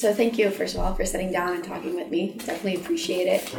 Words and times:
So 0.00 0.14
thank 0.14 0.38
you, 0.38 0.48
first 0.48 0.74
of 0.74 0.80
all, 0.80 0.94
for 0.94 1.04
sitting 1.04 1.30
down 1.30 1.52
and 1.52 1.62
talking 1.62 1.94
with 1.94 2.08
me. 2.08 2.32
Definitely 2.38 2.76
appreciate 2.76 3.26
it. 3.26 3.54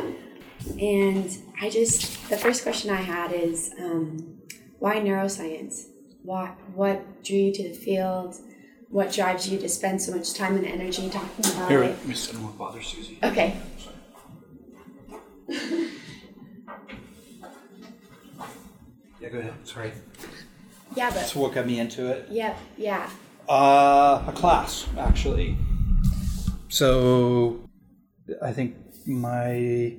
And 0.81 1.29
I 1.61 1.69
just, 1.69 2.27
the 2.31 2.37
first 2.37 2.63
question 2.63 2.89
I 2.89 2.95
had 2.99 3.31
is 3.31 3.71
um, 3.77 4.39
why 4.79 4.95
neuroscience? 4.95 5.83
What, 6.23 6.49
what 6.73 7.23
drew 7.23 7.37
you 7.37 7.53
to 7.53 7.69
the 7.69 7.75
field? 7.75 8.37
What 8.89 9.11
drives 9.11 9.47
you 9.49 9.59
to 9.59 9.69
spend 9.69 10.01
so 10.01 10.15
much 10.15 10.33
time 10.33 10.55
and 10.55 10.65
energy 10.65 11.11
talking 11.11 11.45
about 11.45 11.69
Here, 11.69 11.83
it? 11.83 11.89
let 11.89 12.07
me 12.07 12.15
sit 12.15 12.33
and 12.33 12.57
bother 12.57 12.81
Susie. 12.81 13.19
Okay. 13.21 13.55
Yeah, 19.19 19.29
go 19.31 19.37
ahead. 19.37 19.53
Sorry. 19.63 19.91
Yeah, 20.95 21.11
That's 21.11 21.33
but, 21.33 21.39
what 21.39 21.53
got 21.53 21.67
me 21.67 21.79
into 21.79 22.07
it. 22.07 22.29
yeah, 22.31 22.57
yeah. 22.79 23.11
Uh, 23.47 24.23
a 24.27 24.31
class, 24.33 24.87
actually. 24.97 25.55
So, 26.71 27.69
I 28.41 28.53
think 28.53 28.77
my 29.05 29.97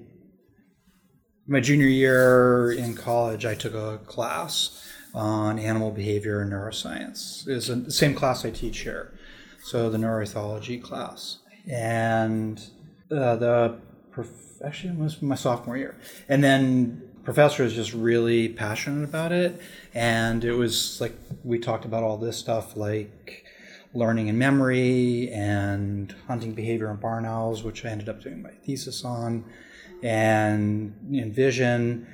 my 1.46 1.60
junior 1.60 1.86
year 1.86 2.72
in 2.72 2.94
college, 2.94 3.44
I 3.44 3.54
took 3.54 3.74
a 3.74 3.98
class 4.06 4.82
on 5.12 5.58
animal 5.58 5.90
behavior 5.90 6.40
and 6.40 6.50
neuroscience. 6.50 7.46
It's 7.46 7.66
the 7.66 7.90
same 7.90 8.14
class 8.14 8.46
I 8.46 8.50
teach 8.50 8.78
here, 8.78 9.12
so 9.62 9.90
the 9.90 9.98
neuroethology 9.98 10.82
class, 10.82 11.40
and 11.70 12.58
uh, 13.10 13.36
the 13.36 13.78
prof- 14.10 14.62
actually 14.64 14.94
it 14.94 14.98
was 14.98 15.20
my 15.20 15.34
sophomore 15.34 15.76
year, 15.76 15.94
and 16.26 16.42
then 16.42 17.02
professor 17.22 17.64
is 17.64 17.74
just 17.74 17.92
really 17.92 18.48
passionate 18.48 19.04
about 19.04 19.30
it, 19.30 19.60
and 19.92 20.42
it 20.42 20.54
was 20.54 21.02
like 21.02 21.14
we 21.44 21.58
talked 21.58 21.84
about 21.84 22.02
all 22.02 22.16
this 22.16 22.38
stuff 22.38 22.78
like 22.78 23.41
learning 23.94 24.28
and 24.28 24.38
memory 24.38 25.30
and 25.32 26.14
hunting 26.26 26.52
behavior 26.52 26.90
in 26.90 26.96
barn 26.96 27.24
owls, 27.26 27.62
which 27.62 27.84
I 27.84 27.90
ended 27.90 28.08
up 28.08 28.22
doing 28.22 28.42
my 28.42 28.50
thesis 28.64 29.04
on, 29.04 29.44
and 30.02 30.94
know, 31.24 31.30
vision, 31.30 32.06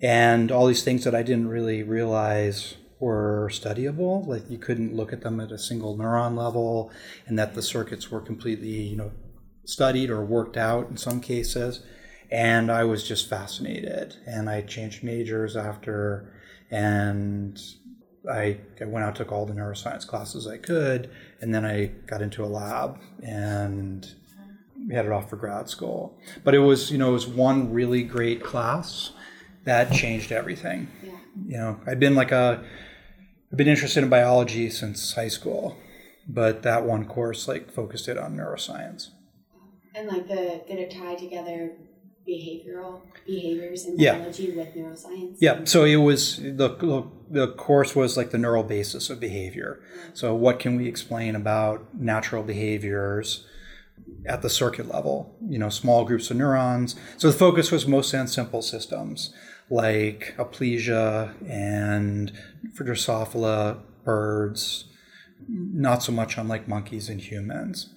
and 0.00 0.52
all 0.52 0.66
these 0.66 0.84
things 0.84 1.04
that 1.04 1.14
I 1.14 1.22
didn't 1.22 1.48
really 1.48 1.82
realize 1.82 2.74
were 3.00 3.48
studyable. 3.52 4.26
Like 4.26 4.50
you 4.50 4.58
couldn't 4.58 4.94
look 4.94 5.12
at 5.12 5.22
them 5.22 5.40
at 5.40 5.50
a 5.50 5.58
single 5.58 5.96
neuron 5.96 6.36
level, 6.36 6.90
and 7.26 7.38
that 7.38 7.54
the 7.54 7.62
circuits 7.62 8.10
were 8.10 8.20
completely, 8.20 8.68
you 8.68 8.96
know, 8.96 9.12
studied 9.64 10.10
or 10.10 10.24
worked 10.24 10.56
out 10.56 10.88
in 10.88 10.96
some 10.96 11.20
cases. 11.20 11.80
And 12.30 12.70
I 12.70 12.84
was 12.84 13.06
just 13.06 13.28
fascinated, 13.28 14.16
and 14.26 14.48
I 14.48 14.62
changed 14.62 15.04
majors 15.04 15.56
after, 15.56 16.32
and 16.70 17.60
I, 18.30 18.58
I 18.80 18.84
went 18.84 19.04
out 19.04 19.16
took 19.16 19.32
all 19.32 19.46
the 19.46 19.52
neuroscience 19.52 20.06
classes 20.06 20.46
I 20.46 20.56
could, 20.56 21.10
and 21.40 21.54
then 21.54 21.64
I 21.64 21.86
got 22.06 22.22
into 22.22 22.44
a 22.44 22.46
lab 22.46 23.00
and 23.22 24.08
headed 24.90 25.12
off 25.12 25.30
for 25.30 25.36
grad 25.36 25.68
school. 25.68 26.18
But 26.44 26.54
it 26.54 26.60
was 26.60 26.90
you 26.90 26.98
know 26.98 27.10
it 27.10 27.12
was 27.12 27.26
one 27.26 27.72
really 27.72 28.02
great 28.02 28.42
class 28.42 29.12
that 29.64 29.92
changed 29.92 30.32
everything. 30.32 30.88
Yeah. 31.02 31.12
You 31.46 31.58
know 31.58 31.80
I've 31.86 32.00
been 32.00 32.14
like 32.14 32.32
a 32.32 32.64
I've 33.50 33.58
been 33.58 33.68
interested 33.68 34.02
in 34.02 34.08
biology 34.08 34.70
since 34.70 35.14
high 35.14 35.28
school, 35.28 35.76
but 36.28 36.62
that 36.62 36.84
one 36.84 37.06
course 37.06 37.48
like 37.48 37.70
focused 37.72 38.08
it 38.08 38.16
on 38.16 38.36
neuroscience. 38.36 39.08
And 39.94 40.08
like 40.08 40.26
the, 40.26 40.62
did 40.66 40.78
it 40.78 40.90
tie 40.90 41.16
together 41.16 41.72
behavioral 42.26 43.02
behaviors 43.26 43.86
in 43.86 43.98
Yeah. 43.98 44.14
biology 44.18 44.50
with 44.52 44.74
neuroscience? 44.74 45.36
Yeah, 45.40 45.60
so 45.64 45.84
it 45.84 45.96
was 45.96 46.36
the 46.36 47.04
the 47.30 47.48
course 47.48 47.96
was 47.96 48.16
like 48.16 48.30
the 48.30 48.38
neural 48.38 48.62
basis 48.62 49.10
of 49.10 49.18
behavior. 49.18 49.80
So 50.14 50.34
what 50.34 50.58
can 50.58 50.76
we 50.76 50.86
explain 50.86 51.34
about 51.34 51.86
natural 51.98 52.42
behaviors 52.42 53.46
at 54.26 54.42
the 54.42 54.50
circuit 54.50 54.88
level? 54.88 55.34
You 55.48 55.58
know, 55.58 55.68
small 55.68 56.04
groups 56.04 56.30
of 56.30 56.36
neurons. 56.36 56.94
So 57.16 57.30
the 57.30 57.38
focus 57.38 57.70
was 57.72 57.86
mostly 57.86 58.18
on 58.18 58.28
simple 58.28 58.62
systems 58.62 59.32
like 59.70 60.34
Aplysia 60.38 61.34
and 61.48 62.32
for 62.74 62.84
Drosophila 62.84 63.78
birds, 64.04 64.84
not 65.48 66.02
so 66.02 66.12
much 66.12 66.38
on 66.38 66.48
like 66.48 66.68
monkeys 66.68 67.08
and 67.08 67.20
humans. 67.20 67.90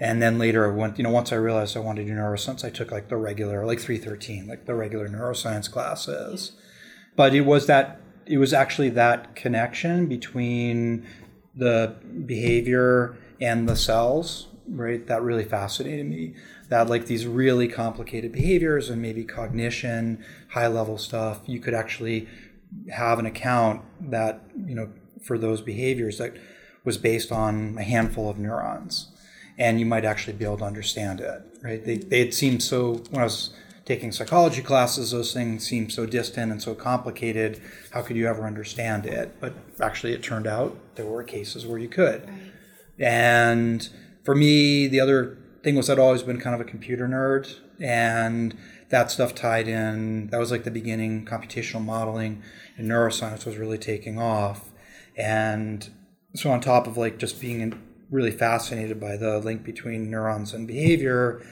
And 0.00 0.22
then 0.22 0.38
later, 0.38 0.72
went, 0.72 0.96
you 0.96 1.04
know, 1.04 1.10
once 1.10 1.32
I 1.32 1.36
realized 1.36 1.76
I 1.76 1.80
wanted 1.80 2.02
to 2.02 2.08
do 2.08 2.16
neuroscience, 2.16 2.64
I 2.64 2.70
took 2.70 2.92
like 2.92 3.08
the 3.08 3.16
regular, 3.16 3.66
like 3.66 3.80
313, 3.80 4.46
like 4.46 4.66
the 4.66 4.74
regular 4.74 5.08
neuroscience 5.08 5.70
classes. 5.70 6.52
But 7.16 7.34
it 7.34 7.40
was 7.40 7.66
that, 7.66 8.00
it 8.24 8.38
was 8.38 8.52
actually 8.52 8.90
that 8.90 9.34
connection 9.34 10.06
between 10.06 11.06
the 11.54 11.96
behavior 12.26 13.16
and 13.40 13.68
the 13.68 13.74
cells, 13.74 14.46
right? 14.68 15.04
That 15.08 15.22
really 15.22 15.44
fascinated 15.44 16.06
me. 16.06 16.34
That 16.68 16.88
like 16.88 17.06
these 17.06 17.26
really 17.26 17.66
complicated 17.66 18.30
behaviors 18.30 18.90
and 18.90 19.02
maybe 19.02 19.24
cognition, 19.24 20.24
high 20.50 20.68
level 20.68 20.96
stuff, 20.98 21.40
you 21.46 21.58
could 21.58 21.74
actually 21.74 22.28
have 22.90 23.18
an 23.18 23.26
account 23.26 23.82
that, 24.00 24.44
you 24.64 24.76
know, 24.76 24.90
for 25.24 25.38
those 25.38 25.60
behaviors 25.60 26.18
that 26.18 26.36
was 26.84 26.98
based 26.98 27.32
on 27.32 27.76
a 27.78 27.82
handful 27.82 28.30
of 28.30 28.38
neurons 28.38 29.08
and 29.58 29.80
you 29.80 29.86
might 29.86 30.04
actually 30.04 30.34
be 30.34 30.44
able 30.44 30.58
to 30.58 30.64
understand 30.64 31.20
it, 31.20 31.42
right? 31.62 31.84
They, 31.84 31.96
they 31.96 32.20
had 32.20 32.32
seemed 32.32 32.62
so, 32.62 33.02
when 33.10 33.20
I 33.20 33.24
was 33.24 33.50
taking 33.84 34.12
psychology 34.12 34.62
classes, 34.62 35.10
those 35.10 35.32
things 35.32 35.66
seemed 35.66 35.92
so 35.92 36.06
distant 36.06 36.52
and 36.52 36.62
so 36.62 36.74
complicated. 36.74 37.60
How 37.90 38.02
could 38.02 38.16
you 38.16 38.28
ever 38.28 38.46
understand 38.46 39.06
it? 39.06 39.40
But 39.40 39.54
actually, 39.80 40.12
it 40.12 40.22
turned 40.22 40.46
out 40.46 40.76
there 40.94 41.06
were 41.06 41.24
cases 41.24 41.66
where 41.66 41.78
you 41.78 41.88
could. 41.88 42.28
Right. 42.28 42.52
And 42.98 43.88
for 44.24 44.34
me, 44.34 44.88
the 44.88 45.00
other 45.00 45.38
thing 45.62 45.74
was 45.74 45.88
I'd 45.88 45.98
always 45.98 46.22
been 46.22 46.38
kind 46.38 46.54
of 46.54 46.60
a 46.60 46.64
computer 46.64 47.08
nerd, 47.08 47.58
and 47.80 48.56
that 48.90 49.10
stuff 49.10 49.34
tied 49.34 49.68
in. 49.68 50.28
That 50.28 50.38
was 50.38 50.50
like 50.50 50.64
the 50.64 50.70
beginning. 50.70 51.24
Computational 51.24 51.82
modeling 51.82 52.42
and 52.76 52.90
neuroscience 52.90 53.46
was 53.46 53.56
really 53.56 53.78
taking 53.78 54.18
off, 54.18 54.70
and 55.16 55.88
so 56.34 56.50
on 56.50 56.60
top 56.60 56.86
of 56.86 56.96
like 56.96 57.18
just 57.18 57.40
being 57.40 57.60
in, 57.60 57.82
really 58.10 58.30
fascinated 58.30 59.00
by 59.00 59.16
the 59.16 59.38
link 59.38 59.64
between 59.64 60.10
neurons 60.10 60.52
and 60.54 60.66
behavior, 60.66 61.42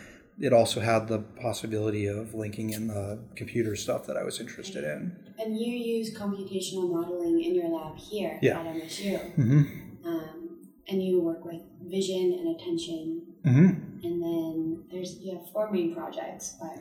it 0.41 0.53
also 0.53 0.81
had 0.81 1.09
the 1.09 1.19
possibility 1.19 2.07
of 2.07 2.35
linking 2.35 2.71
in 2.71 2.89
the 2.89 3.19
computer 3.37 3.75
stuff 3.77 4.07
that 4.07 4.17
I 4.17 4.23
was 4.23 4.41
interested 4.41 4.85
in. 4.85 5.17
And 5.39 5.59
you 5.59 5.73
use 5.73 6.15
computational 6.17 6.91
modeling 6.91 7.43
in 7.43 7.55
your 7.55 7.69
lab 7.69 7.97
here 7.97 8.39
Yeah. 8.43 8.61
at 8.61 8.67
MSU. 8.67 9.19
hmm 9.35 9.63
Um, 10.05 10.69
and 10.89 11.03
you 11.03 11.21
work 11.21 11.45
with 11.45 11.61
vision 11.83 12.33
and 12.39 12.55
attention. 12.57 13.23
hmm 13.45 13.69
And 14.05 14.23
then 14.23 14.85
there's 14.91 15.19
you 15.21 15.33
have 15.37 15.51
four 15.51 15.71
main 15.71 15.95
projects, 15.95 16.55
but 16.61 16.79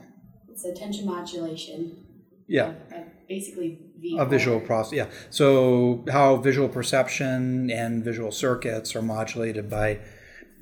it's 0.50 0.64
attention 0.66 1.06
modulation. 1.06 1.97
Yeah. 2.48 2.70
Of, 2.70 2.76
of 2.94 3.04
basically 3.28 3.80
a 4.20 4.26
visual 4.26 4.60
process 4.60 4.94
yeah 4.94 5.08
so 5.32 6.04
how 6.12 6.36
visual 6.38 6.70
perception 6.70 7.72
and 7.72 8.04
visual 8.04 8.32
circuits 8.32 8.96
are 8.96 9.02
modulated 9.02 9.68
by 9.70 10.00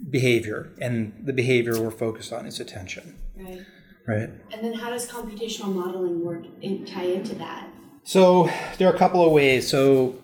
behavior 0.10 0.72
and 0.80 1.14
the 1.26 1.34
behavior 1.34 1.74
we're 1.82 1.92
focused 1.92 2.32
on 2.32 2.46
is 2.46 2.60
attention 2.62 3.16
Right. 3.38 3.60
right 4.08 4.30
And 4.54 4.64
then 4.64 4.74
how 4.74 4.90
does 4.92 5.10
computational 5.10 5.74
modeling 5.74 6.24
work 6.24 6.46
in, 6.62 6.86
tie 6.86 7.06
into 7.06 7.36
that? 7.36 7.68
so 8.04 8.50
there 8.78 8.88
are 8.90 8.96
a 8.96 8.98
couple 8.98 9.26
of 9.26 9.32
ways 9.34 9.68
so 9.68 10.16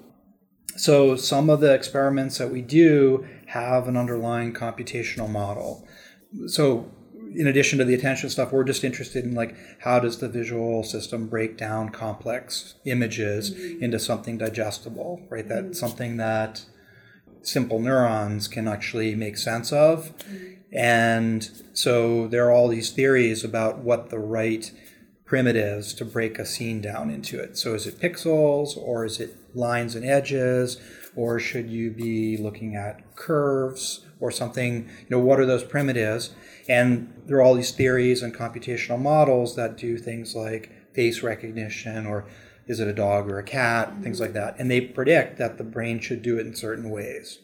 so 0.77 1.17
some 1.17 1.49
of 1.49 1.59
the 1.59 1.73
experiments 1.73 2.37
that 2.37 2.49
we 2.51 2.61
do 2.61 3.27
have 3.47 3.87
an 3.89 3.97
underlying 3.97 4.53
computational 4.53 5.29
model 5.29 5.85
so 6.47 6.89
in 7.35 7.47
addition 7.47 7.79
to 7.79 7.85
the 7.85 7.93
attention 7.93 8.29
stuff 8.29 8.51
we're 8.51 8.63
just 8.63 8.83
interested 8.83 9.23
in 9.23 9.35
like 9.35 9.55
how 9.79 9.99
does 9.99 10.19
the 10.19 10.27
visual 10.27 10.83
system 10.83 11.27
break 11.27 11.57
down 11.57 11.89
complex 11.89 12.75
images 12.85 13.51
mm-hmm. 13.51 13.83
into 13.83 13.99
something 13.99 14.37
digestible 14.37 15.21
right? 15.29 15.47
That 15.47 15.63
mm-hmm. 15.63 15.73
something 15.73 16.17
that 16.17 16.65
simple 17.41 17.79
neurons 17.79 18.47
can 18.47 18.67
actually 18.67 19.15
make 19.15 19.37
sense 19.37 19.71
of. 19.71 20.17
Mm-hmm. 20.17 20.55
And 20.71 21.49
so 21.73 22.27
there 22.27 22.45
are 22.45 22.51
all 22.51 22.67
these 22.67 22.91
theories 22.91 23.43
about 23.43 23.79
what 23.79 24.09
the 24.09 24.19
right 24.19 24.71
primitives 25.25 25.93
to 25.95 26.05
break 26.05 26.39
a 26.39 26.45
scene 26.45 26.81
down 26.81 27.09
into 27.09 27.39
it. 27.39 27.57
So 27.57 27.73
is 27.73 27.87
it 27.87 27.99
pixels 27.99 28.77
or 28.77 29.05
is 29.05 29.19
it 29.19 29.35
lines 29.55 29.95
and 29.95 30.05
edges 30.05 30.77
or 31.15 31.39
should 31.39 31.69
you 31.69 31.91
be 31.91 32.37
looking 32.37 32.75
at 32.75 33.15
curves 33.15 34.05
or 34.19 34.31
something 34.31 34.87
you 34.99 35.09
know 35.09 35.19
what 35.19 35.39
are 35.39 35.45
those 35.45 35.63
primitives 35.63 36.31
and 36.67 37.13
there 37.25 37.37
are 37.37 37.41
all 37.41 37.55
these 37.55 37.71
theories 37.71 38.21
and 38.21 38.33
computational 38.33 38.99
models 38.99 39.55
that 39.55 39.77
do 39.77 39.97
things 39.97 40.35
like 40.35 40.71
face 40.93 41.23
recognition 41.23 42.05
or 42.05 42.25
is 42.69 42.79
it 42.79 42.87
a 42.87 42.93
dog 42.93 43.29
or 43.29 43.39
a 43.39 43.43
cat, 43.43 43.89
mm-hmm. 43.89 44.03
things 44.03 44.21
like 44.21 44.33
that. 44.33 44.55
And 44.57 44.71
they 44.71 44.79
predict 44.79 45.37
that 45.39 45.57
the 45.57 45.63
brain 45.65 45.99
should 45.99 46.21
do 46.21 46.37
it 46.37 46.45
in 46.45 46.55
certain 46.55 46.89
ways. 46.89 47.39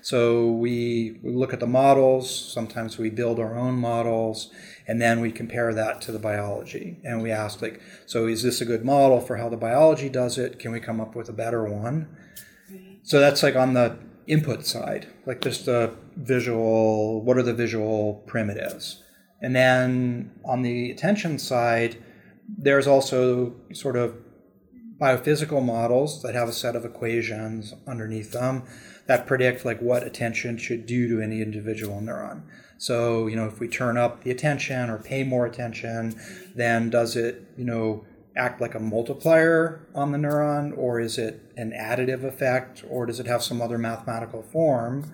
So 0.00 0.52
we, 0.52 1.18
we 1.22 1.32
look 1.32 1.52
at 1.52 1.60
the 1.60 1.66
models, 1.66 2.30
sometimes 2.30 2.96
we 2.96 3.10
build 3.10 3.38
our 3.38 3.56
own 3.56 3.74
models, 3.74 4.50
and 4.86 5.00
then 5.00 5.20
we 5.20 5.32
compare 5.32 5.74
that 5.74 6.00
to 6.02 6.12
the 6.12 6.18
biology. 6.18 6.98
And 7.04 7.22
we 7.22 7.30
ask, 7.30 7.60
like, 7.60 7.80
so 8.06 8.26
is 8.26 8.42
this 8.42 8.60
a 8.60 8.64
good 8.64 8.84
model 8.84 9.20
for 9.20 9.36
how 9.36 9.48
the 9.48 9.56
biology 9.56 10.08
does 10.08 10.38
it? 10.38 10.58
Can 10.58 10.72
we 10.72 10.80
come 10.80 11.00
up 11.00 11.14
with 11.14 11.28
a 11.28 11.34
better 11.34 11.64
one? 11.64 12.08
So 13.06 13.20
that's 13.20 13.44
like 13.44 13.54
on 13.54 13.74
the 13.74 13.96
input 14.26 14.66
side, 14.66 15.06
like 15.26 15.40
just 15.40 15.64
the 15.64 15.94
visual, 16.16 17.22
what 17.22 17.38
are 17.38 17.42
the 17.44 17.54
visual 17.54 18.24
primitives? 18.26 19.00
And 19.40 19.54
then 19.54 20.32
on 20.44 20.62
the 20.62 20.90
attention 20.90 21.38
side, 21.38 22.02
there's 22.58 22.88
also 22.88 23.54
sort 23.72 23.94
of 23.94 24.16
biophysical 25.00 25.64
models 25.64 26.20
that 26.22 26.34
have 26.34 26.48
a 26.48 26.52
set 26.52 26.74
of 26.74 26.84
equations 26.84 27.74
underneath 27.86 28.32
them 28.32 28.64
that 29.06 29.24
predict 29.24 29.64
like 29.64 29.80
what 29.80 30.02
attention 30.02 30.58
should 30.58 30.84
do 30.84 31.06
to 31.06 31.22
any 31.22 31.40
individual 31.40 32.00
neuron. 32.00 32.42
So, 32.76 33.28
you 33.28 33.36
know, 33.36 33.46
if 33.46 33.60
we 33.60 33.68
turn 33.68 33.96
up 33.96 34.24
the 34.24 34.32
attention 34.32 34.90
or 34.90 34.98
pay 34.98 35.22
more 35.22 35.46
attention, 35.46 36.20
then 36.56 36.90
does 36.90 37.14
it, 37.14 37.46
you 37.56 37.64
know, 37.64 38.04
act 38.36 38.60
like 38.60 38.74
a 38.74 38.80
multiplier 38.80 39.86
on 39.94 40.12
the 40.12 40.18
neuron 40.18 40.76
or 40.76 41.00
is 41.00 41.18
it 41.18 41.40
an 41.56 41.72
additive 41.72 42.22
effect 42.22 42.84
or 42.88 43.06
does 43.06 43.18
it 43.18 43.26
have 43.26 43.42
some 43.42 43.62
other 43.62 43.78
mathematical 43.78 44.42
form? 44.42 45.10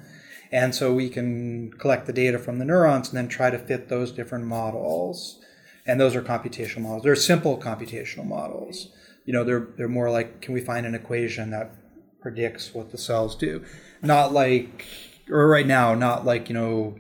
And 0.50 0.74
so 0.74 0.92
we 0.92 1.08
can 1.08 1.72
collect 1.72 2.06
the 2.06 2.12
data 2.12 2.38
from 2.38 2.58
the 2.58 2.64
neurons 2.64 3.08
and 3.08 3.16
then 3.16 3.28
try 3.28 3.50
to 3.50 3.58
fit 3.58 3.88
those 3.88 4.12
different 4.12 4.44
models. 4.44 5.40
And 5.86 6.00
those 6.00 6.14
are 6.14 6.22
computational 6.22 6.82
models. 6.82 7.04
They're 7.04 7.16
simple 7.16 7.58
computational 7.58 8.26
models. 8.26 8.88
You 9.24 9.32
know, 9.32 9.44
they're, 9.44 9.68
they're 9.76 9.88
more 9.88 10.10
like 10.10 10.40
can 10.42 10.52
we 10.52 10.60
find 10.60 10.84
an 10.84 10.94
equation 10.94 11.50
that 11.50 11.74
predicts 12.20 12.74
what 12.74 12.90
the 12.90 12.98
cells 12.98 13.34
do? 13.34 13.64
Not 14.02 14.32
like, 14.32 14.84
or 15.30 15.48
right 15.48 15.66
now, 15.66 15.94
not 15.94 16.26
like, 16.26 16.48
you 16.48 16.54
know, 16.54 16.96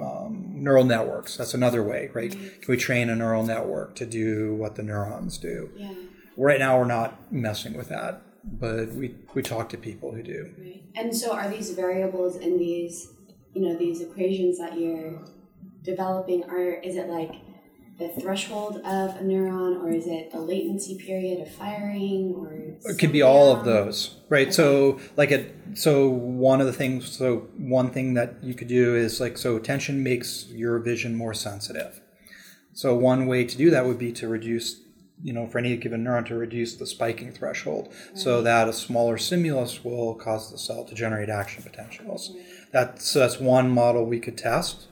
um, 0.00 0.52
neural 0.54 0.84
networks. 0.84 1.36
That's 1.36 1.54
another 1.54 1.82
way, 1.82 2.10
right? 2.14 2.30
Mm-hmm. 2.30 2.60
Can 2.60 2.72
we 2.72 2.76
train 2.76 3.10
a 3.10 3.16
neural 3.16 3.44
network 3.44 3.94
to 3.96 4.06
do 4.06 4.54
what 4.54 4.76
the 4.76 4.82
neurons 4.82 5.38
do? 5.38 5.70
Yeah. 5.76 5.94
Right 6.36 6.58
now, 6.58 6.78
we're 6.78 6.84
not 6.84 7.32
messing 7.32 7.74
with 7.74 7.88
that, 7.88 8.22
but 8.44 8.92
we, 8.92 9.14
we 9.34 9.42
talk 9.42 9.68
to 9.70 9.78
people 9.78 10.12
who 10.12 10.22
do. 10.22 10.54
Right. 10.58 10.82
And 10.94 11.16
so, 11.16 11.32
are 11.32 11.48
these 11.48 11.70
variables 11.70 12.36
in 12.36 12.58
these, 12.58 13.12
you 13.54 13.62
know, 13.62 13.76
these 13.76 14.00
equations 14.00 14.58
that 14.58 14.78
you're 14.78 15.24
developing? 15.82 16.44
Are 16.44 16.74
is 16.74 16.96
it 16.96 17.08
like 17.08 17.34
the 17.98 18.08
threshold 18.20 18.76
of 18.78 19.16
a 19.16 19.20
neuron, 19.20 19.82
or 19.82 19.90
is 19.90 20.06
it 20.06 20.30
the 20.30 20.40
latency 20.40 20.98
period 20.98 21.40
of 21.40 21.50
firing, 21.50 22.34
or 22.36 22.52
it 22.90 22.98
could 22.98 23.12
be 23.12 23.22
all 23.22 23.56
of 23.56 23.64
those, 23.64 24.16
right? 24.28 24.48
Okay. 24.48 24.52
So, 24.52 25.00
like 25.16 25.30
it. 25.30 25.54
So 25.74 26.08
one 26.08 26.60
of 26.60 26.66
the 26.66 26.72
things. 26.72 27.10
So 27.10 27.48
one 27.56 27.90
thing 27.90 28.14
that 28.14 28.42
you 28.42 28.54
could 28.54 28.68
do 28.68 28.94
is 28.94 29.20
like 29.20 29.38
so 29.38 29.56
attention 29.56 30.02
makes 30.02 30.46
your 30.50 30.78
vision 30.78 31.16
more 31.16 31.32
sensitive. 31.32 32.00
So 32.74 32.94
one 32.94 33.26
way 33.26 33.44
to 33.44 33.56
do 33.56 33.70
that 33.70 33.86
would 33.86 33.98
be 33.98 34.12
to 34.12 34.28
reduce, 34.28 34.78
you 35.22 35.32
know, 35.32 35.46
for 35.46 35.58
any 35.58 35.74
given 35.78 36.04
neuron 36.04 36.26
to 36.26 36.34
reduce 36.34 36.76
the 36.76 36.86
spiking 36.86 37.32
threshold, 37.32 37.88
right. 37.88 38.18
so 38.18 38.42
that 38.42 38.68
a 38.68 38.74
smaller 38.74 39.16
stimulus 39.16 39.82
will 39.82 40.14
cause 40.14 40.50
the 40.50 40.58
cell 40.58 40.84
to 40.84 40.94
generate 40.94 41.30
action 41.30 41.62
potentials. 41.62 42.32
Right. 42.34 42.44
That's 42.72 43.14
that's 43.14 43.40
one 43.40 43.70
model 43.70 44.04
we 44.04 44.20
could 44.20 44.36
test. 44.36 44.88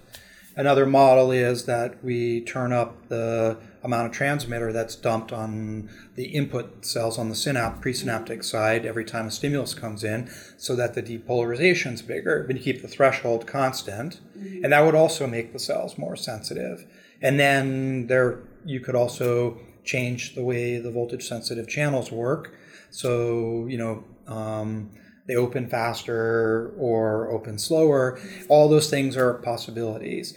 Another 0.57 0.87
model 0.87 1.33
is 1.33 1.65
that 1.65 2.03
we 2.05 2.41
turn 2.41 2.73
up 2.73 3.09
the 3.09 3.57
amount 3.83 4.07
of 4.07 4.13
transmitter 4.13 4.73
that's 4.73 4.95
dumped 4.95 5.33
on 5.33 5.91
the 6.15 6.27
input 6.27 6.85
cells 6.85 7.19
on 7.19 7.29
the 7.29 7.35
synapse 7.35 7.85
presynaptic 7.85 8.45
side 8.45 8.87
every 8.87 9.05
time 9.05 9.27
a 9.27 9.31
stimulus 9.31 9.75
comes 9.75 10.05
in 10.05 10.31
so 10.57 10.77
that 10.77 10.95
the 10.95 11.03
depolarization 11.03 11.93
is 11.93 12.03
bigger 12.03 12.45
but 12.47 12.57
you 12.57 12.63
keep 12.63 12.83
the 12.83 12.89
threshold 12.89 13.47
constant. 13.47 14.21
Mm-hmm. 14.39 14.65
and 14.65 14.73
that 14.73 14.81
would 14.85 14.95
also 14.95 15.27
make 15.27 15.53
the 15.53 15.59
cells 15.59 15.99
more 15.99 16.17
sensitive. 16.17 16.87
And 17.21 17.39
then 17.39 18.07
there 18.07 18.39
you 18.65 18.81
could 18.81 18.95
also 18.95 19.59
change 19.85 20.35
the 20.35 20.43
way 20.43 20.79
the 20.79 20.91
voltage 20.91 21.27
sensitive 21.27 21.69
channels 21.69 22.13
work. 22.13 22.55
So 22.91 23.67
you 23.67 23.77
know 23.79 24.05
um, 24.27 24.91
they 25.27 25.37
open 25.37 25.69
faster 25.69 26.75
or 26.79 27.31
open 27.31 27.59
slower. 27.59 28.19
All 28.49 28.69
those 28.69 28.91
things 28.91 29.17
are 29.17 29.35
possibilities. 29.35 30.37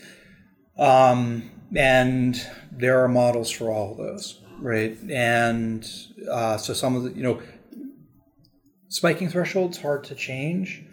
Um, 0.77 1.51
and 1.75 2.39
there 2.71 3.03
are 3.03 3.07
models 3.07 3.51
for 3.51 3.71
all 3.71 3.91
of 3.91 3.97
those, 3.97 4.41
right? 4.59 4.97
And 5.09 5.85
uh, 6.31 6.57
so 6.57 6.73
some 6.73 6.95
of 6.95 7.03
the, 7.03 7.11
you 7.11 7.23
know, 7.23 7.41
spiking 8.89 9.29
thresholds 9.29 9.77
hard 9.81 10.05
to 10.05 10.15
change, 10.15 10.83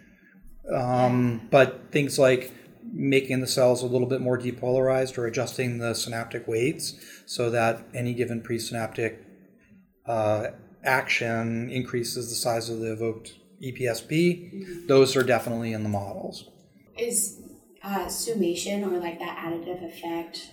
um, 0.73 1.47
but 1.51 1.91
things 1.91 2.19
like 2.19 2.51
making 2.91 3.41
the 3.41 3.47
cells 3.47 3.81
a 3.81 3.85
little 3.85 4.07
bit 4.07 4.21
more 4.21 4.37
depolarized 4.37 5.17
or 5.17 5.25
adjusting 5.25 5.79
the 5.79 5.93
synaptic 5.93 6.47
weights 6.47 6.93
so 7.25 7.49
that 7.49 7.87
any 7.93 8.13
given 8.13 8.41
presynaptic 8.41 9.17
uh, 10.05 10.47
action 10.83 11.69
increases 11.69 12.29
the 12.29 12.35
size 12.35 12.69
of 12.69 12.79
the 12.79 12.91
evoked 12.91 13.33
EPSP, 13.61 14.09
mm-hmm. 14.09 14.87
those 14.87 15.15
are 15.15 15.23
definitely 15.23 15.73
in 15.73 15.83
the 15.83 15.89
models. 15.89 16.49
Is 16.97 17.41
uh, 17.83 18.07
summation 18.07 18.83
or 18.83 18.97
like 18.99 19.19
that 19.19 19.37
additive 19.37 19.83
effect? 19.83 20.51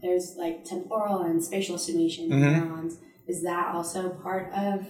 There's 0.00 0.36
like 0.36 0.64
temporal 0.64 1.22
and 1.22 1.42
spatial 1.42 1.78
summation 1.78 2.30
mm-hmm. 2.30 2.68
neurons. 2.68 2.98
Is 3.26 3.42
that 3.44 3.74
also 3.74 4.10
part 4.10 4.52
of 4.52 4.86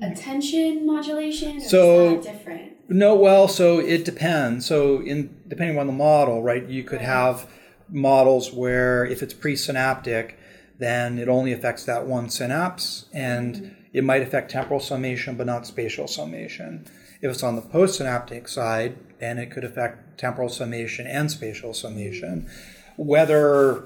attention 0.00 0.86
modulation? 0.86 1.60
so 1.60 2.20
different. 2.22 2.72
No, 2.88 3.14
well, 3.14 3.48
so 3.48 3.78
it 3.78 4.04
depends. 4.04 4.64
So 4.64 5.00
in 5.02 5.42
depending 5.46 5.78
on 5.78 5.86
the 5.86 5.92
model, 5.92 6.42
right? 6.42 6.66
You 6.66 6.84
could 6.84 6.98
right. 6.98 7.06
have 7.06 7.46
models 7.90 8.52
where 8.52 9.04
if 9.04 9.22
it's 9.22 9.34
presynaptic, 9.34 10.34
then 10.78 11.18
it 11.18 11.28
only 11.28 11.52
affects 11.52 11.84
that 11.84 12.06
one 12.06 12.30
synapse, 12.30 13.06
and 13.12 13.54
mm-hmm 13.56 13.77
it 13.92 14.04
might 14.04 14.22
affect 14.22 14.50
temporal 14.50 14.80
summation 14.80 15.36
but 15.36 15.46
not 15.46 15.66
spatial 15.66 16.06
summation. 16.06 16.86
If 17.20 17.32
it's 17.32 17.42
on 17.42 17.56
the 17.56 17.62
postsynaptic 17.62 18.48
side, 18.48 18.96
then 19.18 19.38
it 19.38 19.50
could 19.50 19.64
affect 19.64 20.18
temporal 20.18 20.48
summation 20.48 21.06
and 21.06 21.30
spatial 21.30 21.74
summation. 21.74 22.48
Whether 22.96 23.84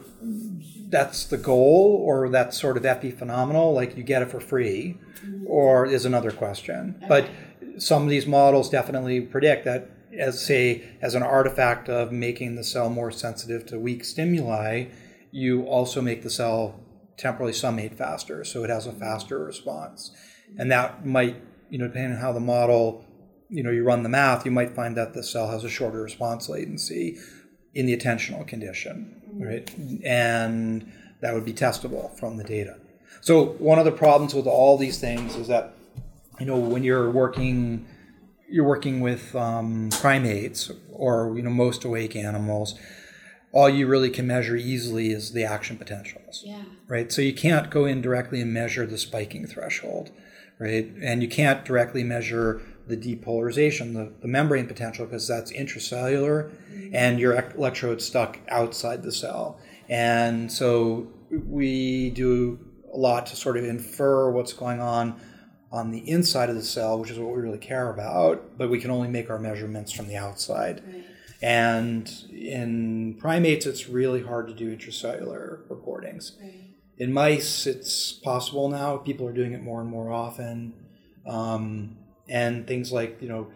that's 0.89 1.25
the 1.25 1.39
goal 1.39 2.03
or 2.05 2.29
that's 2.29 2.61
sort 2.61 2.77
of 2.77 2.83
epiphenomenal, 2.83 3.75
like 3.75 3.97
you 3.97 4.03
get 4.03 4.23
it 4.23 4.31
for 4.31 4.41
free, 4.41 4.99
or 5.47 5.87
is 5.87 6.05
another 6.05 6.31
question. 6.31 7.03
But 7.09 7.27
some 7.79 8.03
of 8.03 8.11
these 8.11 8.27
models 8.27 8.69
definitely 8.69 9.21
predict 9.21 9.65
that 9.65 9.91
as 10.19 10.45
say 10.45 10.85
as 11.01 11.15
an 11.15 11.23
artifact 11.23 11.89
of 11.89 12.13
making 12.13 12.57
the 12.57 12.65
cell 12.65 12.91
more 12.91 13.11
sensitive 13.11 13.65
to 13.67 13.79
weak 13.79 14.05
stimuli, 14.05 14.87
you 15.31 15.65
also 15.65 16.03
make 16.03 16.23
the 16.23 16.31
cell 16.31 16.79
temporally 17.23 17.53
summate 17.53 17.97
faster, 17.97 18.45
so 18.45 18.65
it 18.65 18.71
has 18.71 18.87
a 18.87 18.93
faster 18.93 19.39
response. 19.39 20.11
And 20.59 20.71
that 20.73 21.07
might, 21.07 21.37
you 21.71 21.79
know, 21.79 21.87
depending 21.87 22.15
on 22.15 22.19
how 22.19 22.33
the 22.33 22.41
model, 22.41 23.07
you 23.49 23.63
know, 23.63 23.71
you 23.71 23.85
run 23.85 24.03
the 24.03 24.09
math, 24.09 24.45
you 24.45 24.51
might 24.51 24.75
find 24.75 24.97
that 24.97 25.15
the 25.15 25.23
cell 25.23 25.49
has 25.49 25.63
a 25.63 25.69
shorter 25.69 26.03
response 26.03 26.49
latency 26.49 27.17
in 27.75 27.87
the 27.87 27.97
attentional 27.97 28.47
condition, 28.47 29.23
right? 29.35 29.73
And 30.05 30.93
that 31.21 31.33
would 31.33 31.45
be 31.45 31.55
testable 31.55 32.19
from 32.19 32.37
the 32.37 32.45
data. 32.45 32.77
So 33.21 33.45
one 33.59 33.79
of 33.79 33.85
the 33.85 33.93
problems 33.93 34.35
with 34.35 34.49
all 34.49 34.77
these 34.77 34.99
things 34.99 35.37
is 35.37 35.47
that, 35.47 35.75
you 36.41 36.47
know, 36.47 36.59
when 36.59 36.83
you're 36.83 37.11
working, 37.11 37.87
you're 38.51 38.67
working 38.67 39.01
with 39.01 39.35
um, 39.37 39.91
primates 40.01 40.73
or 40.93 41.33
you 41.37 41.43
know 41.43 41.51
most 41.51 41.85
awake 41.85 42.17
animals 42.17 42.75
all 43.53 43.69
you 43.69 43.87
really 43.87 44.11
can 44.11 44.27
measure 44.27 44.57
easily 44.57 45.11
is 45.11 45.33
the 45.33 45.45
action 45.45 45.77
potentials. 45.77 46.43
Yeah. 46.45 46.63
Right. 46.89 47.13
So 47.13 47.23
you 47.23 47.35
can't 47.35 47.71
go 47.71 47.85
in 47.85 48.01
directly 48.01 48.41
and 48.41 48.53
measure 48.53 48.87
the 48.87 48.99
spiking 48.99 49.47
threshold, 49.47 50.11
right? 50.59 50.91
And 51.03 51.23
you 51.23 51.29
can't 51.29 51.65
directly 51.65 52.03
measure 52.03 52.63
the 52.87 52.97
depolarization, 52.97 53.95
the, 53.95 54.13
the 54.21 54.29
membrane 54.29 54.67
potential, 54.67 55.05
because 55.05 55.29
that's 55.29 55.53
intracellular 55.53 56.51
mm-hmm. 56.51 56.95
and 56.95 57.21
your 57.21 57.35
electrode's 57.35 58.07
stuck 58.07 58.39
outside 58.49 59.03
the 59.03 59.13
cell. 59.13 59.61
And 59.89 60.51
so 60.51 61.09
we 61.31 62.11
do 62.11 62.59
a 62.93 62.97
lot 62.97 63.27
to 63.27 63.37
sort 63.37 63.57
of 63.57 63.65
infer 63.65 64.31
what's 64.31 64.53
going 64.53 64.81
on 64.81 65.21
on 65.71 65.91
the 65.91 66.09
inside 66.09 66.51
of 66.51 66.55
the 66.55 66.63
cell, 66.63 66.99
which 66.99 67.11
is 67.11 67.19
what 67.19 67.35
we 67.35 67.41
really 67.41 67.59
care 67.59 67.91
about, 67.91 68.59
but 68.59 68.69
we 68.69 68.79
can 68.79 68.91
only 68.91 69.09
make 69.09 69.31
our 69.31 69.39
measurements 69.39 69.91
from 69.91 70.07
the 70.09 70.17
outside. 70.17 70.83
Right. 70.87 71.05
And 71.43 72.09
in 72.31 73.17
primates, 73.19 73.67
it's 73.67 73.89
really 73.89 74.23
hard 74.23 74.47
to 74.47 74.55
do 74.55 74.75
intracellular 74.75 75.69
recordings. 75.69 76.37
Right. 76.41 76.77
In 76.99 77.13
mice, 77.13 77.67
it's 77.67 78.13
possible 78.13 78.69
now. 78.69 78.97
People 78.99 79.27
are 79.27 79.33
doing 79.33 79.53
it 79.53 79.63
more 79.63 79.81
and 79.81 79.91
more 79.91 80.13
often. 80.13 80.75
Um, 81.27 81.97
and 82.29 82.67
things 82.67 82.93
like, 82.93 83.21
you 83.21 83.29
know, 83.29 83.49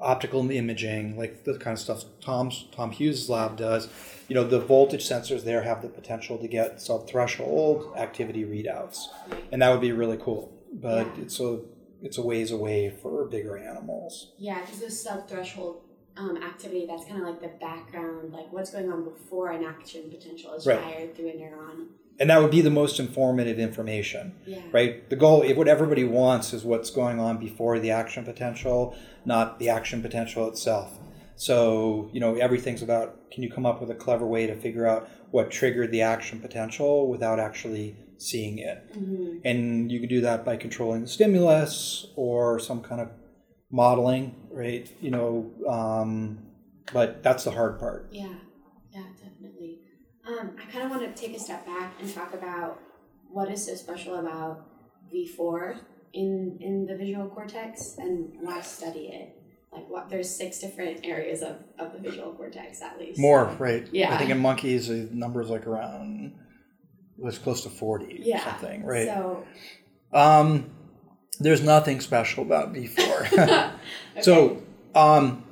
optical 0.00 0.48
imaging, 0.50 1.16
like 1.16 1.44
the 1.44 1.58
kind 1.58 1.74
of 1.74 1.80
stuff 1.80 2.04
Tom's, 2.20 2.66
Tom 2.72 2.90
Hughes' 2.90 3.28
lab 3.28 3.56
does, 3.56 3.88
you 4.28 4.34
know, 4.34 4.44
the 4.44 4.60
voltage 4.60 5.08
sensors 5.08 5.44
there 5.44 5.62
have 5.62 5.82
the 5.82 5.88
potential 5.88 6.38
to 6.38 6.48
get 6.48 6.80
sub-threshold 6.80 7.96
activity 7.96 8.44
readouts. 8.44 9.04
And 9.50 9.62
that 9.62 9.70
would 9.70 9.80
be 9.80 9.92
really 9.92 10.18
cool. 10.18 10.52
But 10.72 11.06
yeah. 11.06 11.22
it's 11.22 11.40
a 11.40 11.60
it's 12.00 12.18
a 12.18 12.22
ways 12.22 12.52
away 12.52 12.90
for 12.90 13.24
bigger 13.24 13.58
animals. 13.58 14.32
Yeah, 14.38 14.60
because 14.60 14.80
those 14.80 15.02
sub-threshold 15.02 15.82
um, 16.18 16.36
activity 16.42 16.86
that's 16.86 17.04
kind 17.04 17.20
of 17.20 17.26
like 17.26 17.40
the 17.40 17.52
background, 17.60 18.32
like 18.32 18.52
what's 18.52 18.70
going 18.70 18.90
on 18.90 19.04
before 19.04 19.50
an 19.52 19.64
action 19.64 20.10
potential 20.10 20.52
is 20.54 20.66
Right. 20.66 20.80
fired 20.80 21.14
through 21.16 21.28
a 21.28 21.32
neuron. 21.32 21.86
and 22.20 22.28
that 22.30 22.40
would 22.42 22.50
be 22.50 22.60
the 22.60 22.70
most 22.70 22.98
informative 22.98 23.60
information 23.60 24.34
Yeah. 24.44 24.58
right 24.72 25.08
the 25.08 25.14
goal 25.14 25.42
if 25.42 25.56
what 25.56 25.68
everybody 25.68 26.02
wants 26.02 26.52
is 26.52 26.64
what's 26.64 26.90
going 26.90 27.20
on 27.20 27.38
before 27.38 27.78
the 27.78 27.92
action 27.92 28.24
potential 28.24 28.96
not 29.24 29.60
the 29.60 29.68
action 29.68 30.02
potential 30.02 30.48
itself 30.48 30.98
so 31.36 32.10
you 32.12 32.18
know 32.18 32.34
everything's 32.34 32.82
about 32.82 33.30
can 33.30 33.44
you 33.44 33.50
come 33.50 33.64
up 33.64 33.80
with 33.80 33.88
a 33.90 33.94
clever 33.94 34.26
way 34.26 34.48
to 34.48 34.56
figure 34.56 34.84
out 34.86 35.08
what 35.30 35.50
triggered 35.52 35.92
the 35.92 36.02
action 36.02 36.40
potential 36.40 37.08
without 37.08 37.38
actually 37.38 37.96
seeing 38.16 38.58
it 38.58 38.78
hmm 38.92 39.36
and 39.44 39.92
you 39.92 40.00
can 40.00 40.08
do 40.08 40.20
that 40.20 40.44
by 40.44 40.56
controlling 40.56 41.02
the 41.02 41.06
stimulus 41.06 42.06
or 42.16 42.58
some 42.58 42.80
kind 42.82 43.00
of 43.00 43.08
modeling 43.70 44.34
right 44.50 44.90
you 45.00 45.10
know 45.10 45.50
um, 45.68 46.38
but 46.92 47.22
that's 47.22 47.44
the 47.44 47.50
hard 47.50 47.78
part 47.78 48.08
Yeah, 48.10 48.28
yeah, 48.92 49.02
definitely. 49.22 49.80
Um, 50.26 50.56
I 50.60 50.70
kind 50.70 50.84
of 50.84 50.90
want 50.90 51.02
to 51.14 51.22
take 51.22 51.36
a 51.36 51.40
step 51.40 51.66
back 51.66 51.94
and 52.00 52.12
talk 52.14 52.32
about 52.34 52.80
what 53.30 53.50
is 53.50 53.64
so 53.66 53.74
special 53.74 54.14
about 54.16 54.64
V4 55.12 55.78
in 56.14 56.56
in 56.60 56.86
the 56.86 56.96
visual 56.96 57.28
cortex 57.28 57.96
and 57.98 58.30
why 58.40 58.60
study 58.62 59.08
it. 59.12 59.34
Like, 59.70 59.88
what 59.90 60.08
there's 60.08 60.30
six 60.34 60.58
different 60.60 61.04
areas 61.04 61.42
of, 61.42 61.56
of 61.78 61.92
the 61.92 61.98
visual 61.98 62.32
cortex 62.32 62.80
at 62.80 62.98
least. 62.98 63.18
more 63.20 63.44
right 63.58 63.86
Yeah. 63.92 64.14
i 64.14 64.16
think 64.16 64.30
in 64.30 64.38
monkeys 64.38 64.88
the 64.88 65.08
numbers 65.12 65.50
like 65.50 65.66
around 65.66 66.32
was 67.18 67.38
close 67.38 67.62
to 67.64 67.68
40 67.68 68.20
Yeah. 68.22 68.36
or 68.38 68.40
something 68.50 68.82
right 68.84 69.06
So, 69.08 69.44
Um, 70.12 70.70
there's 71.40 71.62
nothing 71.62 72.00
special 72.00 72.42
about 72.42 72.72
V4. 72.72 73.32
okay. 73.32 73.72
So, 74.22 74.62
um, 74.94 75.44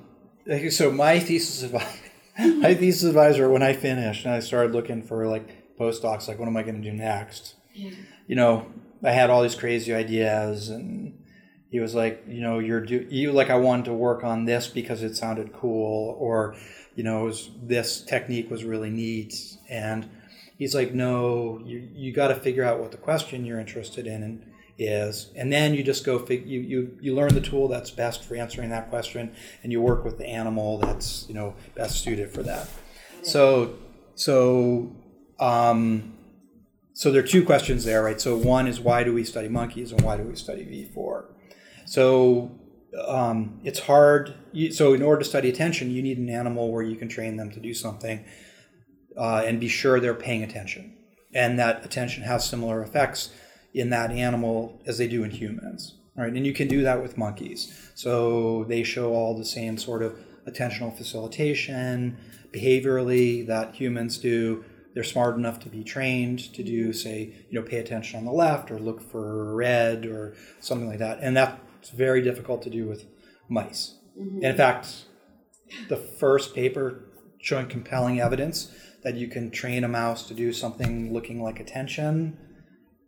so 0.71 0.91
my 0.91 1.21
thesis 1.21 1.63
advisor, 1.63 1.99
my 2.39 2.75
thesis 2.75 3.05
advisor, 3.05 3.51
when 3.51 3.63
I 3.63 3.73
finished 3.73 4.25
and 4.25 4.35
I 4.35 4.41
started 4.41 4.73
looking 4.73 5.03
for 5.03 5.27
like 5.27 5.77
postdocs, 5.79 6.29
like 6.29 6.39
what 6.39 6.49
am 6.49 6.57
I 6.57 6.63
going 6.63 6.83
to 6.83 6.91
do 6.91 6.97
next? 6.97 7.55
yeah. 7.77 7.91
You 8.27 8.37
know, 8.37 8.67
I 9.05 9.13
had 9.13 9.31
all 9.31 9.43
these 9.43 9.55
crazy 9.55 9.95
ideas, 9.95 10.69
and 10.69 11.23
he 11.71 11.81
was 11.81 11.95
like, 11.95 12.25
you 12.27 12.41
know, 12.41 12.59
you're 12.59 12.81
do 12.81 13.07
you 13.11 13.33
like 13.33 13.51
I 13.51 13.57
wanted 13.57 13.85
to 13.87 13.93
work 13.93 14.25
on 14.25 14.47
this 14.47 14.67
because 14.67 15.03
it 15.03 15.17
sounded 15.17 15.53
cool, 15.53 16.17
or 16.19 16.57
you 16.95 17.05
know, 17.05 17.23
it 17.23 17.27
was, 17.27 17.51
this 17.63 18.01
technique 18.01 18.51
was 18.51 18.65
really 18.65 18.91
neat, 18.91 19.35
and 19.69 20.09
he's 20.59 20.75
like, 20.75 20.95
no, 20.95 21.61
you 21.65 21.89
you 21.93 22.13
got 22.13 22.29
to 22.29 22.35
figure 22.35 22.65
out 22.65 22.81
what 22.81 22.91
the 22.91 22.97
question 22.97 23.45
you're 23.45 23.61
interested 23.61 24.07
in 24.07 24.23
is, 24.79 25.31
and 25.35 25.53
then 25.53 25.75
you 25.75 25.83
just 25.83 26.05
go 26.05 26.19
fig- 26.19 26.47
you 26.47 26.61
you 26.61 26.99
you 27.01 27.15
learn 27.15 27.35
the 27.35 27.41
tool 27.41 27.69
that's 27.69 27.91
best 27.91 28.25
for 28.25 28.37
answering 28.37 28.71
that 28.71 28.91
question, 28.91 29.35
and 29.63 29.73
you 29.73 29.81
work 29.81 30.05
with 30.05 30.19
the 30.19 30.27
animal 30.27 30.79
that's 30.79 31.27
you 31.29 31.35
know 31.35 31.55
best 31.75 32.03
suited 32.03 32.31
for 32.31 32.43
that. 32.43 32.69
So 33.23 33.75
so 34.15 34.95
um, 35.39 36.15
so 36.93 37.11
there 37.11 37.23
are 37.23 37.27
two 37.27 37.45
questions 37.45 37.85
there, 37.85 38.03
right? 38.03 38.21
So 38.21 38.37
one 38.37 38.67
is 38.67 38.81
why 38.81 39.05
do 39.05 39.13
we 39.13 39.25
study 39.25 39.49
monkeys, 39.49 39.93
and 39.93 40.01
why 40.03 40.17
do 40.17 40.25
we 40.25 40.37
study 40.37 40.65
V4? 40.65 41.25
So 41.87 42.59
um, 43.07 43.61
it's 43.65 43.81
hard. 43.81 44.35
You, 44.53 44.73
so 44.73 44.93
in 44.93 45.03
order 45.03 45.21
to 45.23 45.29
study 45.29 45.49
attention, 45.49 45.91
you 45.91 46.03
need 46.03 46.19
an 46.19 46.29
animal 46.29 46.71
where 46.71 46.83
you 46.83 46.97
can 46.97 47.09
train 47.09 47.37
them 47.37 47.51
to 47.53 47.61
do 47.61 47.73
something 47.75 48.25
uh, 49.17 49.43
and 49.47 49.59
be 49.59 49.69
sure 49.69 50.01
they're 50.01 50.15
paying 50.15 50.43
attention, 50.43 50.97
and 51.35 51.59
that 51.59 51.85
attention 51.85 52.25
has 52.25 52.47
similar 52.47 52.83
effects 52.83 53.31
in 53.77 53.91
that 53.91 54.11
animal 54.11 54.81
as 54.87 54.97
they 54.97 55.07
do 55.07 55.23
in 55.23 55.31
humans, 55.31 55.95
right? 56.17 56.33
And 56.33 56.47
you 56.47 56.55
can 56.55 56.67
do 56.67 56.83
that 56.83 57.03
with 57.03 57.19
monkeys. 57.19 57.91
So 57.95 58.65
they 58.65 58.83
show 58.83 59.13
all 59.13 59.37
the 59.37 59.45
same 59.45 59.77
sort 59.77 60.03
of 60.03 60.19
attentional 60.49 60.97
facilitation 60.97 62.17
behaviorally 62.53 63.47
that 63.47 63.75
humans 63.75 64.17
do. 64.17 64.65
They're 64.95 65.05
smart 65.05 65.37
enough 65.37 65.61
to 65.61 65.69
be 65.69 65.85
trained 65.85 66.55
to 66.55 66.63
do, 66.63 66.95
say, 66.95 67.35
you 67.51 67.61
know, 67.61 67.67
pay 67.67 67.77
attention 67.77 68.19
on 68.19 68.25
the 68.25 68.33
left 68.33 68.71
or 68.71 68.79
look 68.79 69.03
for 69.03 69.55
red 69.55 70.07
or 70.07 70.35
something 70.59 70.89
like 70.89 71.01
that. 71.01 71.19
And 71.21 71.37
that's 71.37 71.91
very 71.91 72.23
difficult 72.23 72.63
to 72.63 72.71
do 72.71 72.87
with 72.89 73.05
mice. 73.51 73.97
Mm-hmm. 74.19 74.37
And 74.37 74.45
in 74.45 74.57
fact, 74.57 75.05
the 75.91 75.99
first 75.99 76.55
paper 76.55 77.11
showing 77.43 77.67
compelling 77.67 78.23
evidence 78.23 78.75
that 79.03 79.17
you 79.17 79.29
can 79.29 79.51
train 79.51 79.85
a 79.85 79.89
mouse 79.89 80.27
to 80.29 80.35
do 80.35 80.51
something 80.51 81.13
looking 81.13 81.43
like 81.43 81.61
attention 81.61 82.39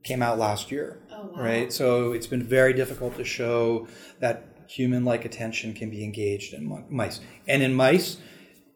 came 0.08 0.22
out 0.22 0.38
last 0.38 0.70
year. 0.72 0.98
Oh, 1.12 1.22
wow. 1.26 1.30
Right? 1.36 1.72
So 1.72 2.12
it's 2.12 2.26
been 2.26 2.42
very 2.42 2.72
difficult 2.72 3.16
to 3.16 3.24
show 3.24 3.86
that 4.20 4.36
human 4.68 5.04
like 5.04 5.24
attention 5.24 5.74
can 5.74 5.88
be 5.90 6.02
engaged 6.04 6.52
in 6.54 6.62
mice. 6.90 7.20
And 7.46 7.62
in 7.62 7.72
mice, 7.74 8.18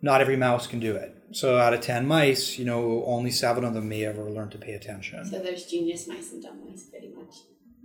not 0.00 0.20
every 0.20 0.36
mouse 0.36 0.66
can 0.66 0.80
do 0.80 0.94
it. 0.96 1.10
So 1.32 1.58
out 1.58 1.72
of 1.74 1.80
10 1.80 2.06
mice, 2.06 2.58
you 2.58 2.64
know, 2.64 3.02
only 3.06 3.30
seven 3.30 3.64
of 3.64 3.72
them 3.74 3.88
may 3.88 4.04
ever 4.04 4.24
learn 4.30 4.50
to 4.50 4.58
pay 4.58 4.72
attention. 4.74 5.24
So 5.24 5.38
there's 5.40 5.64
genius 5.64 6.06
mice 6.06 6.32
and 6.32 6.42
dumb 6.42 6.58
mice, 6.68 6.84
pretty 6.90 7.08
much. 7.16 7.34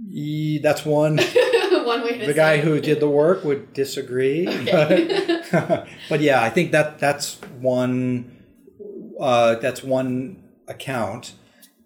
Ye- 0.06 0.60
That's 0.60 0.86
one. 0.86 1.18
One 1.88 2.04
way 2.04 2.18
to 2.20 2.25
the 2.25 2.34
guy 2.34 2.58
who 2.58 2.82
did 2.82 3.00
the 3.00 3.10
work 3.10 3.46
would 3.46 3.72
disagree. 3.74 4.46
Okay. 4.48 5.42
But, 5.51 5.88
but 6.10 6.20
yeah, 6.22 6.44
I 6.44 6.50
think 6.50 6.72
that 6.74 7.00
that's 7.00 7.39
one 7.62 8.44
uh, 9.20 9.56
that's 9.56 9.84
one 9.84 10.44
account, 10.68 11.34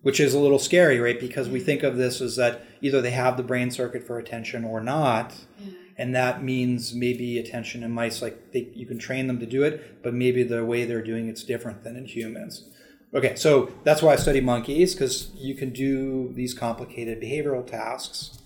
which 0.01 0.19
is 0.19 0.33
a 0.33 0.39
little 0.39 0.59
scary, 0.59 0.99
right? 0.99 1.19
Because 1.19 1.49
we 1.49 1.59
think 1.59 1.83
of 1.83 1.97
this 1.97 2.21
as 2.21 2.35
that 2.35 2.63
either 2.81 3.01
they 3.01 3.11
have 3.11 3.37
the 3.37 3.43
brain 3.43 3.69
circuit 3.71 4.03
for 4.05 4.17
attention 4.19 4.63
or 4.63 4.81
not, 4.81 5.33
Yeah. 5.59 5.73
and 5.97 6.15
that 6.15 6.43
means 6.43 6.93
maybe 6.93 7.37
attention 7.37 7.83
in 7.83 7.91
mice, 7.91 8.21
like 8.21 8.51
they, 8.51 8.69
you 8.73 8.85
can 8.85 8.97
train 8.97 9.27
them 9.27 9.39
to 9.39 9.45
do 9.45 9.63
it, 9.63 10.01
but 10.03 10.13
maybe 10.13 10.43
the 10.43 10.65
way 10.65 10.85
they're 10.85 11.03
doing 11.03 11.27
it's 11.29 11.43
different 11.43 11.83
than 11.83 11.95
in 11.95 12.05
humans. 12.05 12.63
Okay, 13.13 13.35
so 13.35 13.71
that's 13.83 14.01
why 14.01 14.13
I 14.13 14.15
study 14.15 14.39
monkeys 14.41 14.93
because 14.93 15.31
you 15.35 15.53
can 15.53 15.71
do 15.71 16.31
these 16.33 16.53
complicated 16.53 17.21
behavioral 17.21 17.65
tasks. 17.65 18.37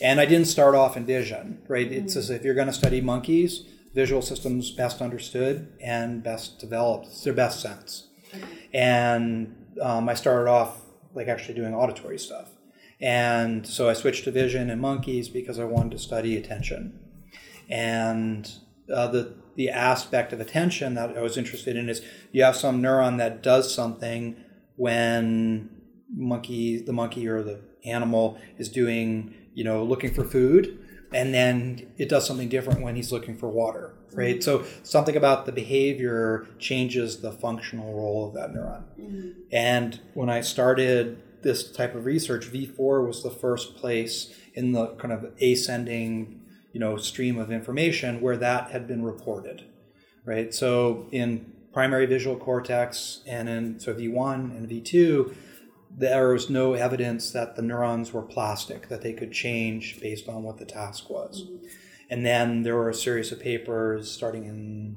And 0.00 0.20
I 0.20 0.26
didn't 0.26 0.46
start 0.46 0.74
off 0.74 0.96
in 0.96 1.04
vision, 1.06 1.60
right? 1.68 1.90
It's 1.90 2.16
as 2.16 2.30
if 2.30 2.42
you're 2.44 2.54
going 2.54 2.66
to 2.68 2.72
study 2.72 3.00
monkeys, 3.00 3.64
visual 3.94 4.22
systems 4.22 4.70
best 4.70 5.00
understood 5.02 5.72
and 5.80 6.22
best 6.22 6.58
developed. 6.58 7.06
It's 7.06 7.22
their 7.24 7.32
best 7.32 7.60
sense. 7.60 8.08
Okay. 8.34 8.42
And 8.72 9.54
um, 9.80 10.08
I 10.08 10.14
started 10.14 10.48
off 10.50 10.81
like 11.14 11.28
actually 11.28 11.54
doing 11.54 11.74
auditory 11.74 12.18
stuff. 12.18 12.50
And 13.00 13.66
so 13.66 13.88
I 13.88 13.94
switched 13.94 14.24
to 14.24 14.30
vision 14.30 14.70
and 14.70 14.80
monkeys 14.80 15.28
because 15.28 15.58
I 15.58 15.64
wanted 15.64 15.92
to 15.92 15.98
study 15.98 16.36
attention. 16.36 16.98
And 17.68 18.50
uh, 18.92 19.08
the 19.08 19.34
the 19.54 19.68
aspect 19.68 20.32
of 20.32 20.40
attention 20.40 20.94
that 20.94 21.16
I 21.16 21.20
was 21.20 21.36
interested 21.36 21.76
in 21.76 21.88
is 21.88 22.02
you 22.30 22.42
have 22.42 22.56
some 22.56 22.80
neuron 22.80 23.18
that 23.18 23.42
does 23.42 23.74
something 23.74 24.36
when 24.76 25.68
monkey 26.14 26.78
the 26.78 26.92
monkey 26.92 27.26
or 27.28 27.42
the 27.42 27.60
animal 27.84 28.38
is 28.58 28.68
doing 28.68 29.34
you 29.54 29.64
know 29.64 29.82
looking 29.82 30.12
for 30.12 30.24
food 30.24 30.78
and 31.14 31.32
then 31.34 31.86
it 31.98 32.08
does 32.08 32.26
something 32.26 32.48
different 32.48 32.80
when 32.80 32.96
he's 32.96 33.12
looking 33.12 33.36
for 33.36 33.48
water 33.48 33.94
right 34.14 34.42
so 34.42 34.64
something 34.82 35.16
about 35.16 35.46
the 35.46 35.52
behavior 35.52 36.46
changes 36.58 37.20
the 37.20 37.32
functional 37.32 37.94
role 37.94 38.26
of 38.28 38.34
that 38.34 38.50
neuron 38.52 38.82
Mhm. 39.00 39.32
and 39.52 40.00
when 40.14 40.28
I 40.30 40.40
started 40.42 41.18
this 41.42 41.72
type 41.72 41.96
of 41.96 42.04
research, 42.04 42.46
V4 42.46 43.04
was 43.04 43.24
the 43.24 43.30
first 43.30 43.74
place 43.74 44.32
in 44.54 44.70
the 44.70 44.86
kind 44.94 45.12
of 45.12 45.32
ascending, 45.42 46.40
you 46.72 46.78
know, 46.78 46.96
stream 46.96 47.36
of 47.36 47.50
information 47.50 48.20
where 48.20 48.36
that 48.36 48.70
had 48.70 48.86
been 48.86 49.02
reported, 49.02 49.62
right? 50.24 50.54
So 50.54 51.08
in 51.10 51.46
primary 51.72 52.06
visual 52.06 52.36
cortex 52.36 53.22
and 53.26 53.48
in 53.48 53.80
so 53.80 53.92
V1 53.92 54.52
and 54.56 54.68
V2, 54.68 55.34
there 55.96 56.32
was 56.32 56.48
no 56.48 56.74
evidence 56.74 57.30
that 57.32 57.56
the 57.56 57.62
neurons 57.62 58.12
were 58.12 58.22
plastic, 58.22 58.88
that 58.88 59.02
they 59.02 59.12
could 59.12 59.32
change 59.32 60.00
based 60.00 60.28
on 60.28 60.42
what 60.42 60.58
the 60.58 60.64
task 60.64 61.10
was. 61.10 61.44
Mm-hmm. 61.44 61.66
And 62.10 62.26
then 62.26 62.62
there 62.62 62.76
were 62.76 62.90
a 62.90 62.94
series 62.94 63.32
of 63.32 63.40
papers 63.40 64.10
starting 64.10 64.44
in 64.44 64.96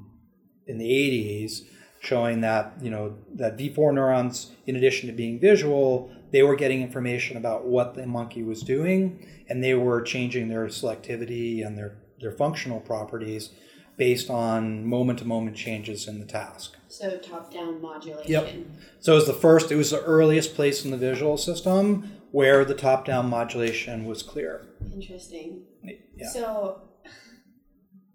in 0.66 0.78
the 0.78 0.90
80s 0.90 1.62
showing 2.00 2.40
that 2.40 2.74
you 2.80 2.90
know 2.90 3.16
that 3.34 3.56
V4 3.56 3.94
neurons, 3.94 4.52
in 4.66 4.76
addition 4.76 5.08
to 5.08 5.14
being 5.14 5.40
visual, 5.40 6.10
they 6.30 6.42
were 6.42 6.56
getting 6.56 6.82
information 6.82 7.36
about 7.36 7.66
what 7.66 7.94
the 7.94 8.06
monkey 8.06 8.42
was 8.42 8.62
doing, 8.62 9.26
and 9.48 9.62
they 9.62 9.74
were 9.74 10.02
changing 10.02 10.48
their 10.48 10.66
selectivity 10.66 11.66
and 11.66 11.76
their 11.76 11.96
their 12.20 12.32
functional 12.32 12.80
properties 12.80 13.50
based 13.96 14.28
on 14.28 14.84
moment-to-moment 14.86 15.56
changes 15.56 16.06
in 16.06 16.18
the 16.20 16.26
task. 16.26 16.76
So 16.88 17.16
top 17.18 17.52
down 17.52 17.80
modulation. 17.80 18.30
Yep. 18.30 18.54
So 19.00 19.12
it 19.12 19.16
was 19.16 19.26
the 19.26 19.32
first, 19.32 19.72
it 19.72 19.76
was 19.76 19.90
the 19.90 20.02
earliest 20.02 20.54
place 20.54 20.84
in 20.84 20.90
the 20.90 20.96
visual 20.96 21.36
system 21.36 22.12
where 22.30 22.64
the 22.64 22.74
top-down 22.74 23.28
modulation 23.30 24.04
was 24.04 24.22
clear. 24.22 24.66
Interesting. 24.92 25.62
Yeah. 25.82 26.28
So, 26.28 26.82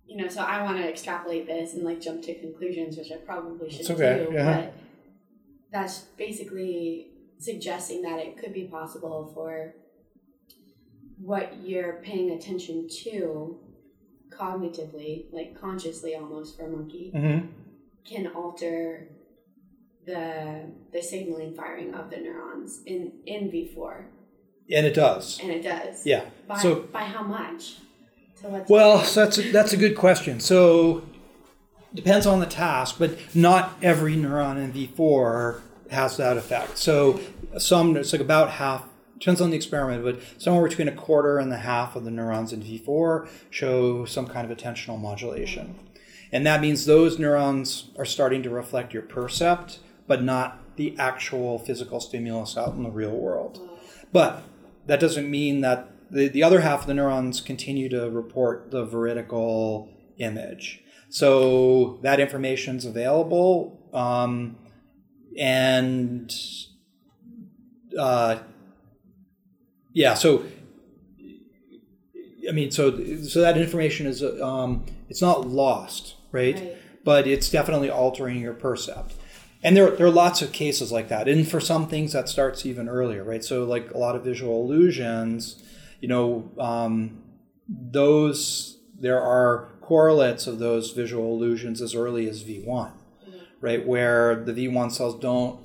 you 0.05 0.17
know, 0.17 0.27
so 0.27 0.41
I 0.41 0.61
want 0.63 0.77
to 0.77 0.87
extrapolate 0.87 1.47
this 1.47 1.73
and 1.73 1.83
like 1.83 2.01
jump 2.01 2.21
to 2.23 2.39
conclusions, 2.39 2.97
which 2.97 3.11
I 3.11 3.17
probably 3.17 3.71
should 3.71 3.89
okay, 3.91 4.25
do. 4.27 4.33
yeah. 4.33 4.61
But 4.61 4.73
that's 5.71 5.99
basically 6.17 7.07
suggesting 7.39 8.03
that 8.03 8.19
it 8.19 8.37
could 8.37 8.53
be 8.53 8.65
possible 8.65 9.31
for 9.33 9.73
what 11.17 11.57
you're 11.63 11.93
paying 12.03 12.31
attention 12.31 12.87
to 13.03 13.59
cognitively, 14.31 15.25
like 15.31 15.59
consciously 15.59 16.15
almost 16.15 16.57
for 16.57 16.65
a 16.65 16.69
monkey, 16.69 17.11
Mm-hmm. 17.15 17.47
can 18.05 18.27
alter 18.27 19.07
the 20.05 20.63
the 20.91 21.01
signaling 21.01 21.53
firing 21.53 21.93
of 21.93 22.09
the 22.09 22.17
neurons 22.17 22.81
in 22.85 23.11
in 23.25 23.51
V4, 23.51 24.05
And 24.71 24.85
it 24.85 24.93
does. 24.95 25.39
and 25.41 25.51
it 25.51 25.61
does. 25.63 26.05
Yeah. 26.05 26.23
By 26.47 26.57
So 26.57 26.75
by 26.91 27.03
how 27.03 27.23
much? 27.23 27.77
What 28.41 28.67
Well, 28.69 29.03
so 29.03 29.23
that's 29.23 29.37
a, 29.37 29.51
that's 29.51 29.73
a 29.73 29.77
good 29.77 29.95
question. 29.95 30.39
So 30.39 31.03
depends 31.93 32.25
on 32.25 32.39
the 32.39 32.47
task, 32.47 32.95
but 32.97 33.11
not 33.35 33.77
every 33.83 34.15
neuron 34.15 34.57
in 34.57 34.73
V4 34.73 35.61
has 35.91 36.17
that 36.17 36.37
effect. 36.37 36.77
So 36.79 37.19
some 37.59 37.95
it's 37.97 38.11
like 38.13 38.21
about 38.21 38.49
half 38.51 38.83
depends 39.21 39.39
on 39.39 39.51
the 39.51 39.55
experiment, 39.55 40.03
but 40.03 40.19
somewhere 40.41 40.67
between 40.67 40.87
a 40.87 40.95
quarter 40.95 41.37
and 41.37 41.51
the 41.51 41.57
half 41.57 41.95
of 41.95 42.03
the 42.03 42.11
neurons 42.11 42.51
in 42.51 42.61
V4 42.61 43.29
show 43.51 44.03
some 44.03 44.27
kind 44.27 44.51
of 44.51 44.57
attentional 44.57 44.99
modulation. 44.99 45.75
And 46.31 46.45
that 46.47 46.59
means 46.59 46.85
those 46.85 47.19
neurons 47.19 47.91
are 47.97 48.05
starting 48.05 48.41
to 48.43 48.49
reflect 48.49 48.93
your 48.93 49.03
percept, 49.03 49.79
but 50.07 50.23
not 50.23 50.75
the 50.75 50.95
actual 50.97 51.59
physical 51.59 51.99
stimulus 51.99 52.57
out 52.57 52.73
in 52.73 52.81
the 52.81 52.89
real 52.89 53.11
world. 53.11 53.59
But 54.11 54.43
that 54.87 54.99
doesn't 54.99 55.29
mean 55.29 55.61
that 55.61 55.91
the, 56.09 56.27
the 56.27 56.41
other 56.41 56.61
half 56.61 56.81
of 56.81 56.87
the 56.87 56.95
neurons 56.95 57.41
continue 57.41 57.89
to 57.89 58.09
report 58.09 58.71
the 58.71 58.85
veridical 58.85 59.89
image. 60.17 60.83
So 61.09 61.99
that 62.01 62.19
information's 62.19 62.85
available. 62.85 63.87
Um, 63.93 64.57
and 65.37 66.33
uh, 67.97 68.39
yeah, 69.93 70.13
so 70.13 70.45
I 72.47 72.51
mean, 72.51 72.71
so 72.71 72.91
so 73.23 73.41
that 73.41 73.57
information 73.57 74.07
is 74.07 74.23
um, 74.23 74.85
it's 75.09 75.21
not 75.21 75.47
lost, 75.47 76.15
right? 76.31 76.55
Right. 76.55 76.77
But 77.03 77.27
it's 77.27 77.49
definitely 77.49 77.89
altering 77.89 78.39
your 78.39 78.53
percept. 78.53 79.15
And 79.63 79.77
there, 79.77 79.91
there 79.91 80.07
are 80.07 80.11
lots 80.11 80.41
of 80.41 80.51
cases 80.51 80.91
like 80.91 81.09
that. 81.09 81.27
And 81.27 81.47
for 81.47 81.59
some 81.59 81.87
things, 81.87 82.13
that 82.13 82.27
starts 82.29 82.65
even 82.65 82.89
earlier, 82.89 83.23
right? 83.23 83.43
So, 83.43 83.63
like 83.63 83.91
a 83.91 83.97
lot 83.97 84.15
of 84.15 84.23
visual 84.23 84.63
illusions, 84.63 85.63
you 85.99 86.07
know, 86.07 86.51
um, 86.59 87.21
those, 87.67 88.79
there 88.99 89.21
are 89.21 89.69
correlates 89.81 90.47
of 90.47 90.59
those 90.59 90.91
visual 90.91 91.35
illusions 91.35 91.81
as 91.81 91.93
early 91.93 92.27
as 92.27 92.43
V1, 92.43 92.91
right? 93.59 93.85
Where 93.85 94.35
the 94.35 94.53
V1 94.53 94.91
cells 94.91 95.19
don't 95.19 95.59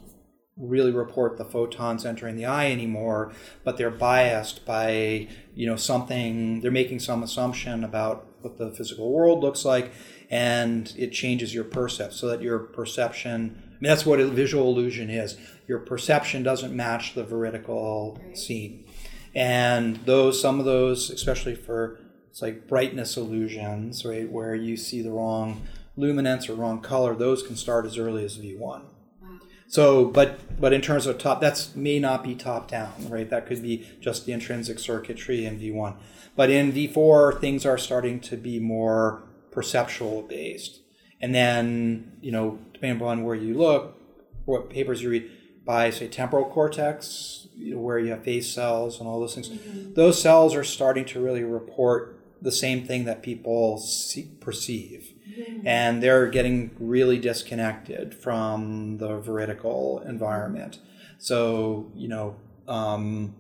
really 0.57 0.91
report 0.91 1.37
the 1.37 1.45
photons 1.45 2.07
entering 2.07 2.37
the 2.37 2.47
eye 2.47 2.71
anymore, 2.71 3.33
but 3.63 3.77
they're 3.77 3.91
biased 3.91 4.65
by, 4.65 5.29
you 5.55 5.67
know, 5.67 5.77
something, 5.77 6.61
they're 6.61 6.71
making 6.71 6.99
some 6.99 7.23
assumption 7.23 7.85
about 7.85 8.27
what 8.41 8.57
the 8.57 8.71
physical 8.71 9.13
world 9.13 9.41
looks 9.43 9.65
like, 9.65 9.93
and 10.31 10.95
it 10.97 11.11
changes 11.13 11.55
your 11.55 11.65
percept 11.65 12.15
so 12.15 12.29
that 12.29 12.41
your 12.41 12.59
perception, 12.59 13.63
I 13.65 13.73
mean, 13.75 13.89
that's 13.91 14.07
what 14.07 14.19
a 14.21 14.27
visual 14.29 14.71
illusion 14.71 15.11
is. 15.11 15.37
Your 15.69 15.79
perception 15.81 16.43
doesn't 16.43 16.75
match 16.75 17.15
the 17.15 17.25
veridical 17.25 18.19
Right. 18.25 18.37
scene. 18.37 18.85
And 19.35 19.97
those, 20.07 20.41
some 20.41 20.59
of 20.59 20.65
those, 20.65 21.11
especially 21.11 21.55
for 21.55 21.99
it's 22.31 22.41
like 22.41 22.67
brightness 22.67 23.17
illusions, 23.17 24.05
right, 24.05 24.31
where 24.31 24.55
you 24.55 24.77
see 24.77 25.03
the 25.03 25.11
wrong 25.11 25.63
luminance 25.97 26.49
or 26.49 26.55
wrong 26.55 26.81
color, 26.81 27.15
those 27.15 27.43
can 27.43 27.57
start 27.57 27.87
as 27.87 27.99
early 27.99 28.25
as 28.25 28.37
V1. 28.39 28.83
So, 29.69 30.05
but 30.05 30.61
but 30.61 30.73
in 30.73 30.81
terms 30.81 31.07
of 31.07 31.19
top, 31.19 31.41
that's 31.41 31.75
may 31.75 31.99
not 31.99 32.23
be 32.23 32.35
top 32.35 32.69
down, 32.69 32.93
right? 33.09 33.29
That 33.29 33.47
could 33.47 33.63
be 33.63 33.87
just 34.01 34.27
the 34.27 34.33
intrinsic 34.33 34.79
circuitry 34.79 35.45
in 35.45 35.59
V1. 35.59 35.97
But 36.37 36.51
in 36.51 36.73
V4, 36.73 37.41
things 37.41 37.67
are 37.67 37.79
starting 37.79 38.21
to 38.21 38.37
be 38.37 38.61
more 38.61 39.23
perceptual 39.51 40.23
based. 40.23 40.81
And 41.21 41.35
then, 41.35 42.19
you 42.21 42.31
know, 42.31 42.59
depending 42.73 42.99
upon 42.99 43.25
where 43.25 43.35
you 43.35 43.55
look, 43.55 43.99
what 44.45 44.71
papers 44.71 45.03
you 45.03 45.11
read, 45.11 45.31
by 45.65 45.91
say 45.91 46.07
temporal 46.07 46.45
cortex, 46.45 47.49
you 47.57 47.75
know, 47.75 47.81
where 47.81 47.99
you 47.99 48.11
have 48.11 48.23
face 48.23 48.53
cells 48.53 49.01
and 49.01 49.09
all 49.09 49.19
those 49.19 49.35
things, 49.35 49.49
mm-hmm. 49.49 49.95
those 49.95 50.21
cells 50.21 50.55
are 50.55 50.63
starting 50.63 51.05
to 51.07 51.21
really 51.21 51.43
report 51.43 52.21
the 52.41 52.53
same 52.53 52.87
thing 52.87 53.07
that 53.07 53.23
people 53.23 53.79
see, 53.79 54.31
perceive 54.41 55.16
and 55.65 56.03
they're 56.03 56.29
getting 56.29 56.71
really 56.79 57.19
disconnected 57.19 58.15
from 58.15 58.99
the 58.99 59.19
veridical 59.19 60.03
environment. 60.07 60.79
So, 61.19 61.91
you 61.95 62.09
know, 62.09 62.37
um, 62.69 63.35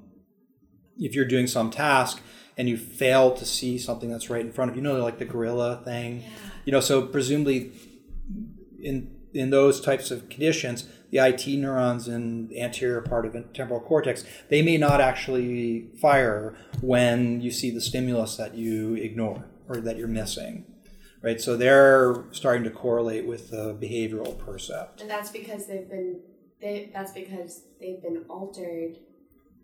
if 0.98 1.14
you're 1.14 1.26
doing 1.26 1.46
some 1.46 1.70
task 1.70 2.20
and 2.56 2.68
you 2.68 2.76
fail 2.76 3.32
to 3.32 3.44
see 3.44 3.78
something 3.78 4.10
that's 4.10 4.30
right 4.30 4.40
in 4.40 4.52
front 4.52 4.70
of 4.70 4.76
you, 4.76 4.82
you 4.82 4.88
know, 4.88 5.02
like 5.02 5.18
the 5.18 5.24
gorilla 5.24 5.82
thing, 5.84 6.24
you 6.64 6.72
know, 6.72 6.80
so 6.80 7.02
presumably 7.02 7.72
in 8.82 9.12
in 9.34 9.50
those 9.50 9.82
types 9.82 10.10
of 10.10 10.28
conditions, 10.30 10.88
the 11.10 11.18
IT 11.18 11.46
neurons 11.46 12.08
in 12.08 12.48
the 12.48 12.60
anterior 12.60 13.02
part 13.02 13.26
of 13.26 13.34
the 13.34 13.42
temporal 13.42 13.80
cortex, 13.80 14.24
they 14.48 14.62
may 14.62 14.78
not 14.78 14.98
actually 14.98 15.90
fire 16.00 16.56
when 16.80 17.40
you 17.42 17.50
see 17.50 17.70
the 17.70 17.80
stimulus 17.80 18.36
that 18.36 18.54
you 18.54 18.94
ignore 18.94 19.44
or 19.68 19.76
that 19.76 19.98
you're 19.98 20.08
missing 20.08 20.64
right? 21.26 21.40
So 21.40 21.56
they're 21.56 22.24
starting 22.30 22.62
to 22.64 22.70
correlate 22.70 23.26
with 23.26 23.50
the 23.50 23.74
behavioral 23.74 24.38
percept. 24.38 25.00
And 25.00 25.10
that's 25.10 25.30
because 25.30 25.66
they've 25.66 25.88
been 25.88 26.20
they 26.60 26.90
that's 26.94 27.12
because 27.12 27.62
they've 27.80 28.00
been 28.00 28.24
altered 28.30 28.92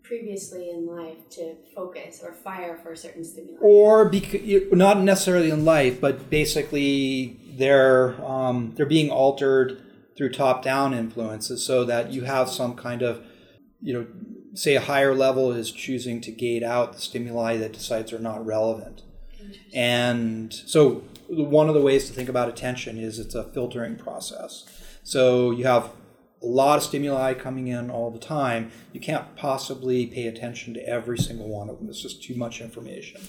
previously 0.03 0.69
in 0.69 0.85
life 0.85 1.29
to 1.29 1.55
focus 1.73 2.21
or 2.21 2.33
fire 2.33 2.77
for 2.83 2.91
a 2.91 2.97
certain 2.97 3.23
stimuli. 3.23 3.57
Or 3.61 4.09
because, 4.09 4.41
not 4.73 4.99
necessarily 4.99 5.49
in 5.49 5.63
life, 5.63 6.01
but 6.01 6.29
basically 6.29 7.39
they're 7.57 8.21
um, 8.25 8.73
they're 8.75 8.85
being 8.85 9.09
altered 9.09 9.81
through 10.17 10.31
top-down 10.31 10.93
influences, 10.93 11.65
so 11.65 11.85
that 11.85 12.11
you 12.11 12.23
have 12.23 12.47
some 12.47 12.75
kind 12.75 13.01
of, 13.01 13.25
you 13.81 13.93
know, 13.93 14.05
say 14.53 14.75
a 14.75 14.81
higher 14.81 15.15
level 15.15 15.51
is 15.51 15.71
choosing 15.71 16.21
to 16.21 16.31
gate 16.31 16.61
out 16.61 16.93
the 16.93 17.01
stimuli 17.01 17.57
that 17.57 17.73
decides 17.73 18.13
are 18.13 18.19
not 18.19 18.45
relevant. 18.45 19.01
And 19.73 20.53
so 20.53 21.03
one 21.35 21.67
of 21.67 21.75
the 21.75 21.81
ways 21.81 22.07
to 22.07 22.13
think 22.13 22.29
about 22.29 22.49
attention 22.49 22.97
is 22.97 23.19
it's 23.19 23.35
a 23.35 23.43
filtering 23.43 23.95
process. 23.95 24.65
So 25.03 25.51
you 25.51 25.65
have 25.65 25.91
a 26.41 26.45
lot 26.45 26.77
of 26.77 26.83
stimuli 26.83 27.33
coming 27.33 27.67
in 27.67 27.89
all 27.89 28.11
the 28.11 28.19
time. 28.19 28.71
You 28.91 28.99
can't 28.99 29.35
possibly 29.35 30.05
pay 30.07 30.27
attention 30.27 30.73
to 30.73 30.87
every 30.87 31.17
single 31.17 31.47
one 31.47 31.69
of 31.69 31.79
them. 31.79 31.89
It's 31.89 32.01
just 32.01 32.23
too 32.23 32.35
much 32.35 32.61
information. 32.61 33.21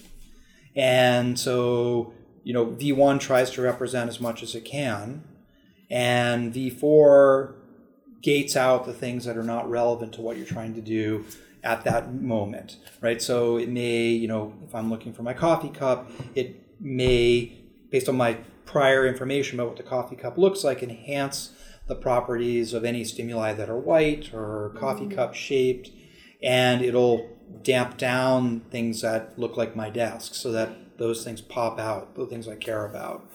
And 0.77 1.39
so, 1.39 2.13
you 2.43 2.53
know, 2.53 2.67
V1 2.67 3.21
tries 3.21 3.51
to 3.53 3.63
represent 3.63 4.09
as 4.09 4.21
much 4.21 4.43
as 4.43 4.55
it 4.55 4.65
can, 4.65 5.23
and 5.91 6.53
V4 6.53 7.55
gates 8.23 8.57
out 8.57 8.85
the 8.87 8.93
things 8.93 9.25
that 9.27 9.37
are 9.37 9.45
not 9.45 9.71
relevant 9.71 10.15
to 10.15 10.21
what 10.21 10.37
you're 10.37 10.47
trying 10.47 10.75
to 10.75 10.81
do 10.81 11.25
at 11.63 11.85
that 11.85 12.13
moment, 12.13 12.77
right? 13.01 13.23
So 13.23 13.57
it 13.57 13.69
may, 13.69 14.09
you 14.09 14.27
know, 14.27 14.55
if 14.67 14.75
I'm 14.75 14.91
looking 14.91 15.13
for 15.13 15.23
my 15.23 15.35
coffee 15.35 15.69
cup, 15.69 16.11
it 16.35 16.81
may, 16.81 17.53
based 17.95 18.09
on 18.09 18.17
my 18.17 18.35
prior 18.67 19.07
information 19.07 19.61
about 19.61 19.69
what 19.69 19.77
the 19.77 19.83
coffee 19.85 20.17
cup 20.17 20.37
looks 20.37 20.65
like, 20.65 20.83
enhance 20.83 21.53
the 21.87 21.95
properties 21.95 22.75
of 22.75 22.85
any 22.85 23.05
stimuli 23.05 23.53
that 23.53 23.71
are 23.71 23.79
white 23.79 24.35
or 24.35 24.75
coffee 24.81 25.07
mm. 25.07 25.15
cup 25.15 25.33
shaped, 25.33 25.93
and 26.43 26.83
it'll 26.83 27.31
damp 27.63 27.97
down 27.97 28.59
things 28.73 29.01
that 29.03 29.39
look 29.39 29.57
like 29.57 29.77
my 29.77 29.91
desk 29.91 30.35
so 30.35 30.51
that 30.51 30.99
those 30.99 31.23
things 31.23 31.41
pop 31.41 31.79
out, 31.79 32.17
the 32.17 32.27
things 32.27 32.49
I 32.49 32.57
care 32.57 32.85
about. 32.85 33.31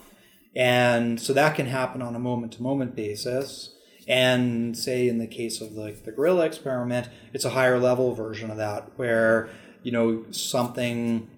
And 0.53 1.21
so 1.21 1.31
that 1.31 1.55
can 1.55 1.67
happen 1.67 2.01
on 2.01 2.13
a 2.13 2.19
moment 2.19 2.51
to 2.53 2.61
moment 2.61 2.97
basis. 2.97 3.73
And 4.09 4.77
say 4.77 5.07
in 5.07 5.19
the 5.19 5.27
case 5.27 5.61
of 5.61 5.71
like 5.71 6.03
the 6.03 6.11
gorilla 6.11 6.45
experiment, 6.45 7.07
it's 7.31 7.45
a 7.45 7.51
higher 7.51 7.79
level 7.79 8.13
version 8.13 8.51
of 8.51 8.57
that 8.57 8.91
where, 8.97 9.49
you 9.83 9.93
know, 9.93 10.25
something 10.31 11.29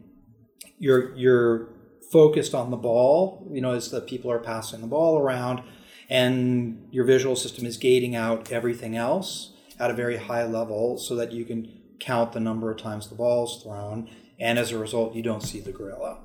you're 0.80 1.16
you're 1.16 1.71
focused 2.12 2.54
on 2.54 2.72
the 2.72 2.78
ball, 2.78 3.48
you 3.52 3.62
know, 3.62 3.72
as 3.72 3.90
the 3.90 4.02
people 4.02 4.32
are 4.32 4.40
passing 4.40 4.82
the 4.82 4.88
ball 4.88 5.18
around, 5.18 5.64
and 6.10 6.88
your 6.92 7.06
visual 7.06 7.36
system 7.36 7.66
is 7.66 7.78
gating 7.78 8.16
out 8.16 8.52
everything 8.52 8.98
else 8.98 9.54
at 9.80 9.90
a 9.90 9.94
very 9.94 10.18
high 10.18 10.46
level 10.46 10.98
so 10.98 11.16
that 11.16 11.32
you 11.32 11.46
can 11.46 11.72
count 12.00 12.34
the 12.34 12.40
number 12.40 12.70
of 12.70 12.78
times 12.78 13.08
the 13.08 13.16
ball 13.16 13.46
is 13.46 13.64
thrown, 13.64 14.10
and 14.40 14.60
as 14.60 14.72
a 14.72 14.78
result, 14.78 15.16
you 15.16 15.22
don't 15.22 15.42
see 15.42 15.60
the 15.60 15.72
gorilla, 15.72 16.18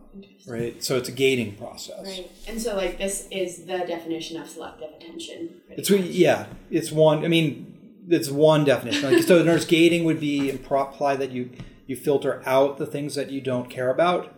right? 0.49 0.83
So 0.83 0.97
it's 0.97 1.09
a 1.09 1.13
gating 1.13 1.55
process. 1.55 2.05
Right. 2.05 2.31
And 2.49 2.61
so 2.61 2.75
like 2.75 2.99
this 2.99 3.29
is 3.31 3.67
the 3.67 3.79
definition 3.87 4.41
of 4.41 4.49
selective 4.49 4.91
attention. 4.97 5.61
It's 5.71 5.91
much. 5.91 6.01
yeah, 6.01 6.47
it's 6.71 6.91
one. 6.91 7.25
I 7.25 7.29
mean, 7.29 7.77
it's 8.09 8.31
one 8.31 8.65
definition. 8.65 9.13
Like, 9.13 9.23
so, 9.23 9.43
there's 9.43 9.65
gating 9.65 10.05
would 10.05 10.21
be 10.21 10.51
imply 10.51 11.17
that 11.17 11.31
you 11.31 11.51
you 11.87 11.95
filter 11.95 12.43
out 12.47 12.79
the 12.79 12.87
things 12.87 13.15
that 13.15 13.31
you 13.31 13.41
don't 13.41 13.71
care 13.71 13.91
about. 13.91 14.36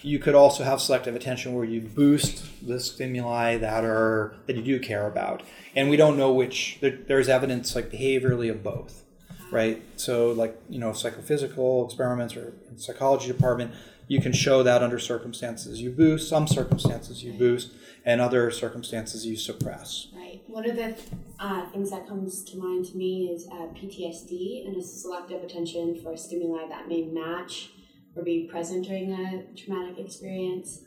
You 0.00 0.18
could 0.18 0.34
also 0.34 0.64
have 0.64 0.80
selective 0.80 1.14
attention 1.14 1.54
where 1.54 1.64
you 1.64 1.80
boost 1.80 2.66
the 2.66 2.80
stimuli 2.80 3.58
that 3.58 3.84
are 3.84 4.34
that 4.46 4.56
you 4.56 4.62
do 4.62 4.80
care 4.80 5.06
about, 5.06 5.42
and 5.76 5.90
we 5.90 5.96
don't 5.96 6.16
know 6.16 6.32
which. 6.32 6.78
There, 6.80 6.98
there's 7.06 7.28
evidence 7.28 7.76
like 7.76 7.90
behaviorally 7.90 8.50
of 8.50 8.62
both, 8.64 9.04
right? 9.52 9.82
So 9.96 10.32
like 10.32 10.60
you 10.68 10.80
know 10.80 10.92
psychophysical 10.92 11.84
experiments 11.84 12.36
or 12.36 12.54
psychology 12.76 13.28
department, 13.28 13.72
you 14.08 14.20
can 14.20 14.32
show 14.32 14.62
that 14.62 14.82
under 14.82 14.98
circumstances 14.98 15.80
you 15.80 15.90
boost, 15.90 16.28
some 16.28 16.48
circumstances 16.48 17.22
you 17.22 17.32
boost, 17.32 17.72
and 18.04 18.20
other 18.20 18.50
circumstances 18.50 19.24
you 19.24 19.36
suppress. 19.36 20.08
Right. 20.14 20.42
One 20.46 20.68
of 20.68 20.76
the 20.76 20.96
uh, 21.38 21.66
things 21.70 21.90
that 21.90 22.06
comes 22.08 22.42
to 22.44 22.56
mind 22.56 22.86
to 22.86 22.96
me 22.96 23.30
is 23.32 23.46
uh, 23.48 23.68
PTSD 23.74 24.66
and 24.66 24.76
a 24.76 24.82
selective 24.82 25.42
attention 25.42 26.00
for 26.02 26.16
stimuli 26.16 26.68
that 26.68 26.88
may 26.88 27.02
match 27.02 27.70
or 28.16 28.22
be 28.22 28.44
present 28.50 28.86
during 28.86 29.12
a 29.12 29.44
traumatic 29.56 29.98
experience. 29.98 30.82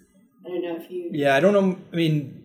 I 0.46 0.50
don't 0.50 0.62
know 0.64 0.76
if 0.76 0.92
you. 0.92 1.10
Yeah, 1.12 1.36
I 1.36 1.40
don't 1.40 1.54
know. 1.54 1.78
I 1.92 1.96
mean, 1.96 2.44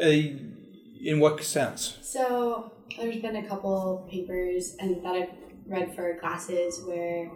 uh, 0.00 0.06
in 0.06 1.18
what 1.20 1.42
sense? 1.42 1.98
So 2.02 2.72
there's 2.98 3.16
been 3.16 3.36
a 3.36 3.42
couple 3.42 4.06
papers 4.10 4.76
and 4.78 5.04
that 5.04 5.14
I've 5.14 5.30
read 5.66 5.94
for 5.94 6.16
classes 6.18 6.82
where 6.86 7.30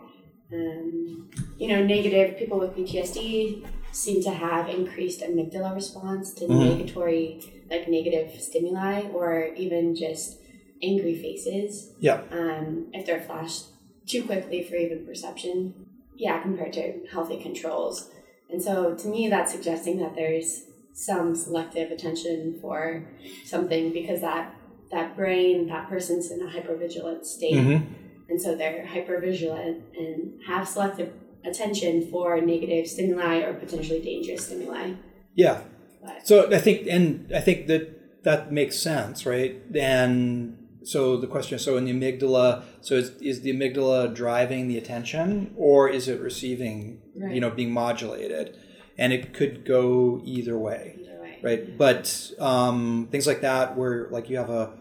um, 0.53 1.29
you 1.59 1.69
know 1.69 1.83
negative 1.85 2.39
people 2.39 2.59
with 2.59 2.77
PTSD 2.77 3.67
seem 3.93 4.23
to 4.23 4.31
have 4.31 4.69
increased 4.69 5.21
amygdala 5.23 5.75
response 5.75 6.33
to 6.35 6.45
Mhm. 6.45 6.61
negatory 6.87 7.45
like 7.71 7.89
negative 7.89 8.41
stimuli 8.41 9.03
or 9.13 9.49
even 9.57 9.95
just 9.97 10.39
angry 10.83 11.15
faces 11.15 11.93
Yeah. 11.99 12.21
um, 12.31 12.87
if 12.93 13.07
they're 13.07 13.23
flashed 13.23 13.65
too 14.07 14.23
quickly 14.25 14.63
for 14.63 14.77
even 14.77 15.05
perception 15.07 15.86
yeah 16.17 16.41
compared 16.43 16.73
to 16.73 16.85
healthy 17.13 17.41
controls 17.43 18.11
and 18.51 18.63
so 18.63 18.95
to 18.95 19.09
me 19.09 19.29
that's 19.29 19.53
suggesting 19.53 19.99
that 19.99 20.15
there's 20.15 20.63
some 20.93 21.35
selective 21.35 21.91
attention 21.91 22.59
for 22.61 23.05
something 23.45 23.93
because 23.93 24.21
that 24.21 24.55
that 24.91 25.17
brain 25.17 25.67
that 25.69 25.89
person's 25.89 26.31
in 26.31 26.41
a 26.43 26.47
hypervigilant 26.51 27.25
state 27.25 27.55
Mm-hmm. 27.55 27.93
and 28.31 28.41
so 28.41 28.55
they're 28.57 28.87
hypervigilant 28.87 29.83
and 29.99 30.41
have 30.47 30.67
selective 30.69 31.13
attention 31.45 32.09
for 32.11 32.41
negative 32.41 32.87
stimuli 32.89 33.37
or 33.43 33.55
potentially 33.55 34.01
dangerous 34.01 34.47
stimuli 34.47 34.93
Yeah. 35.35 35.61
but 36.03 36.27
So 36.27 36.51
I 36.53 36.59
think, 36.59 36.87
and 36.89 37.31
I 37.35 37.41
think 37.41 37.67
that 37.69 38.23
that 38.25 38.51
makes 38.51 38.77
sense, 38.79 39.25
right? 39.27 39.55
And 39.75 40.57
so 40.87 41.17
the 41.17 41.27
question 41.27 41.57
is, 41.57 41.65
so 41.65 41.77
in 41.77 41.85
the 41.85 41.93
amygdala, 41.93 42.63
so 42.81 42.95
is, 42.95 43.11
is 43.21 43.41
the 43.43 43.53
amygdala 43.53 44.15
driving 44.15 44.69
the 44.69 44.79
attention, 44.79 45.53
or 45.57 45.89
is 45.89 46.09
it 46.09 46.21
receiving, 46.21 47.03
Right. 47.17 47.35
you 47.35 47.41
know, 47.41 47.51
being 47.51 47.73
modulated? 47.73 48.57
And 48.99 49.13
it 49.13 49.35
could 49.35 49.65
go 49.67 50.23
either 50.25 50.57
way, 50.57 50.97
either 51.01 51.21
way 51.21 51.39
right? 51.43 51.77
But 51.77 52.31
um, 52.39 53.09
things 53.11 53.27
like 53.27 53.41
that, 53.43 53.77
where 53.77 54.09
like 54.11 54.31
you 54.31 54.37
have 54.39 54.49
a 54.51 54.73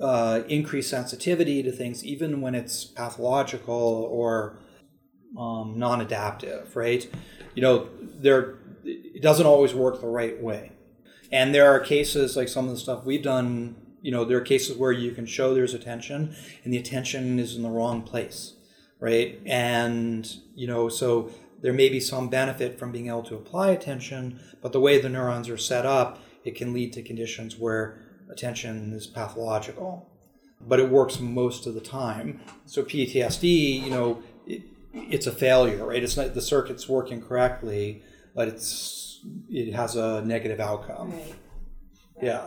uh, 0.00 0.42
increased 0.48 0.90
sensitivity 0.90 1.62
to 1.62 1.72
things, 1.72 2.04
even 2.04 2.40
when 2.40 2.54
it's 2.54 2.84
pathological 2.84 4.08
or 4.10 4.58
um, 5.38 5.74
non-adaptive, 5.76 6.76
right? 6.76 7.08
You 7.54 7.62
know, 7.62 7.88
there 8.02 8.58
it 8.84 9.22
doesn't 9.22 9.46
always 9.46 9.74
work 9.74 10.00
the 10.00 10.06
right 10.06 10.40
way, 10.40 10.72
and 11.32 11.54
there 11.54 11.70
are 11.70 11.80
cases 11.80 12.36
like 12.36 12.48
some 12.48 12.66
of 12.66 12.72
the 12.72 12.80
stuff 12.80 13.04
we've 13.04 13.22
done. 13.22 13.76
You 14.02 14.12
know, 14.12 14.24
there 14.24 14.38
are 14.38 14.42
cases 14.42 14.76
where 14.76 14.92
you 14.92 15.12
can 15.12 15.26
show 15.26 15.54
there's 15.54 15.74
attention, 15.74 16.36
and 16.64 16.72
the 16.72 16.78
attention 16.78 17.38
is 17.38 17.56
in 17.56 17.62
the 17.62 17.70
wrong 17.70 18.02
place, 18.02 18.54
right? 19.00 19.40
And 19.46 20.30
you 20.54 20.66
know, 20.66 20.88
so 20.88 21.30
there 21.62 21.72
may 21.72 21.88
be 21.88 22.00
some 22.00 22.28
benefit 22.28 22.78
from 22.78 22.92
being 22.92 23.08
able 23.08 23.24
to 23.24 23.34
apply 23.34 23.70
attention, 23.70 24.40
but 24.60 24.72
the 24.72 24.80
way 24.80 25.00
the 25.00 25.08
neurons 25.08 25.48
are 25.48 25.56
set 25.56 25.86
up, 25.86 26.22
it 26.44 26.54
can 26.54 26.72
lead 26.72 26.92
to 26.92 27.02
conditions 27.02 27.56
where 27.56 27.98
attention 28.30 28.92
is 28.92 29.06
pathological 29.06 30.08
but 30.60 30.80
it 30.80 30.88
works 30.88 31.20
most 31.20 31.66
of 31.66 31.74
the 31.74 31.80
time. 31.80 32.40
So 32.64 32.82
PTSD, 32.82 33.82
you 33.82 33.90
know, 33.90 34.22
it, 34.46 34.62
it's 34.92 35.26
a 35.26 35.32
failure, 35.32 35.86
right? 35.86 36.02
It's 36.02 36.16
not 36.16 36.34
the 36.34 36.40
circuit's 36.40 36.88
working 36.88 37.22
correctly, 37.22 38.02
but 38.34 38.48
it's 38.48 39.20
it 39.50 39.74
has 39.74 39.96
a 39.96 40.22
negative 40.22 40.60
outcome. 40.60 41.12
right 41.12 41.34
Yeah. 42.22 42.46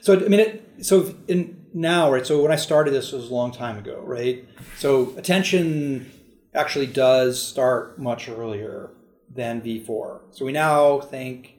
So 0.00 0.14
I 0.14 0.28
mean, 0.28 0.40
it, 0.40 0.84
so 0.84 1.14
in 1.28 1.66
now, 1.72 2.10
right? 2.12 2.26
So 2.26 2.42
when 2.42 2.52
I 2.52 2.56
started 2.56 2.92
this 2.92 3.12
was 3.12 3.30
a 3.30 3.34
long 3.34 3.52
time 3.52 3.78
ago, 3.78 4.02
right? 4.04 4.46
So 4.78 5.14
attention 5.16 6.10
actually 6.54 6.86
does 6.86 7.40
start 7.40 7.98
much 7.98 8.28
earlier 8.28 8.90
than 9.32 9.60
V4. 9.60 10.20
So 10.32 10.44
we 10.44 10.52
now 10.52 11.00
think, 11.00 11.54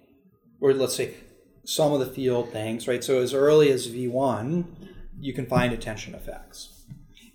or 0.60 0.74
let's 0.74 0.96
say, 0.96 1.14
some 1.64 1.94
of 1.94 2.00
the 2.00 2.08
field 2.08 2.52
thinks, 2.52 2.88
right? 2.88 3.04
So 3.04 3.20
as 3.20 3.34
early 3.34 3.72
as 3.72 3.88
V1, 3.88 4.66
you 5.20 5.34
can 5.34 5.46
find 5.46 5.72
attention 5.72 6.16
effects, 6.16 6.86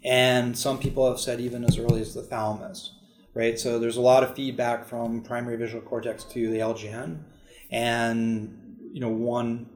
and 0.05 0.59
some 0.59 0.79
people 0.79 1.09
have 1.09 1.21
said 1.21 1.41
even 1.41 1.65
as 1.65 1.79
early 1.79 2.01
as 2.01 2.15
the 2.15 2.23
thalamus, 2.23 2.93
right? 3.33 3.59
So 3.59 3.79
there's 3.79 3.97
a 3.97 4.03
lot 4.03 4.25
of 4.25 4.35
feedback 4.35 4.87
from 4.87 5.23
primary 5.23 5.57
visual 5.57 5.83
cortex 5.83 6.25
to 6.25 6.51
the 6.51 6.59
LGN, 6.59 7.23
and 7.71 8.66
you 8.97 9.03
know, 9.03 9.11
one 9.11 9.69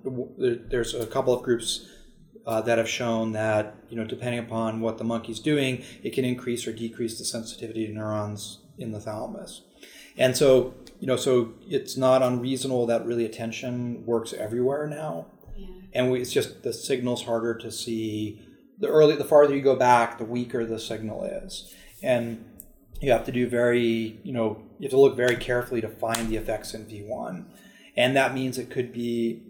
there's 0.70 0.94
a 0.94 1.04
couple 1.04 1.35
of 1.35 1.42
groups 1.42 1.87
uh, 2.46 2.62
that 2.62 2.78
have 2.78 2.88
shown 2.88 3.33
that 3.33 3.74
you 3.90 3.96
know, 3.98 4.06
depending 4.06 4.40
upon 4.40 4.80
what 4.80 4.96
the 4.96 5.04
monkey's 5.04 5.40
doing, 5.40 5.85
it 6.02 6.14
can 6.14 6.24
increase 6.24 6.66
or 6.66 6.72
decrease 6.72 7.18
the 7.18 7.24
sensitivity 7.26 7.87
to 7.87 7.92
neurons 7.92 8.61
in 8.78 8.92
the 8.92 8.98
thalamus. 8.98 9.61
And 10.16 10.35
so, 10.35 10.72
you 11.00 11.06
know, 11.06 11.16
so 11.16 11.52
it's 11.68 11.98
not 11.98 12.22
unreasonable 12.22 12.87
that 12.87 13.04
really 13.04 13.26
attention 13.26 14.06
works 14.06 14.33
everywhere 14.33 14.87
now. 14.87 15.26
yeah 15.54 15.66
And 15.92 16.11
we, 16.11 16.22
it's 16.22 16.33
just 16.33 16.62
the 16.62 16.72
signal's 16.72 17.24
harder 17.24 17.54
to 17.59 17.70
see. 17.70 18.40
The 18.78 18.88
early, 18.88 19.16
the 19.16 19.24
farther 19.24 19.54
you 19.54 19.61
go 19.61 19.76
back, 19.76 20.16
the 20.16 20.24
weaker 20.24 20.64
the 20.64 20.80
signal 20.80 21.24
is, 21.24 21.74
and 22.02 22.42
you 23.02 23.12
have 23.12 23.26
to 23.26 23.33
do 23.33 23.46
very, 23.46 24.18
you 24.22 24.33
know, 24.33 24.62
you 24.78 24.85
have 24.87 24.92
to 24.92 25.00
look 25.00 25.14
very 25.14 25.37
carefully 25.37 25.83
to 25.83 25.90
find 25.90 26.30
the 26.30 26.37
effects 26.37 26.72
in 26.72 26.87
V1, 26.87 27.44
and 27.96 28.16
that 28.16 28.35
means 28.35 28.59
it 28.59 28.70
could 28.70 28.92
be 28.92 29.42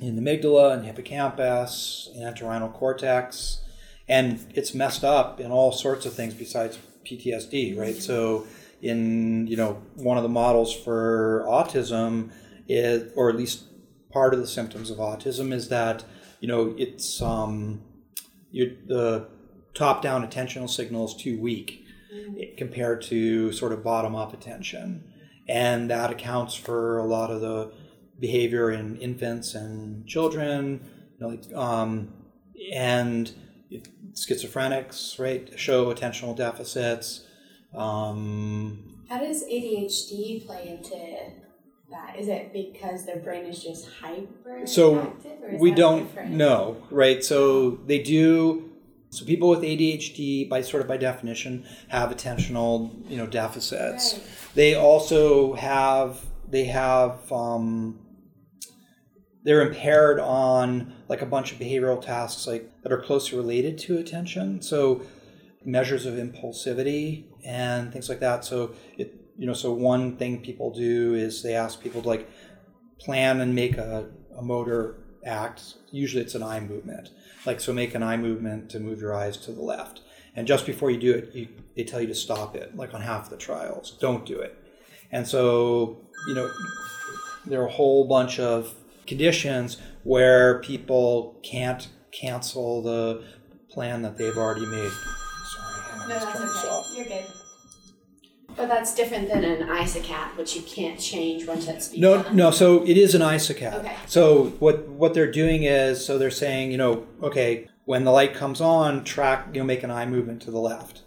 in 0.00 0.16
the 0.16 0.22
amygdala 0.22 0.72
and 0.72 0.84
hippocampus 0.84 2.08
and 2.14 2.24
entorhinal 2.24 2.72
cortex, 2.72 3.62
and 4.08 4.44
it's 4.54 4.74
messed 4.74 5.04
up 5.04 5.40
in 5.40 5.50
all 5.50 5.72
sorts 5.72 6.06
of 6.06 6.14
things 6.14 6.34
besides 6.34 6.78
PTSD, 7.04 7.78
right? 7.78 7.96
So, 7.96 8.46
in 8.82 9.46
you 9.46 9.56
know, 9.56 9.82
one 9.96 10.16
of 10.16 10.22
the 10.22 10.28
models 10.28 10.74
for 10.74 11.44
autism 11.46 12.30
is, 12.68 13.12
or 13.14 13.28
at 13.28 13.36
least 13.36 13.64
part 14.10 14.34
of 14.34 14.40
the 14.40 14.46
symptoms 14.46 14.90
of 14.90 14.98
autism 14.98 15.52
is 15.52 15.68
that 15.68 16.04
you 16.40 16.48
know 16.48 16.74
it's 16.78 17.20
um, 17.22 17.82
you, 18.50 18.76
the 18.86 19.28
top-down 19.74 20.26
attentional 20.26 20.68
signal 20.68 21.04
is 21.04 21.14
too 21.14 21.38
weak 21.40 21.84
compared 22.56 23.00
to 23.02 23.52
sort 23.52 23.72
of 23.72 23.84
bottom-up 23.84 24.34
attention, 24.34 25.09
and 25.50 25.90
that 25.90 26.10
accounts 26.10 26.54
for 26.54 26.98
a 26.98 27.04
lot 27.06 27.30
of 27.30 27.40
the 27.40 27.72
behavior 28.20 28.70
in 28.70 28.96
infants 28.98 29.54
and 29.54 30.06
children, 30.06 30.80
you 31.18 31.20
know, 31.20 31.28
like, 31.28 31.52
um, 31.54 32.12
and 32.74 33.32
schizophrenics, 34.14 35.18
right, 35.18 35.58
show 35.58 35.92
attentional 35.92 36.36
deficits. 36.36 37.26
Um, 37.74 39.04
How 39.08 39.18
does 39.18 39.42
ADHD 39.44 40.46
play 40.46 40.62
into 40.68 40.96
that? 41.90 42.16
Is 42.18 42.28
it 42.28 42.52
because 42.52 43.06
their 43.06 43.16
brain 43.20 43.46
is 43.46 43.62
just 43.62 43.88
hyper 43.88 44.64
So, 44.66 44.98
or 44.98 45.06
is 45.52 45.60
we 45.60 45.70
don't 45.72 46.04
different? 46.06 46.30
know, 46.30 46.82
right? 46.90 47.22
So 47.24 47.70
they 47.86 48.02
do. 48.02 48.69
So 49.10 49.24
people 49.24 49.48
with 49.48 49.62
ADHD, 49.62 50.48
by 50.48 50.62
sort 50.62 50.82
of 50.82 50.88
by 50.88 50.96
definition, 50.96 51.66
have 51.88 52.10
attentional, 52.10 52.92
you 53.10 53.16
know, 53.16 53.26
deficits. 53.26 54.14
Right. 54.14 54.22
They 54.54 54.74
also 54.74 55.54
have 55.54 56.20
they 56.48 56.64
have 56.64 57.30
um, 57.32 57.98
they're 59.42 59.66
impaired 59.66 60.20
on 60.20 60.94
like 61.08 61.22
a 61.22 61.26
bunch 61.26 61.52
of 61.52 61.58
behavioral 61.58 62.00
tasks 62.00 62.46
like 62.46 62.70
that 62.82 62.92
are 62.92 63.00
closely 63.00 63.36
related 63.36 63.78
to 63.78 63.98
attention. 63.98 64.62
So 64.62 65.02
measures 65.64 66.06
of 66.06 66.14
impulsivity 66.14 67.26
and 67.44 67.92
things 67.92 68.08
like 68.08 68.20
that. 68.20 68.44
So 68.44 68.74
it 68.96 69.14
you 69.36 69.46
know 69.46 69.54
so 69.54 69.72
one 69.72 70.16
thing 70.16 70.40
people 70.40 70.70
do 70.70 71.14
is 71.14 71.42
they 71.42 71.54
ask 71.54 71.80
people 71.80 72.02
to 72.02 72.08
like 72.08 72.28
plan 73.00 73.40
and 73.40 73.54
make 73.54 73.76
a, 73.76 74.08
a 74.36 74.42
motor 74.42 75.02
act. 75.24 75.74
Usually 75.90 76.22
it's 76.22 76.34
an 76.34 76.42
eye 76.42 76.60
movement. 76.60 77.10
Like 77.46 77.60
so 77.60 77.72
make 77.72 77.94
an 77.94 78.02
eye 78.02 78.16
movement 78.16 78.70
to 78.70 78.80
move 78.80 79.00
your 79.00 79.14
eyes 79.14 79.36
to 79.38 79.52
the 79.52 79.62
left. 79.62 80.00
And 80.36 80.46
just 80.46 80.66
before 80.66 80.90
you 80.90 80.98
do 80.98 81.12
it, 81.12 81.34
you, 81.34 81.48
they 81.76 81.84
tell 81.84 82.00
you 82.00 82.06
to 82.06 82.14
stop 82.14 82.54
it, 82.54 82.76
like 82.76 82.94
on 82.94 83.00
half 83.00 83.30
the 83.30 83.36
trials. 83.36 83.96
Don't 84.00 84.24
do 84.24 84.38
it. 84.38 84.56
And 85.10 85.26
so, 85.26 85.98
you 86.28 86.34
know, 86.34 86.50
there 87.46 87.60
are 87.60 87.66
a 87.66 87.72
whole 87.72 88.06
bunch 88.06 88.38
of 88.38 88.74
conditions 89.06 89.78
where 90.04 90.60
people 90.60 91.40
can't 91.42 91.88
cancel 92.12 92.82
the 92.82 93.24
plan 93.70 94.02
that 94.02 94.16
they've 94.16 94.36
already 94.36 94.66
made. 94.66 94.90
Sorry, 94.90 96.08
No, 96.08 96.08
that's 96.08 96.24
okay. 96.24 96.96
You're 96.96 97.06
good. 97.06 97.24
But 98.60 98.68
that's 98.68 98.94
different 98.94 99.28
than 99.28 99.42
antisaccade, 99.42 100.36
which 100.36 100.54
you 100.56 100.62
can't 100.62 101.00
change 101.00 101.46
once 101.46 101.66
it's 101.68 101.92
No, 101.96 102.18
begun. 102.18 102.36
no. 102.36 102.44
No. 102.46 102.50
So 102.50 102.84
it 102.86 102.96
is 102.96 103.14
antisaccade. 103.14 103.74
Okay. 103.80 103.94
So 104.06 104.46
what 104.58 104.86
what 104.88 105.14
they're 105.14 105.30
doing 105.32 105.62
is 105.64 106.04
so 106.04 106.18
they're 106.18 106.30
saying 106.30 106.70
you 106.70 106.78
know 106.78 107.06
okay 107.22 107.68
when 107.86 108.04
the 108.04 108.10
light 108.12 108.34
comes 108.34 108.60
on 108.60 109.02
track 109.04 109.48
you 109.52 109.60
know 109.60 109.64
make 109.66 109.82
an 109.82 109.90
eye 109.90 110.06
movement 110.06 110.42
to 110.42 110.50
the 110.50 110.60
left, 110.60 111.02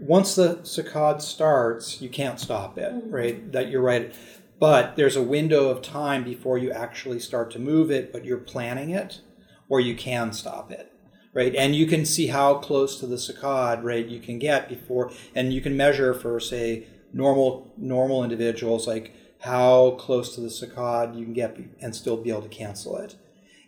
once 0.00 0.34
the 0.36 0.56
saccade 0.62 1.20
starts, 1.20 2.00
you 2.00 2.08
can't 2.08 2.38
stop 2.40 2.78
it, 2.78 2.92
Mm-hmm. 2.92 3.10
right? 3.10 3.52
That 3.52 3.68
you're 3.68 3.82
right. 3.82 4.14
But 4.60 4.94
there's 4.96 5.16
a 5.16 5.22
window 5.22 5.68
of 5.68 5.82
time 5.82 6.22
before 6.24 6.56
you 6.58 6.70
actually 6.70 7.18
start 7.20 7.50
to 7.50 7.58
move 7.58 7.90
it, 7.90 8.12
but 8.12 8.24
you're 8.24 8.38
planning 8.38 8.90
it, 8.90 9.20
or 9.68 9.80
you 9.80 9.94
can 9.96 10.32
stop 10.32 10.70
it, 10.70 10.92
right? 11.34 11.54
And 11.54 11.74
you 11.74 11.86
can 11.86 12.06
see 12.06 12.28
how 12.28 12.54
close 12.54 12.98
to 13.00 13.06
the 13.06 13.16
saccade, 13.16 13.82
right, 13.82 14.06
you 14.06 14.20
can 14.20 14.38
get 14.38 14.68
before, 14.68 15.10
and 15.34 15.52
you 15.52 15.60
can 15.60 15.76
measure 15.76 16.14
for, 16.14 16.40
say, 16.40 16.86
normal 17.12 17.72
normal 17.76 18.24
individuals, 18.24 18.86
like 18.86 19.14
how 19.40 19.92
close 19.92 20.34
to 20.34 20.40
the 20.40 20.48
saccade 20.48 21.16
you 21.18 21.24
can 21.24 21.34
get 21.34 21.56
and 21.80 21.94
still 21.94 22.16
be 22.16 22.30
able 22.30 22.42
to 22.42 22.48
cancel 22.48 22.96
it. 22.96 23.16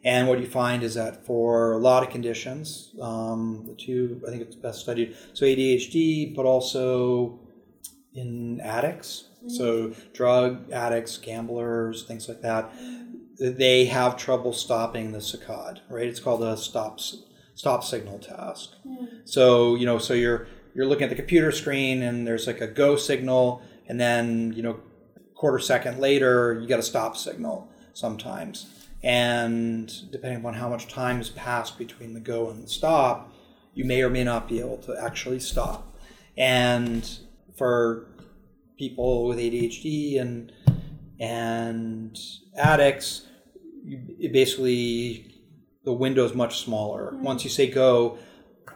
And 0.05 0.29
what 0.29 0.39
you 0.39 0.47
find 0.47 0.83
is 0.83 0.95
that 0.95 1.27
for 1.27 1.73
a 1.73 1.79
lot 1.79 2.03
of 2.03 2.11
conditions, 2.11 2.95
um, 3.01 3.65
the 3.67 3.75
two 3.75 4.23
I 4.27 4.31
think 4.31 4.43
it's 4.43 4.55
best 4.55 4.81
studied. 4.81 5.17
So 5.35 5.45
ADHD, 5.45 6.35
but 6.35 6.47
also 6.47 7.41
in 8.15 8.61
addicts, 8.61 9.29
so 9.49 9.93
drug 10.13 10.71
addicts, 10.73 11.19
gamblers, 11.19 12.05
things 12.05 12.29
like 12.29 12.41
that. 12.43 12.73
They 13.39 13.85
have 13.87 14.17
trouble 14.17 14.53
stopping 14.53 15.13
the 15.13 15.19
saccade, 15.19 15.81
right? 15.91 16.07
It's 16.07 16.21
called 16.21 16.43
a 16.43 16.57
stop 16.57 17.01
stop 17.57 17.83
signal 17.83 18.21
task. 18.21 18.75
Hmm. 18.87 19.07
So 19.25 19.75
you 19.75 19.85
know, 19.85 19.99
so 19.99 20.15
you're 20.15 20.47
you're 20.75 20.87
looking 20.87 21.05
at 21.05 21.11
the 21.11 21.17
computer 21.17 21.51
screen 21.51 22.03
and 22.03 22.25
there's 22.25 22.47
like 22.47 22.61
a 22.61 22.69
go 22.69 22.95
signal, 22.97 23.63
and 23.89 23.99
then 23.99 24.53
you 24.55 24.63
know, 24.63 24.79
quarter 25.35 25.59
second 25.59 25.99
later 25.99 26.59
you 26.61 26.69
get 26.69 26.79
a 26.79 26.85
stop 26.85 27.17
signal 27.17 27.69
sometimes. 27.95 28.67
And 29.03 29.93
depending 30.11 30.41
upon 30.41 30.55
how 30.55 30.69
much 30.69 30.89
time 30.89 31.19
has 31.19 31.31
passed 31.31 31.79
between 31.79 32.15
the 32.15 32.21
go 32.21 32.51
and 32.51 32.63
the 32.63 32.69
stop, 32.69 33.33
you 33.75 33.85
may 33.85 34.03
or 34.03 34.11
may 34.11 34.25
not 34.25 34.49
be 34.49 34.61
able 34.61 34.79
to 34.79 34.97
actually 35.01 35.41
stop. 35.41 35.97
And 36.37 37.09
for 37.57 38.07
people 38.79 39.27
with 39.27 39.39
ADHD 39.39 40.21
and 40.21 40.53
and 41.19 42.19
addicts, 42.57 43.27
you, 43.83 44.01
it 44.19 44.33
basically 44.33 45.36
the 45.87 45.93
window 45.93 46.25
is 46.27 46.35
much 46.35 46.59
smaller. 46.63 47.13
Mm-hmm. 47.13 47.23
Once 47.23 47.45
you 47.45 47.49
say 47.49 47.71
go, 47.71 48.19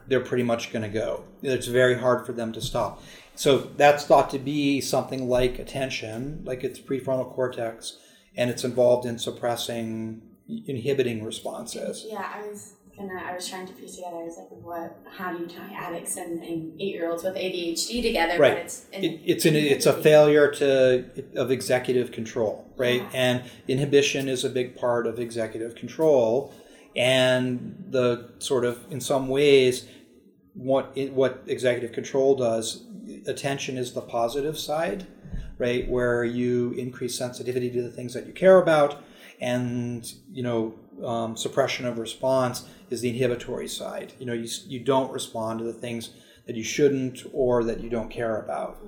they're 0.07 0.21
pretty 0.21 0.45
much 0.45 0.73
going 0.73 0.83
to 0.83 0.89
go. 0.89 1.25
It's 1.43 1.67
very 1.67 1.99
hard 1.99 2.25
for 2.25 2.33
them 2.33 2.53
to 2.53 2.61
stop. 2.61 3.03
So 3.35 3.59
that's 3.59 4.05
thought 4.05 4.31
to 4.31 4.39
be 4.39 4.81
something 4.81 5.29
like 5.29 5.59
attention, 5.59 6.43
like 6.45 6.63
it's 6.63 6.79
prefrontal 6.79 7.31
cortex, 7.33 7.99
and 8.37 8.49
it's 8.49 8.65
involved 8.65 9.07
in 9.07 9.19
suppressing, 9.19 10.23
inhibiting 10.67 11.25
responses. 11.25 12.07
Yeah, 12.09 12.31
I 12.33 12.47
was 12.47 12.75
gonna. 12.97 13.21
I 13.25 13.35
was 13.35 13.49
trying 13.49 13.67
to 13.67 13.73
piece 13.73 13.97
together. 13.97 14.17
I 14.17 14.25
was 14.25 14.37
like, 14.37 14.51
what? 14.51 14.99
How 15.17 15.33
do 15.33 15.43
you 15.43 15.49
tie 15.49 15.73
addicts 15.75 16.17
and, 16.17 16.43
and 16.43 16.81
eight-year-olds 16.81 17.25
with 17.25 17.35
ADHD 17.35 18.03
together? 18.03 18.39
Right. 18.39 18.55
But 18.55 18.65
it's 18.65 18.87
It, 18.93 19.21
it's 19.25 19.45
an, 19.47 19.57
it's 19.57 19.87
a 19.87 19.95
failure 19.95 20.51
to 20.53 21.07
of 21.35 21.51
executive 21.51 22.13
control, 22.13 22.71
right? 22.77 23.03
Yeah. 23.03 23.11
And 23.15 23.43
inhibition 23.67 24.29
is 24.29 24.45
a 24.45 24.51
big 24.51 24.77
part 24.77 25.07
of 25.07 25.19
executive 25.19 25.75
control, 25.75 26.55
and 26.97 27.85
the 27.89 28.31
sort 28.39 28.65
of 28.65 28.85
in 28.91 29.01
some 29.01 29.29
ways, 29.29 29.87
what 30.55 30.93
it, 30.95 31.13
what 31.13 31.43
executive 31.47 31.93
control 31.93 32.35
does, 32.35 32.85
attention 33.27 33.77
is 33.77 33.93
the 33.93 34.01
positive 34.01 34.59
side, 34.59 35.07
right? 35.59 35.89
Where 35.89 36.25
you 36.25 36.73
increase 36.73 37.17
sensitivity 37.17 37.71
to 37.71 37.83
the 37.83 37.91
things 37.91 38.15
that 38.15 38.27
you 38.27 38.33
care 38.33 38.59
about, 38.59 39.03
and 39.41 40.13
you 40.33 40.43
know 40.43 40.75
um, 41.05 41.37
suppression 41.37 41.87
of 41.87 41.99
response 41.99 42.69
is 42.91 43.01
the 43.01 43.09
inhibitory 43.09 43.69
side. 43.69 44.13
You 44.19 44.27
know, 44.27 44.33
you 44.33 44.49
you 44.67 44.81
don't 44.81 45.13
respond 45.13 45.61
to 45.61 45.65
the 45.65 45.73
things 45.73 46.11
that 46.47 46.57
you 46.57 46.65
shouldn't 46.65 47.23
or 47.33 47.63
that 47.65 47.81
you 47.81 47.89
don't 47.89 48.11
care 48.11 48.41
about. 48.41 48.79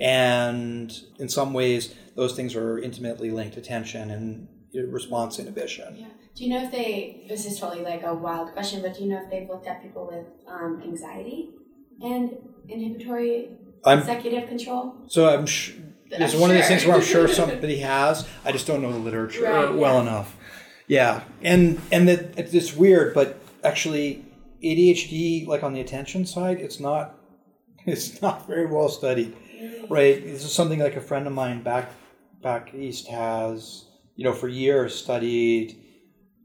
And 0.00 0.98
in 1.18 1.28
some 1.28 1.52
ways, 1.52 1.94
those 2.14 2.34
things 2.34 2.54
are 2.54 2.78
intimately 2.78 3.30
linked 3.30 3.56
attention 3.56 4.10
and 4.10 4.48
response 4.74 5.38
inhibition. 5.38 5.96
Yeah. 5.96 6.06
Do 6.34 6.44
you 6.44 6.50
know 6.50 6.64
if 6.64 6.72
they? 6.72 7.24
This 7.28 7.44
is 7.46 7.58
totally 7.60 7.82
like 7.84 8.02
a 8.04 8.14
wild 8.14 8.52
question, 8.52 8.80
but 8.82 8.94
do 8.94 9.02
you 9.04 9.10
know 9.10 9.20
if 9.22 9.30
they've 9.30 9.48
looked 9.48 9.66
at 9.66 9.82
people 9.82 10.06
with 10.10 10.26
um, 10.48 10.80
anxiety 10.82 11.50
and 12.02 12.36
inhibitory 12.68 13.50
I'm 13.84 13.98
executive 13.98 14.48
control? 14.48 14.94
so 15.08 15.28
I'm. 15.28 15.46
Sh- 15.46 15.74
it's 16.10 16.34
I'm 16.34 16.40
one 16.40 16.50
of 16.50 16.56
these 16.56 16.68
things 16.68 16.84
where 16.84 16.96
I'm 16.96 17.02
sure 17.02 17.26
somebody 17.42 17.78
has. 17.78 18.28
I 18.44 18.52
just 18.52 18.66
don't 18.66 18.82
know 18.82 18.92
the 18.92 18.98
literature 18.98 19.44
Right, 19.44 19.72
well 19.74 19.94
yeah. 19.96 20.00
enough. 20.02 20.36
Yeah, 20.86 21.22
and 21.42 21.80
and 21.90 22.08
that 22.08 22.38
it's 22.38 22.52
it's 22.54 22.74
weird, 22.76 23.14
but 23.14 23.38
actually, 23.64 24.24
ADHD, 24.62 25.46
like 25.46 25.62
on 25.62 25.72
the 25.74 25.80
attention 25.80 26.26
side, 26.26 26.60
it's 26.60 26.80
not 26.80 27.14
it's 27.86 28.20
not 28.22 28.46
very 28.46 28.66
well 28.66 28.88
studied. 28.88 29.36
Right. 29.88 30.22
This 30.24 30.44
is 30.44 30.52
something 30.52 30.78
like 30.80 30.96
a 30.96 31.00
friend 31.00 31.26
of 31.26 31.32
mine 31.32 31.62
back 31.62 31.90
back 32.42 32.74
east 32.74 33.06
has, 33.08 33.84
you 34.16 34.24
know, 34.24 34.32
for 34.32 34.48
years 34.48 34.94
studied 34.94 35.76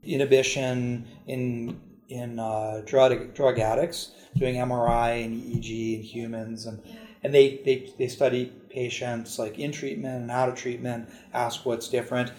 inhibition 0.02 1.06
in 1.26 1.80
in 2.08 2.38
uh, 2.38 2.82
drug 2.86 3.34
drug 3.34 3.58
addicts, 3.58 4.12
doing 4.36 4.54
MRI 4.56 5.24
and 5.24 5.42
EEG 5.42 5.96
in 5.96 6.02
humans, 6.02 6.66
and 6.66 6.80
and 7.22 7.34
they, 7.34 7.60
they 7.64 7.92
they 7.98 8.08
study 8.08 8.52
patients 8.70 9.38
like 9.38 9.58
in 9.58 9.72
treatment 9.72 10.22
and 10.22 10.30
out 10.30 10.48
of 10.48 10.54
treatment, 10.54 11.08
ask 11.32 11.64
what's 11.66 11.88
different. 11.88 12.32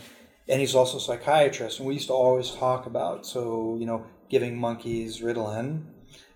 And 0.47 0.59
he's 0.59 0.73
also 0.73 0.97
a 0.97 1.01
psychiatrist, 1.01 1.79
and 1.79 1.87
we 1.87 1.93
used 1.93 2.07
to 2.07 2.13
always 2.13 2.51
talk 2.51 2.85
about 2.85 3.25
so 3.25 3.77
you 3.79 3.85
know 3.85 4.05
giving 4.29 4.57
monkeys 4.57 5.21
Ritalin, 5.21 5.83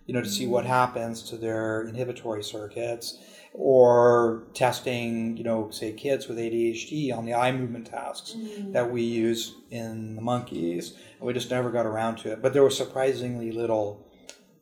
you 0.06 0.14
know, 0.14 0.22
to 0.22 0.30
see 0.30 0.48
what 0.48 0.66
happens 0.66 1.22
to 1.30 1.38
their 1.38 1.84
inhibitory 1.84 2.44
circuits, 2.44 3.18
or 3.54 4.48
testing, 4.56 5.38
you 5.38 5.44
know, 5.44 5.70
say 5.70 5.94
kids 5.94 6.28
with 6.28 6.40
ADHD 6.40 7.16
on 7.16 7.26
the 7.26 7.36
eye 7.36 7.52
movement 7.52 7.86
tasks 7.86 8.36
mm. 8.36 8.74
that 8.74 8.92
we 8.92 9.04
use 9.04 9.56
in 9.70 10.16
the 10.16 10.22
monkeys. 10.22 10.96
And 11.20 11.28
we 11.28 11.34
just 11.34 11.52
never 11.52 11.70
got 11.70 11.86
around 11.86 12.18
to 12.18 12.32
it. 12.32 12.42
But 12.42 12.54
there 12.54 12.64
was 12.64 12.76
surprisingly 12.76 13.52
little 13.52 14.08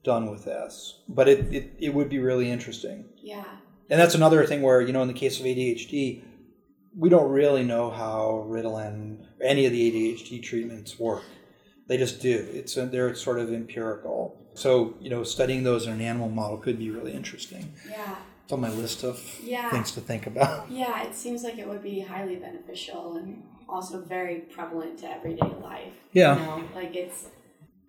done 0.04 0.30
with 0.30 0.44
this. 0.44 1.00
But 1.08 1.30
it, 1.30 1.54
it, 1.54 1.74
it 1.80 1.94
would 1.94 2.10
be 2.10 2.20
really 2.20 2.52
interesting. 2.52 3.06
Yeah. 3.18 3.46
And 3.90 4.00
that's 4.00 4.16
another 4.16 4.46
thing 4.46 4.62
where, 4.62 4.82
you 4.82 4.92
know, 4.92 5.02
in 5.02 5.08
the 5.08 5.14
case 5.14 5.40
of 5.40 5.46
ADHD, 5.46 6.24
we 6.98 7.10
don't 7.10 7.32
really 7.32 7.64
know 7.64 7.90
how 7.90 8.46
Ritalin 8.50 9.22
or 9.40 9.46
any 9.46 9.66
of 9.66 9.72
the 9.72 9.92
ADHD 9.92 10.44
treatments 10.44 11.00
work. 11.00 11.24
They 11.88 11.98
just 11.98 12.22
do. 12.22 12.48
It's 12.54 12.76
they're 12.76 13.16
sort 13.16 13.40
of 13.40 13.54
empirical. 13.54 14.38
So, 14.54 14.96
you 15.00 15.10
know, 15.10 15.24
studying 15.24 15.64
those 15.64 15.88
in 15.88 15.94
an 15.94 16.02
animal 16.02 16.30
model 16.30 16.58
could 16.58 16.78
be 16.78 16.90
really 16.90 17.14
interesting. 17.14 17.74
Yeah. 17.90 18.16
It's 18.52 18.56
on 18.56 18.60
my 18.60 18.70
list 18.82 19.04
of 19.06 19.18
Yeah. 19.42 19.70
things 19.70 19.94
to 19.94 20.02
think 20.02 20.28
about. 20.28 20.70
Yeah, 20.70 21.04
it 21.04 21.16
seems 21.16 21.42
like 21.42 21.58
it 21.58 21.66
would 21.70 21.82
be 21.82 22.02
highly 22.02 22.36
beneficial 22.36 23.16
and 23.16 23.42
also 23.70 24.02
very 24.02 24.40
prevalent 24.40 24.98
to 25.00 25.10
everyday 25.10 25.54
life. 25.64 25.94
Yeah. 26.12 26.36
You 26.38 26.42
know, 26.46 26.64
like 26.76 26.94
it's, 26.94 27.28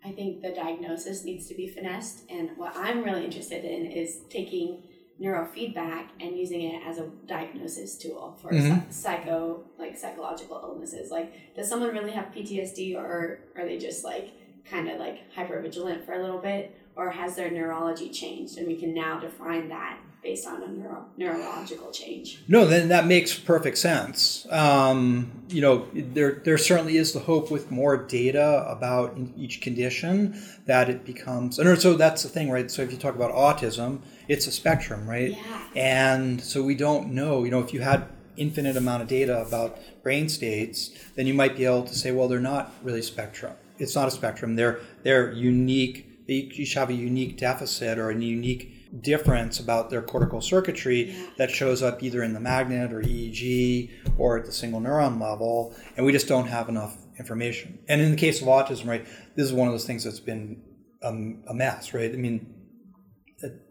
I 0.05 0.11
think 0.13 0.41
the 0.41 0.51
diagnosis 0.51 1.25
needs 1.25 1.47
to 1.47 1.53
be 1.53 1.67
finessed. 1.67 2.19
And 2.29 2.51
what 2.55 2.71
I'm 2.77 3.03
really 3.03 3.25
interested 3.25 3.65
in 3.65 3.87
is 3.87 4.19
taking 4.29 4.83
neurofeedback 5.21 6.05
and 6.21 6.37
using 6.37 6.61
it 6.61 6.81
as 6.87 6.97
a 6.97 7.09
diagnosis 7.27 7.97
tool 7.97 8.37
for 8.41 8.49
Mhm. 8.53 8.89
psycho, 8.89 9.65
like 9.77 9.97
psychological 9.97 10.61
illnesses. 10.63 11.11
Like, 11.11 11.53
does 11.55 11.67
someone 11.67 11.89
really 11.93 12.11
have 12.11 12.31
PTSD 12.31 12.95
or 12.95 13.39
are 13.57 13.65
they 13.65 13.77
just 13.77 14.05
like 14.05 14.31
kind 14.63 14.87
of 14.89 14.97
like 14.97 15.29
hypervigilant 15.35 16.05
for 16.05 16.13
a 16.13 16.21
little 16.21 16.39
bit? 16.39 16.73
Or 16.95 17.09
has 17.09 17.35
their 17.35 17.51
neurology 17.51 18.09
changed? 18.09 18.57
And 18.57 18.65
we 18.65 18.77
can 18.77 18.93
now 18.93 19.19
define 19.19 19.67
that 19.67 19.99
based 20.23 20.47
on 20.47 20.63
a 20.63 20.67
neuro- 20.67 21.05
neurological 21.17 21.91
change. 21.91 22.41
No, 22.47 22.65
then 22.65 22.87
that 22.87 23.05
makes 23.05 23.37
perfect 23.37 23.77
sense. 23.77 24.47
Um, 24.49 25.43
you 25.49 25.61
know, 25.61 25.87
there 25.93 26.41
there 26.45 26.57
certainly 26.57 26.97
is 26.97 27.11
the 27.11 27.19
hope 27.19 27.51
with 27.51 27.69
more 27.69 27.97
data 27.97 28.65
about 28.67 29.15
in 29.17 29.33
each 29.37 29.61
condition 29.61 30.41
that 30.65 30.89
it 30.89 31.05
becomes. 31.05 31.59
And 31.59 31.79
so 31.79 31.95
that's 31.95 32.23
the 32.23 32.29
thing, 32.29 32.49
right? 32.49 32.71
So 32.71 32.81
if 32.81 32.91
you 32.91 32.97
talk 32.97 33.15
about 33.15 33.31
autism, 33.31 33.99
it's 34.27 34.47
a 34.47 34.51
spectrum, 34.51 35.07
right? 35.07 35.31
Yeah. 35.31 35.63
And 35.75 36.41
so 36.41 36.63
we 36.63 36.75
don't 36.75 37.09
know. 37.09 37.43
You 37.43 37.51
know, 37.51 37.59
if 37.59 37.73
you 37.73 37.81
had 37.81 38.07
infinite 38.37 38.77
amount 38.77 39.01
of 39.01 39.07
data 39.07 39.41
about 39.41 39.77
brain 40.01 40.29
states, 40.29 40.91
then 41.15 41.27
you 41.27 41.33
might 41.33 41.55
be 41.55 41.65
able 41.65 41.83
to 41.83 41.95
say, 41.95 42.11
well, 42.11 42.27
they're 42.27 42.39
not 42.39 42.73
really 42.81 43.01
spectrum. 43.01 43.53
It's 43.77 43.95
not 43.95 44.07
a 44.07 44.11
spectrum. 44.11 44.55
They're 44.55 44.79
they're 45.03 45.31
unique. 45.31 46.25
They 46.27 46.35
each 46.35 46.73
have 46.75 46.89
a 46.89 46.93
unique 46.93 47.37
deficit 47.37 47.97
or 47.99 48.09
a 48.09 48.15
unique 48.15 48.72
difference 49.01 49.59
about 49.59 49.89
their 49.89 50.01
cortical 50.01 50.41
circuitry 50.41 51.15
that 51.37 51.49
shows 51.49 51.81
up 51.81 52.03
either 52.03 52.23
in 52.23 52.33
the 52.33 52.39
magnet 52.39 52.93
or 52.93 53.01
EEG 53.01 53.89
or 54.17 54.37
at 54.37 54.45
the 54.45 54.51
single 54.51 54.79
neuron 54.79 55.19
level, 55.19 55.75
and 55.97 56.05
we 56.05 56.11
just 56.11 56.27
don't 56.27 56.47
have 56.47 56.69
enough 56.69 56.97
information. 57.17 57.79
And 57.87 58.01
in 58.01 58.11
the 58.11 58.17
case 58.17 58.41
of 58.41 58.47
autism, 58.47 58.87
right, 58.87 59.05
this 59.35 59.45
is 59.45 59.53
one 59.53 59.67
of 59.67 59.73
those 59.73 59.85
things 59.85 60.03
that's 60.03 60.19
been 60.19 60.61
um, 61.03 61.43
a 61.47 61.53
mess, 61.53 61.93
right? 61.93 62.11
I 62.11 62.17
mean, 62.17 62.53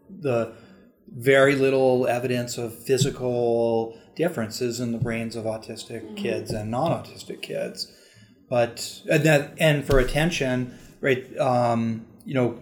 the 0.09 0.53
very 1.07 1.55
little 1.55 2.07
evidence 2.07 2.57
of 2.57 2.77
physical 2.83 3.99
differences 4.15 4.79
in 4.79 4.91
the 4.91 4.97
brains 4.97 5.35
of 5.35 5.45
autistic 5.45 6.15
kids 6.17 6.51
and 6.51 6.69
non-autistic 6.71 7.41
kids 7.41 7.91
but 8.49 9.01
and 9.09 9.23
that 9.23 9.53
and 9.57 9.83
for 9.85 9.99
attention 9.99 10.77
right 11.01 11.37
um, 11.37 12.05
you 12.25 12.33
know 12.33 12.59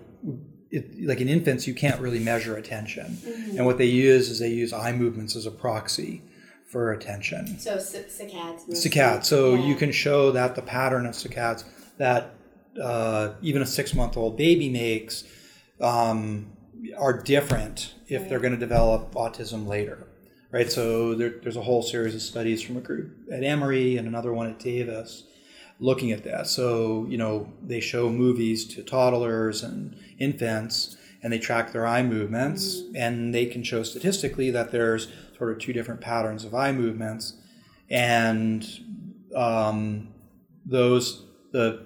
it, 0.72 1.06
like 1.06 1.20
in 1.22 1.28
infants, 1.28 1.68
you 1.68 1.74
can't 1.74 2.00
really 2.02 2.20
measure 2.20 2.56
attention, 2.58 3.18
Mm-hmm. 3.24 3.58
and 3.58 3.66
what 3.66 3.78
they 3.78 3.86
use 3.86 4.30
is 4.30 4.40
they 4.40 4.50
use 4.50 4.72
eye 4.74 4.92
movements 4.94 5.36
as 5.36 5.46
a 5.46 5.52
proxy 5.52 6.22
for 6.66 6.94
attention. 6.94 7.60
So 7.60 7.78
c- 7.78 7.98
saccades. 8.08 8.70
Saccades. 8.70 9.26
So 9.26 9.54
Yeah. 9.54 9.66
you 9.68 9.76
can 9.76 9.92
show 9.92 10.32
that 10.32 10.56
the 10.56 10.62
pattern 10.62 11.06
of 11.06 11.14
saccades 11.16 11.64
that 11.98 12.34
uh, 12.82 13.34
even 13.42 13.62
a 13.62 13.66
six-month-old 13.66 14.38
baby 14.38 14.70
makes 14.70 15.26
um, 15.82 16.54
are 16.98 17.22
different 17.22 17.94
if 18.08 18.30
they're 18.30 18.40
going 18.40 18.54
to 18.54 18.60
develop 18.60 19.14
autism 19.14 19.68
later, 19.68 20.08
right? 20.52 20.72
So 20.72 21.14
there, 21.16 21.34
there's 21.44 21.58
a 21.58 21.62
whole 21.62 21.82
series 21.82 22.16
of 22.16 22.22
studies 22.22 22.62
from 22.62 22.78
a 22.78 22.82
group 22.82 23.12
at 23.32 23.44
Emory 23.44 23.98
and 23.98 24.08
another 24.08 24.32
one 24.34 24.48
at 24.48 24.58
Davis 24.60 25.24
looking 25.82 26.12
at 26.12 26.24
that. 26.24 26.48
So 26.48 27.06
you 27.10 27.18
know 27.18 27.52
they 27.62 27.82
show 27.82 28.10
movies 28.10 28.66
to 28.76 28.84
toddlers 28.84 29.64
and 29.64 29.98
infants. 30.20 30.98
And 31.24 31.32
they 31.32 31.38
track 31.38 31.72
their 31.72 31.86
eye 31.86 32.02
movements, 32.02 32.82
and 32.96 33.32
they 33.32 33.46
can 33.46 33.62
show 33.62 33.84
statistically 33.84 34.50
that 34.50 34.72
there's 34.72 35.08
sort 35.38 35.52
of 35.52 35.60
two 35.60 35.72
different 35.72 36.02
patterns 36.02 36.44
of 36.44 36.56
eye 36.56 36.72
movements, 36.72 37.36
and 37.92 38.68
um, 39.36 40.08
those 40.66 41.26
the 41.52 41.86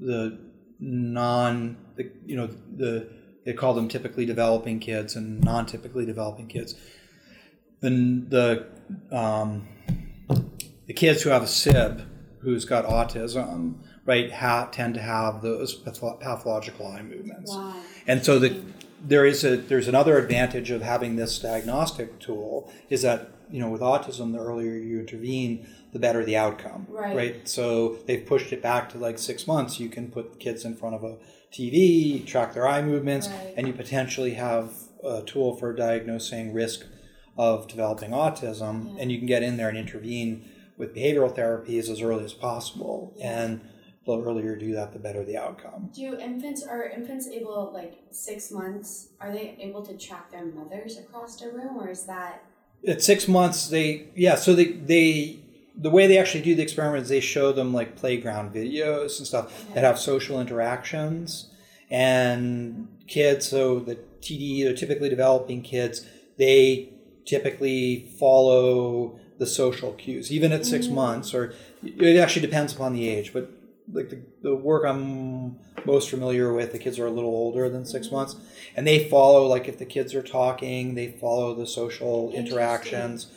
the 0.00 0.38
non 0.80 1.76
the, 1.96 2.10
you 2.26 2.36
know 2.36 2.46
the 2.46 3.08
they 3.44 3.52
call 3.52 3.74
them 3.74 3.88
typically 3.88 4.26
developing 4.26 4.80
kids 4.80 5.16
and 5.16 5.42
non-typically 5.42 6.06
developing 6.06 6.46
kids 6.46 6.74
then 7.80 8.26
the 8.28 8.66
um, 9.12 9.68
the 10.86 10.92
kids 10.94 11.22
who 11.22 11.30
have 11.30 11.42
a 11.42 11.46
SIB 11.46 12.02
who's 12.44 12.64
got 12.64 12.84
autism 12.86 13.74
right 14.04 14.30
ha- 14.32 14.68
tend 14.70 14.94
to 14.94 15.00
have 15.00 15.42
those 15.42 15.74
patho- 15.82 16.20
pathological 16.20 16.86
eye 16.86 17.02
movements 17.02 17.50
Wow. 17.52 17.74
and 18.06 18.24
so 18.24 18.38
the, 18.38 18.62
there 19.02 19.26
is 19.26 19.44
a 19.44 19.56
there's 19.56 19.88
another 19.88 20.18
advantage 20.18 20.70
of 20.70 20.82
having 20.82 21.16
this 21.16 21.38
diagnostic 21.38 22.18
tool 22.20 22.70
is 22.90 23.02
that 23.02 23.28
you 23.50 23.60
know 23.60 23.68
with 23.68 23.80
autism 23.82 24.32
the 24.32 24.38
earlier 24.38 24.74
you 24.74 25.00
intervene 25.00 25.66
the 25.92 25.98
better 25.98 26.24
the 26.24 26.36
outcome 26.36 26.86
Right. 26.90 27.46
so 27.48 27.98
they've 28.06 28.24
pushed 28.24 28.52
it 28.52 28.62
back 28.62 28.88
to 28.90 28.98
like 28.98 29.18
six 29.18 29.46
months 29.46 29.78
you 29.80 29.88
can 29.88 30.10
put 30.10 30.38
kids 30.40 30.64
in 30.64 30.74
front 30.76 30.94
of 30.94 31.04
a 31.04 31.16
tv 31.52 32.26
track 32.26 32.52
their 32.54 32.66
eye 32.66 32.82
movements 32.82 33.28
Right. 33.28 33.54
and 33.56 33.66
you 33.66 33.72
potentially 33.72 34.34
have 34.34 34.72
a 35.04 35.22
tool 35.22 35.54
for 35.56 35.72
diagnosing 35.72 36.52
risk 36.52 36.86
of 37.36 37.68
developing 37.68 38.10
autism 38.10 38.96
and 39.00 39.10
you 39.12 39.18
can 39.18 39.26
get 39.26 39.42
in 39.42 39.56
there 39.56 39.68
and 39.68 39.76
intervene 39.78 40.48
with 40.76 40.94
behavioral 40.94 41.34
therapies 41.34 41.88
as 41.88 42.00
early 42.00 42.24
as 42.24 42.32
possible 42.32 43.16
and 43.22 43.60
the 44.06 44.20
earlier 44.20 44.54
you 44.54 44.60
do 44.60 44.72
that 44.74 44.92
the 44.92 44.98
better 44.98 45.24
the 45.24 45.36
outcome 45.36 45.90
Do 45.94 46.18
infants 46.20 46.62
are 46.62 46.88
infants 46.88 47.26
able 47.28 47.70
like 47.72 47.94
six 48.10 48.50
months? 48.50 49.08
Are 49.20 49.32
they 49.32 49.56
able 49.60 49.84
to 49.86 49.96
track 49.96 50.30
their 50.30 50.44
mothers 50.44 50.98
across 50.98 51.40
the 51.40 51.50
room, 51.50 51.76
or 51.78 51.90
is 51.90 52.04
that 52.04 52.44
at 52.86 53.02
six 53.02 53.26
months 53.26 53.68
they 53.68 54.08
yeah 54.14 54.34
so 54.34 54.54
they 54.54 54.72
they 54.72 55.38
the 55.76 55.90
way 55.90 56.06
they 56.06 56.18
actually 56.18 56.42
do 56.42 56.54
the 56.54 56.62
experiment 56.62 57.02
is 57.02 57.08
they 57.08 57.20
show 57.20 57.52
them 57.52 57.72
like 57.72 57.96
playground 57.96 58.54
videos 58.54 59.18
and 59.18 59.26
stuff 59.26 59.66
that 59.72 59.84
have 59.84 59.98
social 59.98 60.40
interactions 60.40 61.50
and 61.90 62.88
kids 63.06 63.48
so 63.48 63.80
the 63.80 63.96
td 64.20 64.64
they're 64.64 64.74
typically 64.74 65.08
developing 65.08 65.62
kids 65.62 66.06
they 66.36 66.92
typically 67.24 68.12
follow 68.18 69.18
the 69.38 69.46
social 69.46 69.92
cues 69.92 70.30
even 70.30 70.52
at 70.52 70.64
6 70.64 70.88
months 70.88 71.34
or 71.34 71.54
it 71.82 72.18
actually 72.18 72.42
depends 72.42 72.72
upon 72.72 72.92
the 72.92 73.08
age 73.08 73.32
but 73.32 73.50
like 73.92 74.08
the, 74.10 74.20
the 74.42 74.54
work 74.54 74.84
i'm 74.86 75.56
most 75.84 76.08
familiar 76.08 76.52
with 76.52 76.72
the 76.72 76.78
kids 76.78 76.98
are 76.98 77.06
a 77.06 77.10
little 77.10 77.30
older 77.30 77.68
than 77.68 77.84
6 77.84 78.10
months 78.10 78.36
and 78.76 78.86
they 78.86 79.08
follow 79.08 79.46
like 79.46 79.68
if 79.68 79.78
the 79.78 79.84
kids 79.84 80.14
are 80.14 80.22
talking 80.22 80.94
they 80.94 81.12
follow 81.12 81.54
the 81.54 81.66
social 81.66 82.32
interactions. 82.32 83.28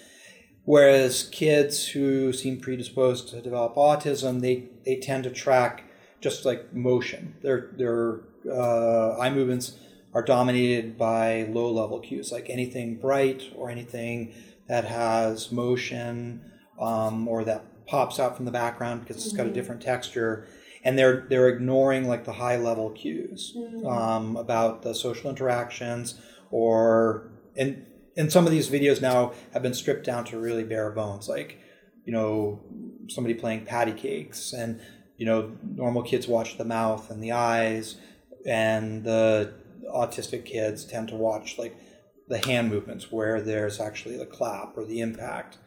Whereas 0.66 1.30
kids 1.32 1.88
who 1.88 2.34
seem 2.34 2.60
predisposed 2.60 3.30
to 3.30 3.42
develop 3.42 3.76
autism 3.76 4.42
they 4.42 4.66
they 4.86 4.98
tend 4.98 5.24
to 5.24 5.30
track 5.30 5.84
just 6.20 6.46
like 6.46 6.74
motion. 6.74 7.36
Their 7.42 7.70
their 7.78 8.22
uh, 8.50 9.18
eye 9.18 9.30
movements 9.30 9.78
are 10.14 10.24
dominated 10.24 10.98
by 10.98 11.44
low 11.44 11.72
level 11.72 12.00
cues 12.00 12.32
like 12.32 12.50
anything 12.50 12.96
bright 12.96 13.44
or 13.56 13.70
anything 13.70 14.34
that 14.68 14.86
has 14.86 15.52
motion 15.52 16.52
um, 16.80 17.28
or 17.28 17.44
that 17.44 17.86
pops 17.86 18.20
out 18.20 18.36
from 18.36 18.46
the 18.46 18.52
background 18.52 19.02
because 19.02 19.26
it's 19.26 19.36
got 19.36 19.48
a 19.48 19.52
different 19.52 19.82
texture. 19.82 20.48
And 20.84 20.98
they're 20.98 21.26
they're 21.30 21.50
ignoring 21.50 22.08
like 22.08 22.24
the 22.24 22.34
high 22.34 22.58
level 22.58 22.92
cues 22.92 23.58
um, 23.86 24.38
about 24.38 24.84
the 24.84 24.94
social 24.94 25.30
interactions 25.30 26.20
or 26.52 27.32
and 27.58 27.86
and 28.16 28.32
some 28.32 28.46
of 28.46 28.52
these 28.52 28.70
videos 28.70 29.02
now 29.02 29.34
have 29.54 29.62
been 29.62 29.74
stripped 29.74 30.06
down 30.06 30.24
to 30.26 30.40
really 30.40 30.64
bare 30.64 30.92
bones 30.92 31.28
like 31.28 31.60
you 32.06 32.14
know 32.14 32.62
somebody 33.10 33.34
playing 33.34 33.66
patty 33.66 33.92
cakes 33.92 34.54
and 34.54 34.80
you 35.18 35.26
know 35.26 35.52
normal 35.64 36.04
kids 36.04 36.28
watch 36.28 36.58
the 36.58 36.66
mouth 36.66 37.12
and 37.12 37.22
the 37.22 37.32
eyes 37.32 37.98
and 38.46 39.04
the 39.04 39.54
autistic 39.94 40.46
kids 40.46 40.86
tend 40.86 41.10
to 41.10 41.16
watch 41.16 41.58
like 41.58 41.76
the 42.28 42.38
hand 42.46 42.70
movements 42.70 43.12
where 43.12 43.42
there's 43.42 43.80
actually 43.80 44.18
the 44.18 44.26
clap 44.26 44.78
or 44.78 44.86
the 44.86 45.00
impact 45.00 45.58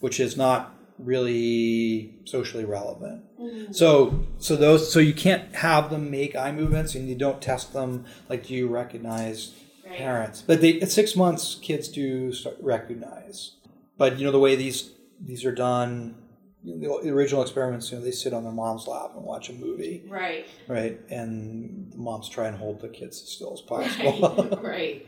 which 0.00 0.18
is 0.20 0.36
not 0.36 0.74
really 0.98 2.14
socially 2.24 2.64
relevant 2.64 3.22
mm-hmm. 3.40 3.72
so 3.72 4.26
so 4.38 4.54
those 4.56 4.92
so 4.92 4.98
you 5.00 5.14
can't 5.14 5.54
have 5.56 5.88
them 5.90 6.10
make 6.10 6.36
eye 6.36 6.52
movements 6.52 6.94
and 6.94 7.08
you 7.08 7.14
don't 7.14 7.40
test 7.40 7.72
them 7.72 8.04
like 8.28 8.46
do 8.46 8.54
you 8.54 8.68
recognize 8.68 9.54
Right. 9.86 9.96
parents 9.98 10.42
but 10.46 10.60
they 10.60 10.80
at 10.80 10.92
six 10.92 11.16
months 11.16 11.58
kids 11.60 11.88
do 11.88 12.32
start 12.32 12.56
recognize 12.60 13.56
but 13.98 14.18
you 14.18 14.24
know 14.24 14.30
the 14.30 14.38
way 14.38 14.54
these 14.54 14.92
these 15.20 15.44
are 15.44 15.52
done 15.54 16.14
the 16.62 17.10
original 17.10 17.42
experiments 17.42 17.90
you 17.90 17.98
know 17.98 18.04
they 18.04 18.12
sit 18.12 18.32
on 18.32 18.44
their 18.44 18.52
mom's 18.52 18.86
lap 18.86 19.12
and 19.16 19.24
watch 19.24 19.48
a 19.48 19.52
movie 19.54 20.04
right? 20.06 20.46
right 20.68 21.00
and 21.10 21.90
the 21.92 21.98
moms 21.98 22.28
try 22.28 22.46
and 22.46 22.56
hold 22.56 22.80
the 22.80 22.88
kids 22.88 23.20
as 23.22 23.30
still 23.30 23.52
as 23.52 23.62
possible 23.62 24.44
Right. 24.62 24.62
right. 24.62 25.06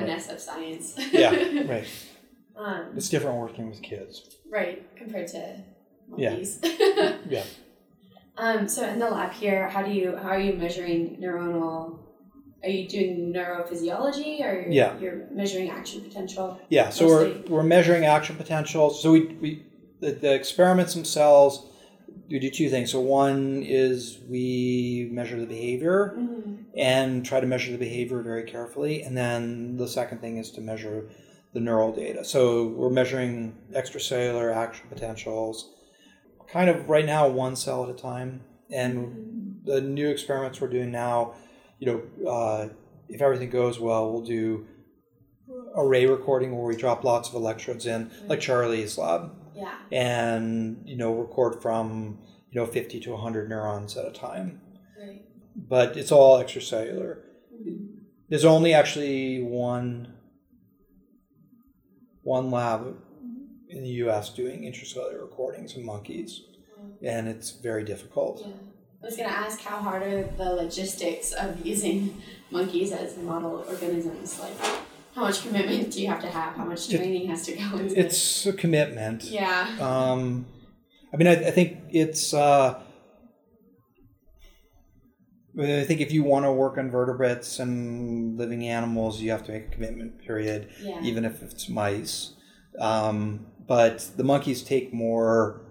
Finesse 0.00 0.30
of 0.30 0.40
science. 0.40 0.94
yeah 1.12 1.30
right 1.66 1.86
um, 2.56 2.86
it's 2.96 3.08
different 3.08 3.36
working 3.38 3.68
with 3.68 3.82
kids 3.82 4.36
right 4.50 4.84
compared 4.96 5.26
to 5.28 5.56
Yeah. 6.16 6.30
monkeys. 6.30 6.58
yeah 7.28 7.44
um, 8.38 8.68
so 8.68 8.86
in 8.86 8.98
the 8.98 9.08
lab 9.08 9.32
here, 9.32 9.66
how 9.68 9.82
do 9.82 9.90
you 9.90 10.14
how 10.16 10.28
are 10.28 10.38
you 10.38 10.52
measuring 10.54 11.16
neuronal? 11.16 11.98
Are 12.62 12.68
you 12.68 12.86
doing 12.86 13.32
neurophysiology 13.32 14.40
or 14.44 14.60
you're, 14.60 14.68
Yeah. 14.70 14.98
you're 14.98 15.26
measuring 15.30 15.70
action 15.70 16.02
potential? 16.02 16.60
Yeah, 16.68 16.90
so 16.90 17.06
we're, 17.06 17.34
we're 17.48 17.62
measuring 17.62 18.04
action 18.04 18.36
potential. 18.36 18.90
So 18.90 19.12
we, 19.12 19.20
we 19.40 19.66
the, 20.00 20.10
the 20.12 20.34
experiments 20.34 20.92
themselves, 20.92 21.64
we 22.28 22.38
do 22.38 22.50
two 22.50 22.68
things. 22.68 22.90
So 22.92 23.00
one 23.00 23.62
is 23.62 24.18
we 24.28 25.08
measure 25.12 25.40
the 25.40 25.46
behavior 25.46 26.14
Mhm. 26.18 26.55
And 26.76 27.24
try 27.24 27.40
to 27.40 27.46
measure 27.46 27.72
the 27.72 27.78
behavior 27.78 28.22
very 28.22 28.42
carefully. 28.44 29.02
And 29.02 29.16
then 29.16 29.76
the 29.76 29.88
second 29.88 30.20
thing 30.20 30.36
is 30.36 30.50
to 30.52 30.60
measure 30.60 31.08
the 31.54 31.60
neural 31.60 31.92
data. 31.92 32.24
So 32.24 32.66
we're 32.68 32.90
measuring 32.90 33.56
extracellular 33.72 34.54
action 34.54 34.86
potentials, 34.90 35.72
kind 36.52 36.68
of 36.68 36.88
right 36.88 37.06
now 37.06 37.28
one 37.28 37.56
cell 37.56 37.84
at 37.84 37.90
a 37.90 37.94
time. 37.94 38.42
And 38.70 39.60
the 39.64 39.80
new 39.80 40.08
experiments 40.08 40.60
we're 40.60 40.68
doing 40.68 40.90
now, 40.90 41.34
you 41.78 41.86
know, 41.86 42.28
uh, 42.30 42.68
if 43.08 43.22
everything 43.22 43.48
goes 43.50 43.78
well, 43.80 44.12
we'll 44.12 44.22
do 44.24 44.66
array 45.76 46.06
recording 46.06 46.54
where 46.56 46.66
we 46.66 46.76
drop 46.76 47.04
lots 47.04 47.28
of 47.28 47.34
electrodes 47.36 47.86
in, 47.86 48.10
like 48.26 48.40
Charlie's 48.40 48.98
lab, 48.98 49.30
Yeah. 49.54 49.72
and 49.92 50.82
you 50.84 50.96
know 50.96 51.14
record 51.14 51.62
from 51.62 52.18
you 52.50 52.60
know 52.60 52.66
50 52.66 52.98
to 53.00 53.12
100 53.12 53.48
neurons 53.48 53.96
at 53.96 54.04
a 54.06 54.10
time. 54.10 54.60
But 55.56 55.96
it's 55.96 56.12
all 56.12 56.38
extracellular. 56.42 57.20
There's 58.28 58.44
only 58.44 58.74
actually 58.74 59.42
one 59.42 60.12
one 62.22 62.50
lab 62.50 62.96
in 63.68 63.82
the 63.82 63.88
U.S. 64.04 64.30
doing 64.30 64.62
intracellular 64.62 65.20
recordings 65.20 65.76
in 65.76 65.84
monkeys, 65.84 66.42
and 67.02 67.28
it's 67.28 67.52
very 67.52 67.84
difficult. 67.84 68.42
Yeah. 68.44 68.52
I 69.02 69.06
was 69.06 69.16
gonna 69.16 69.28
ask 69.28 69.60
how 69.60 69.76
hard 69.78 70.02
are 70.02 70.24
the 70.24 70.52
logistics 70.54 71.32
of 71.32 71.64
using 71.64 72.20
monkeys 72.50 72.92
as 72.92 73.16
model 73.18 73.64
organisms? 73.68 74.40
Like, 74.40 74.56
how 75.14 75.22
much 75.22 75.42
commitment 75.42 75.92
do 75.92 76.02
you 76.02 76.08
have 76.08 76.20
to 76.22 76.26
have? 76.28 76.54
How 76.54 76.64
much 76.64 76.92
It- 76.92 76.96
training 76.98 77.28
has 77.28 77.42
to 77.46 77.52
go 77.52 77.62
into 77.78 77.84
it? 77.86 77.92
It's 78.06 78.46
a 78.46 78.52
commitment. 78.52 79.24
Yeah. 79.24 79.68
Um, 79.80 80.46
I 81.12 81.16
mean, 81.16 81.28
I, 81.28 81.32
I 81.32 81.50
think 81.52 81.78
it's. 81.90 82.34
Uh, 82.34 82.82
I 85.58 85.84
think 85.84 86.00
if 86.00 86.12
you 86.12 86.22
want 86.22 86.44
to 86.44 86.52
work 86.52 86.76
on 86.76 86.90
vertebrates 86.90 87.58
and 87.58 88.36
living 88.36 88.66
animals, 88.68 89.20
you 89.22 89.30
have 89.30 89.44
to 89.46 89.52
make 89.52 89.66
a 89.68 89.70
commitment 89.70 90.18
period, 90.20 90.68
Yeah. 90.82 91.00
even 91.02 91.24
if 91.24 91.42
it's 91.42 91.68
mice. 91.68 92.34
Um, 92.78 93.46
but 93.66 94.10
the 94.16 94.24
monkeys 94.24 94.62
take 94.62 94.92
more. 94.92 95.62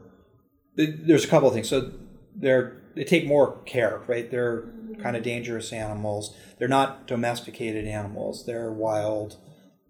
There's 0.76 1.24
a 1.24 1.28
couple 1.28 1.48
of 1.48 1.54
things. 1.54 1.70
So 1.70 1.92
they're 2.36 2.82
they 2.96 3.04
take 3.04 3.28
more 3.28 3.62
care, 3.66 4.02
right? 4.08 4.32
They're 4.32 4.70
kind 5.02 5.16
of 5.18 5.24
dangerous 5.24 5.74
animals. 5.74 6.34
They're 6.58 6.68
not 6.70 7.08
domesticated 7.08 7.86
animals. 7.86 8.46
They're 8.46 8.72
wild. 8.72 9.36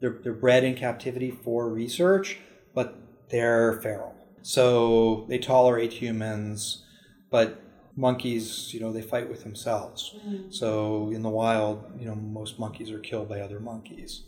They're, 0.01 0.17
they're 0.23 0.33
bred 0.33 0.63
in 0.63 0.73
captivity 0.75 1.29
for 1.31 1.69
research, 1.69 2.39
but 2.73 2.95
they're 3.29 3.79
feral. 3.81 4.15
So 4.41 5.25
they 5.29 5.37
tolerate 5.37 5.93
humans, 5.93 6.83
but 7.29 7.61
monkeys, 7.95 8.73
you 8.73 8.79
know, 8.79 8.91
they 8.91 9.01
fight 9.01 9.29
with 9.29 9.43
themselves. 9.43 10.15
So 10.49 11.11
in 11.11 11.21
the 11.21 11.29
wild, 11.29 11.83
you 11.99 12.05
know, 12.05 12.15
most 12.15 12.59
monkeys 12.59 12.91
are 12.91 12.99
killed 12.99 13.29
by 13.29 13.39
other 13.41 13.59
monkeys. 13.59 14.23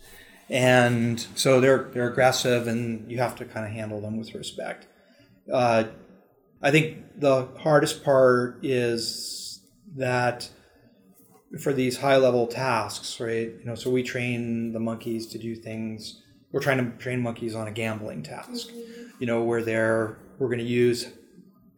And 0.49 1.19
so 1.35 1.59
they're 1.59 1.89
they're 1.93 2.09
aggressive 2.09 2.67
and 2.67 3.11
you 3.11 3.17
have 3.17 3.35
to 3.35 3.45
kind 3.45 3.65
of 3.65 3.71
handle 3.73 3.99
them 3.99 4.17
with 4.17 4.33
respect. 4.33 4.87
Uh, 5.51 5.85
I 6.61 6.71
think 6.71 7.19
the 7.19 7.49
hardest 7.59 8.03
part 8.03 8.59
is 8.63 9.61
that 9.95 10.49
for 11.61 11.73
these 11.73 11.97
high 11.97 12.17
level 12.17 12.47
tasks, 12.47 13.19
right? 13.19 13.51
You 13.59 13.65
know, 13.65 13.75
so 13.75 13.89
we 13.89 14.03
train 14.03 14.73
the 14.73 14.79
monkeys 14.79 15.27
to 15.27 15.37
do 15.37 15.55
things. 15.55 16.21
We're 16.51 16.61
trying 16.61 16.77
to 16.77 16.97
train 16.97 17.21
monkeys 17.21 17.53
on 17.55 17.67
a 17.67 17.71
gambling 17.71 18.23
task. 18.23 18.69
You 19.19 19.27
know, 19.27 19.43
where 19.43 19.61
they're 19.61 20.17
we're 20.39 20.47
going 20.47 20.59
to 20.59 20.65
use 20.65 21.07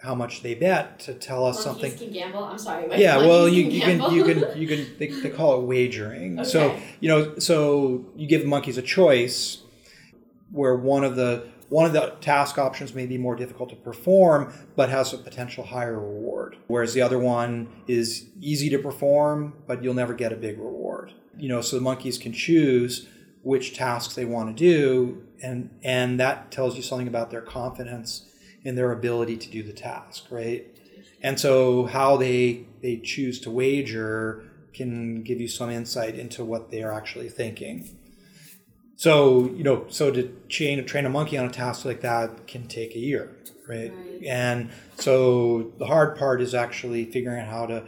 how 0.02 0.16
much 0.16 0.41
they 0.43 0.56
bet 0.56 1.00
to 1.00 1.14
tell 1.14 1.45
us 1.45 1.66
Monkeys 1.66 1.91
something. 1.91 1.97
can 1.97 2.14
gamble. 2.14 2.43
I'm 2.43 2.58
sorry. 2.58 2.88
Yeah, 2.97 3.18
well, 3.18 3.50
you, 3.50 3.64
you 3.64 3.82
can 3.82 3.97
gamble. 3.97 4.14
you 4.14 4.24
can 4.24 4.58
you 4.58 4.68
can 4.68 4.97
they, 4.97 5.08
they 5.08 5.30
call 5.30 5.62
it 5.62 5.66
wagering. 5.66 6.43
So 6.50 6.76
you 7.00 7.10
know, 7.10 7.38
so 7.38 8.06
you 8.16 8.28
give 8.28 8.45
monkeys 8.45 8.78
a 8.78 8.82
choice 8.82 9.62
where 10.52 10.76
one 10.76 11.04
of 11.04 11.16
the 11.16 11.47
one 11.68 11.86
of 11.86 11.93
the 11.93 12.16
task 12.22 12.58
options 12.58 12.95
may 12.95 13.06
be 13.06 13.18
more 13.18 13.36
difficult 13.36 13.70
to 13.70 13.76
perform, 13.76 14.52
but 14.76 14.89
has 14.89 15.14
a 15.14 15.18
potential 15.18 15.66
higher 15.66 16.00
reward. 16.00 16.58
Whereas 16.68 16.93
the 16.93 17.02
other 17.02 17.20
one 17.20 17.68
is 17.88 18.26
easy 18.41 18.70
to 18.70 18.80
perform, 18.80 19.54
but 19.68 19.84
you'll 19.84 19.93
never 19.93 20.14
get 20.14 20.32
a 20.32 20.36
big 20.36 20.58
reward. 20.58 21.14
You 21.38 21.50
know, 21.50 21.62
so 21.62 21.76
the 21.76 21.82
monkeys 21.82 22.18
can 22.18 22.34
choose 22.34 23.08
which 23.43 23.76
tasks 23.76 24.16
they 24.16 24.26
want 24.26 24.56
to 24.56 24.64
do, 24.64 25.24
and 25.43 25.70
and 25.84 26.20
that 26.20 26.52
tells 26.52 26.78
you 26.78 26.82
something 26.82 27.08
about 27.08 27.32
their 27.32 27.41
confidence 27.41 28.28
in 28.64 28.76
their 28.76 28.91
ability 28.91 29.38
to 29.38 29.49
do 29.49 29.64
the 29.64 29.74
task, 29.74 30.26
right? 30.30 30.66
And 31.22 31.39
so 31.39 31.86
how 31.86 32.18
they 32.18 32.66
they 32.82 32.97
choose 32.97 33.39
to 33.41 33.51
wager 33.51 34.43
can 34.74 35.24
give 35.24 35.41
you 35.41 35.47
some 35.47 35.70
insight 35.70 36.16
into 36.16 36.45
what 36.45 36.72
they 36.72 36.84
are 36.84 36.93
actually 36.93 37.30
thinking. 37.30 37.97
So 38.95 39.49
you 39.55 39.64
know, 39.64 39.86
so 39.89 40.12
to 40.12 40.24
train 40.49 40.86
train 40.86 41.05
a 41.05 41.10
monkey 41.10 41.38
on 41.38 41.45
a 41.45 41.51
task 41.51 41.86
like 41.86 42.01
that 42.01 42.47
can 42.47 42.68
take 42.68 42.95
a 42.95 42.99
year, 42.99 43.36
right? 43.68 43.91
Right. 43.91 44.24
And 44.26 44.70
so 44.97 45.72
the 45.78 45.86
hard 45.86 46.18
part 46.18 46.41
is 46.41 46.53
actually 46.53 47.05
figuring 47.05 47.39
out 47.39 47.47
how 47.47 47.66
to 47.68 47.86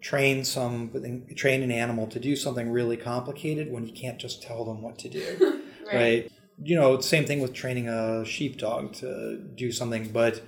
train 0.00 0.44
some 0.44 0.90
train 1.36 1.62
an 1.62 1.72
animal 1.72 2.06
to 2.08 2.20
do 2.20 2.36
something 2.36 2.70
really 2.70 2.96
complicated 2.96 3.72
when 3.72 3.86
you 3.86 3.92
can't 3.92 4.18
just 4.18 4.42
tell 4.42 4.64
them 4.64 4.82
what 4.82 4.98
to 5.00 5.08
do, 5.08 5.62
right? 5.92 6.30
You 6.60 6.76
know, 6.76 7.00
same 7.00 7.24
thing 7.24 7.40
with 7.40 7.52
training 7.52 7.88
a 7.88 8.24
sheepdog 8.24 8.94
to 8.94 9.38
do 9.54 9.70
something, 9.70 10.08
but 10.08 10.42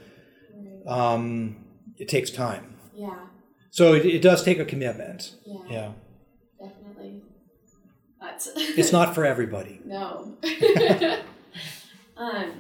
um, 0.87 1.65
it 1.99 2.09
takes 2.09 2.31
time. 2.31 2.77
Yeah. 2.95 3.27
So 3.71 3.95
it, 3.95 4.05
it 4.05 4.23
does 4.23 4.43
take 4.43 4.59
a 4.59 4.65
commitment. 4.65 5.37
Yeah. 5.47 5.61
Yeah, 5.69 5.93
Definitely. 6.59 7.23
But 8.19 8.47
it's 8.57 8.93
not 8.93 9.15
for 9.15 9.25
everybody. 9.25 9.81
No. 9.85 10.37
um, 12.17 12.53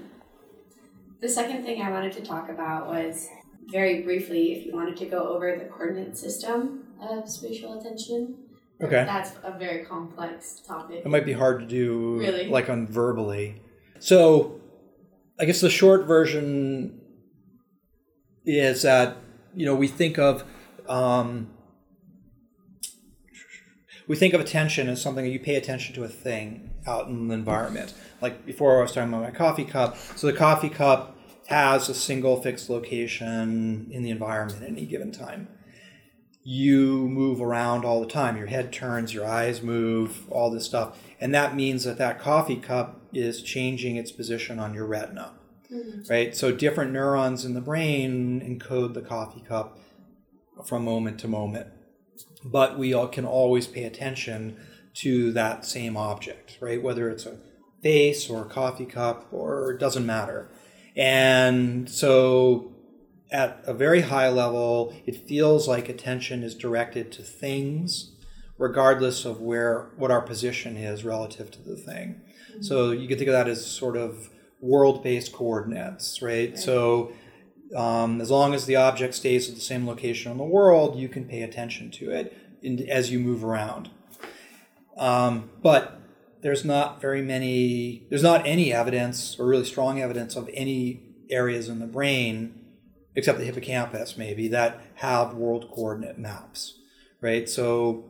the 1.20 1.28
second 1.28 1.64
thing 1.64 1.82
I 1.82 1.90
wanted 1.90 2.12
to 2.12 2.22
talk 2.22 2.48
about 2.48 2.88
was 2.88 3.28
very 3.70 4.02
briefly 4.02 4.52
if 4.52 4.66
you 4.66 4.74
wanted 4.74 4.96
to 4.98 5.06
go 5.06 5.28
over 5.28 5.56
the 5.56 5.66
coordinate 5.66 6.16
system 6.16 6.84
of 7.00 7.28
spatial 7.28 7.78
attention. 7.78 8.36
Okay. 8.82 9.04
That's 9.04 9.32
a 9.42 9.56
very 9.58 9.84
complex 9.84 10.60
topic. 10.66 11.02
It 11.04 11.08
might 11.08 11.26
be 11.26 11.34
hard 11.34 11.60
to 11.60 11.66
do 11.66 12.18
Really? 12.18 12.48
like 12.48 12.70
on 12.70 12.86
verbally. 12.86 13.60
So 13.98 14.60
I 15.38 15.44
guess 15.44 15.60
the 15.60 15.70
short 15.70 16.06
version 16.06 17.00
is 18.46 18.82
that 18.82 19.18
you 19.54 19.66
know 19.66 19.74
we 19.74 19.86
think 19.86 20.18
of 20.18 20.44
um, 20.88 21.50
we 24.08 24.16
think 24.16 24.32
of 24.34 24.40
attention 24.40 24.88
as 24.88 25.00
something 25.00 25.24
that 25.24 25.30
you 25.30 25.40
pay 25.40 25.56
attention 25.56 25.94
to 25.96 26.04
a 26.04 26.08
thing 26.08 26.70
out 26.86 27.08
in 27.08 27.28
the 27.28 27.34
environment. 27.34 27.92
Like 28.22 28.46
before, 28.46 28.78
I 28.78 28.82
was 28.82 28.92
talking 28.92 29.08
about 29.12 29.22
my 29.22 29.30
coffee 29.30 29.64
cup. 29.64 29.96
So 30.16 30.26
the 30.26 30.32
coffee 30.32 30.70
cup 30.70 31.18
has 31.48 31.88
a 31.88 31.94
single 31.94 32.40
fixed 32.40 32.70
location 32.70 33.88
in 33.90 34.02
the 34.02 34.10
environment 34.10 34.62
at 34.62 34.68
any 34.68 34.86
given 34.86 35.12
time. 35.12 35.48
You 36.42 37.06
move 37.08 37.40
around 37.40 37.84
all 37.84 38.00
the 38.00 38.06
time. 38.06 38.36
Your 38.36 38.46
head 38.46 38.72
turns, 38.72 39.12
your 39.12 39.26
eyes 39.26 39.62
move, 39.62 40.30
all 40.30 40.50
this 40.50 40.64
stuff, 40.64 40.98
and 41.20 41.34
that 41.34 41.54
means 41.54 41.84
that 41.84 41.98
that 41.98 42.18
coffee 42.18 42.56
cup 42.56 43.00
is 43.12 43.42
changing 43.42 43.96
its 43.96 44.10
position 44.10 44.58
on 44.58 44.72
your 44.72 44.86
retina 44.86 45.32
mm-hmm. 45.72 46.00
right? 46.10 46.36
So 46.36 46.52
different 46.52 46.92
neurons 46.92 47.44
in 47.44 47.54
the 47.54 47.60
brain 47.60 48.40
encode 48.40 48.94
the 48.94 49.02
coffee 49.02 49.42
cup 49.46 49.78
from 50.64 50.84
moment 50.84 51.20
to 51.20 51.28
moment. 51.28 51.68
But 52.44 52.78
we 52.78 52.92
all 52.92 53.08
can 53.08 53.24
always 53.24 53.66
pay 53.66 53.84
attention 53.84 54.56
to 54.94 55.32
that 55.32 55.64
same 55.64 55.96
object, 55.96 56.58
right? 56.60 56.82
Whether 56.82 57.08
it's 57.10 57.26
a 57.26 57.38
face 57.82 58.28
or 58.28 58.42
a 58.42 58.48
coffee 58.48 58.86
cup 58.86 59.28
or 59.32 59.72
it 59.72 59.78
doesn't 59.78 60.04
matter. 60.04 60.50
And 60.96 61.88
so 61.88 62.72
at 63.32 63.62
a 63.64 63.74
very 63.74 64.02
high 64.02 64.28
level, 64.28 64.94
it 65.06 65.28
feels 65.28 65.68
like 65.68 65.88
attention 65.88 66.42
is 66.42 66.54
directed 66.54 67.12
to 67.12 67.22
things 67.22 68.12
regardless 68.58 69.24
of 69.24 69.40
where 69.40 69.90
what 69.96 70.10
our 70.10 70.20
position 70.20 70.76
is 70.76 71.02
relative 71.02 71.50
to 71.50 71.62
the 71.62 71.76
thing. 71.76 72.20
So 72.60 72.90
you 72.90 73.08
can 73.08 73.16
think 73.16 73.28
of 73.28 73.32
that 73.32 73.48
as 73.48 73.64
sort 73.64 73.96
of 73.96 74.28
world-based 74.60 75.32
coordinates, 75.32 76.20
right? 76.20 76.58
So 76.58 77.12
um, 77.74 78.20
as 78.20 78.30
long 78.30 78.52
as 78.52 78.66
the 78.66 78.76
object 78.76 79.14
stays 79.14 79.48
at 79.48 79.54
the 79.54 79.62
same 79.62 79.86
location 79.86 80.30
on 80.30 80.36
the 80.36 80.44
world, 80.44 80.98
you 80.98 81.08
can 81.08 81.24
pay 81.24 81.40
attention 81.40 81.90
to 81.92 82.10
it 82.10 82.36
in, 82.60 82.86
as 82.88 83.10
you 83.10 83.18
move 83.18 83.42
around. 83.42 83.88
Um, 84.98 85.48
but 85.62 85.98
there's 86.42 86.64
not 86.64 87.00
very 87.00 87.22
many, 87.22 88.06
there's 88.10 88.22
not 88.22 88.46
any 88.46 88.74
evidence 88.74 89.38
or 89.38 89.46
really 89.46 89.64
strong 89.64 90.00
evidence 90.00 90.36
of 90.36 90.50
any 90.52 91.02
areas 91.30 91.68
in 91.70 91.78
the 91.78 91.86
brain, 91.86 92.59
except 93.20 93.38
the 93.38 93.44
hippocampus 93.44 94.16
maybe, 94.16 94.48
that 94.48 94.80
have 94.96 95.34
world 95.34 95.70
coordinate 95.70 96.18
maps, 96.18 96.78
right? 97.20 97.48
So 97.48 98.04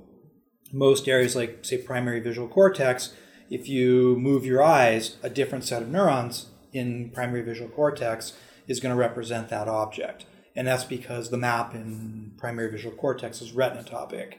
most 0.72 1.08
areas 1.08 1.36
like 1.36 1.64
say 1.64 1.78
primary 1.78 2.20
visual 2.20 2.48
cortex 2.48 3.12
if 3.50 3.68
you 3.68 4.14
move 4.16 4.46
your 4.46 4.62
eyes 4.62 5.16
a 5.22 5.28
different 5.28 5.64
set 5.64 5.82
of 5.82 5.88
neurons 5.88 6.46
in 6.72 7.10
primary 7.10 7.42
visual 7.42 7.68
cortex 7.68 8.34
is 8.68 8.78
going 8.78 8.94
to 8.94 8.98
represent 8.98 9.48
that 9.48 9.66
object. 9.66 10.24
And 10.54 10.68
that's 10.68 10.84
because 10.84 11.30
the 11.30 11.36
map 11.36 11.74
in 11.74 12.32
primary 12.38 12.70
visual 12.70 12.94
cortex 12.94 13.42
is 13.42 13.50
retinotopic 13.50 14.34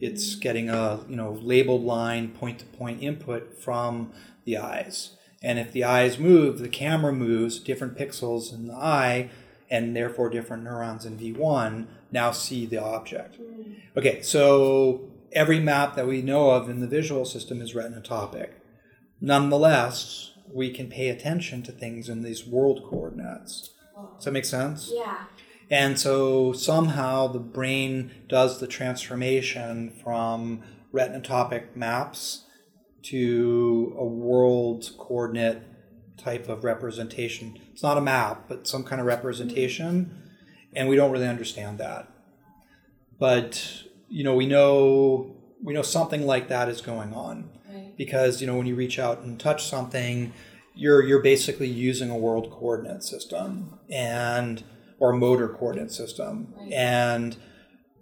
it's 0.00 0.34
getting 0.34 0.68
a 0.68 1.00
you 1.08 1.16
know 1.16 1.38
labeled 1.42 1.82
line 1.82 2.28
point 2.28 2.58
to 2.58 2.64
point 2.66 3.02
input 3.02 3.58
from 3.58 4.12
the 4.44 4.56
eyes. 4.56 5.12
And 5.42 5.58
if 5.58 5.72
the 5.72 5.84
eyes 5.84 6.18
move 6.18 6.58
the 6.58 6.68
camera 6.68 7.12
moves 7.12 7.58
different 7.58 7.96
pixels 7.96 8.52
in 8.52 8.68
the 8.68 8.74
eye 8.74 9.30
and 9.70 9.96
therefore 9.96 10.28
different 10.28 10.62
neurons 10.62 11.04
in 11.04 11.18
v1 11.18 11.86
now 12.12 12.30
see 12.30 12.66
the 12.66 12.82
object 12.82 13.40
mm. 13.40 13.76
okay 13.96 14.22
so 14.22 15.10
every 15.36 15.60
map 15.60 15.94
that 15.94 16.06
we 16.06 16.22
know 16.22 16.50
of 16.50 16.68
in 16.68 16.80
the 16.80 16.86
visual 16.86 17.24
system 17.24 17.60
is 17.60 17.74
retinotopic. 17.74 18.52
Nonetheless, 19.20 20.32
we 20.52 20.70
can 20.70 20.88
pay 20.88 21.08
attention 21.08 21.62
to 21.62 21.72
things 21.72 22.08
in 22.08 22.22
these 22.22 22.46
world 22.46 22.82
coordinates. 22.88 23.70
Does 24.16 24.24
that 24.24 24.32
make 24.32 24.44
sense? 24.44 24.90
Yeah. 24.92 25.24
And 25.70 25.98
so 25.98 26.52
somehow 26.52 27.26
the 27.28 27.38
brain 27.38 28.12
does 28.28 28.60
the 28.60 28.66
transformation 28.66 29.92
from 30.02 30.62
retinotopic 30.92 31.74
maps 31.74 32.44
to 33.02 33.94
a 33.98 34.04
world 34.04 34.90
coordinate 34.98 35.62
type 36.16 36.48
of 36.48 36.64
representation. 36.64 37.58
It's 37.72 37.82
not 37.82 37.98
a 37.98 38.00
map, 38.00 38.44
but 38.48 38.66
some 38.66 38.82
kind 38.82 39.00
of 39.00 39.06
mm-hmm. 39.06 39.16
representation, 39.16 40.22
and 40.72 40.88
we 40.88 40.96
don't 40.96 41.10
really 41.10 41.28
understand 41.28 41.78
that. 41.78 42.08
But 43.18 43.84
you 44.08 44.24
know, 44.24 44.34
we 44.34 44.46
know 44.46 45.36
we 45.62 45.72
know 45.72 45.82
something 45.82 46.26
like 46.26 46.48
that 46.48 46.68
is 46.68 46.80
going 46.80 47.12
on 47.14 47.50
Right. 47.68 47.96
because 47.96 48.40
you 48.40 48.46
know 48.46 48.56
when 48.56 48.66
you 48.66 48.74
reach 48.74 48.98
out 48.98 49.20
and 49.20 49.38
touch 49.38 49.66
something, 49.68 50.32
you're 50.74 51.02
you're 51.02 51.22
basically 51.22 51.68
using 51.68 52.10
a 52.10 52.16
world 52.16 52.50
coordinate 52.50 53.02
system 53.02 53.78
and 53.90 54.62
or 54.98 55.12
motor 55.12 55.48
coordinate 55.48 55.92
system, 55.92 56.54
Right. 56.56 56.72
and 56.72 57.36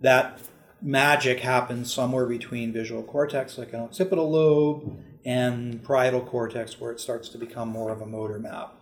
that 0.01 0.41
magic 0.81 1.41
happens 1.41 1.93
somewhere 1.93 2.27
between 2.27 2.73
visual 2.73 3.03
cortex, 3.03 3.57
like 3.57 3.73
an 3.73 3.81
occipital 3.81 4.31
lobe, 4.31 4.99
and 5.25 5.83
parietal 5.85 6.21
cortex, 6.21 6.81
where 6.81 6.93
it 6.93 7.01
starts 7.01 7.29
to 7.31 7.39
become 7.39 7.69
more 7.69 7.91
of 7.91 8.01
a 8.01 8.07
motor 8.07 8.39
map. 8.39 8.75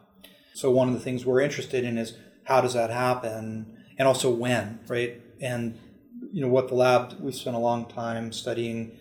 So 0.54 0.70
one 0.70 0.88
of 0.88 0.94
the 0.94 1.00
things 1.00 1.24
we're 1.24 1.40
interested 1.40 1.84
in 1.84 1.96
is 1.96 2.14
how 2.44 2.60
does 2.60 2.74
that 2.74 2.90
happen, 2.90 3.78
and 3.98 4.08
also 4.08 4.30
when, 4.30 4.80
right? 4.88 5.20
And 5.40 5.78
you 6.32 6.40
know 6.40 6.48
what 6.48 6.68
the 6.68 6.74
lab 6.74 7.20
we 7.20 7.32
spent 7.32 7.56
a 7.56 7.60
long 7.60 7.86
time 7.86 8.32
studying 8.32 8.96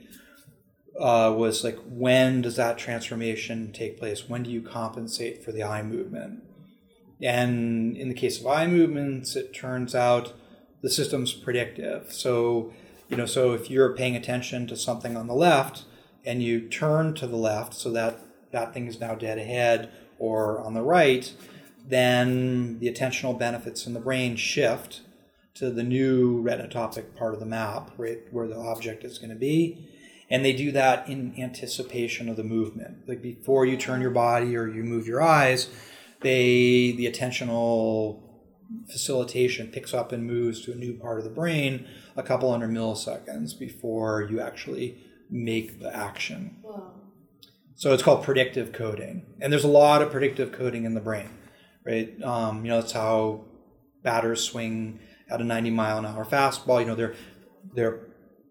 uh, 1.00 1.34
was 1.36 1.64
like 1.64 1.78
when 1.88 2.42
does 2.42 2.56
that 2.58 2.78
transformation 2.78 3.72
take 3.74 3.98
place? 3.98 4.30
When 4.30 4.44
do 4.44 4.50
you 4.50 4.62
compensate 4.62 5.44
for 5.44 5.52
the 5.52 5.64
eye 5.64 5.84
movement? 5.84 6.44
And 7.22 7.96
in 7.98 8.10
the 8.10 8.16
case 8.16 8.40
of 8.40 8.48
eye 8.48 8.68
movements, 8.68 9.36
it 9.36 9.54
turns 9.54 9.94
out 9.94 10.34
the 10.82 10.90
system's 10.90 11.34
predictive. 11.34 12.12
So, 12.12 12.74
you 13.10 13.18
know, 13.18 13.28
so 13.28 13.54
if 13.54 13.70
you're 13.70 13.96
paying 13.96 14.16
attention 14.16 14.66
to 14.68 14.76
something 14.76 15.16
on 15.16 15.28
the 15.28 15.36
left 15.36 15.84
and 16.26 16.44
you 16.44 16.68
turn 16.68 17.14
to 17.16 17.28
the 17.28 17.36
left 17.36 17.74
so 17.74 17.92
that 17.92 18.20
that 18.52 18.74
thing 18.74 18.88
is 18.88 19.00
now 19.00 19.16
dead 19.16 19.38
ahead 19.38 19.90
or 20.20 20.62
on 20.62 20.74
the 20.74 20.82
right, 20.82 21.34
then 21.88 22.80
the 22.80 22.92
attentional 22.92 23.38
benefits 23.38 23.88
in 23.88 23.94
the 23.94 24.00
brain 24.00 24.36
shift 24.36 25.02
to 25.56 25.70
the 25.70 25.84
new 25.84 26.42
retinotopic 26.44 27.16
part 27.16 27.34
of 27.34 27.40
the 27.40 27.46
map, 27.46 27.92
right 27.98 28.20
where 28.32 28.48
the 28.48 28.58
object 28.58 29.04
is 29.04 29.18
going 29.18 29.30
to 29.30 29.36
be. 29.36 29.88
And 30.30 30.46
they 30.46 30.54
do 30.54 30.72
that 30.72 31.10
in 31.10 31.36
anticipation 31.38 32.30
of 32.30 32.38
the 32.38 32.44
movement. 32.44 33.08
Like 33.08 33.22
before 33.22 33.66
you 33.66 33.76
turn 33.76 34.00
your 34.00 34.12
body 34.12 34.56
or 34.56 34.68
you 34.68 34.84
move 34.84 35.08
your 35.08 35.22
eyes, 35.22 35.70
they 36.22 36.94
the 36.96 37.12
attentional 37.12 38.22
facilitation 38.90 39.68
picks 39.68 39.94
up 39.94 40.12
and 40.12 40.26
moves 40.26 40.62
to 40.62 40.72
a 40.72 40.76
new 40.76 40.94
part 40.94 41.18
of 41.18 41.26
the 41.26 41.30
brain 41.30 41.86
a 42.16 42.24
couple 42.24 42.50
hundred 42.52 42.72
milliseconds 42.72 43.58
before 43.58 44.28
you 44.32 44.40
actually 44.40 44.98
make 45.32 45.80
the 45.80 45.96
action. 45.96 46.58
Wow. 46.62 46.92
So 47.76 47.94
it's 47.94 48.04
called 48.04 48.24
predictive 48.24 48.74
coding, 48.74 49.26
and 49.40 49.52
there's 49.52 49.64
a 49.64 49.70
lot 49.70 50.04
of 50.04 50.12
predictive 50.12 50.52
coding 50.52 50.86
in 50.86 50.94
the 50.94 51.02
brain, 51.02 51.30
right? 51.84 52.22
Um, 52.22 52.64
you 52.64 52.70
know, 52.70 52.80
that's 52.80 52.92
how 52.92 53.46
batters 54.04 54.44
swing 54.44 55.00
at 55.30 55.42
a 55.42 55.44
90 55.44 55.72
mile 55.72 55.98
an 55.98 56.06
hour 56.06 56.26
fastball. 56.26 56.82
You 56.82 56.86
know, 56.86 56.96
they're 56.96 57.16
they're 57.74 58.02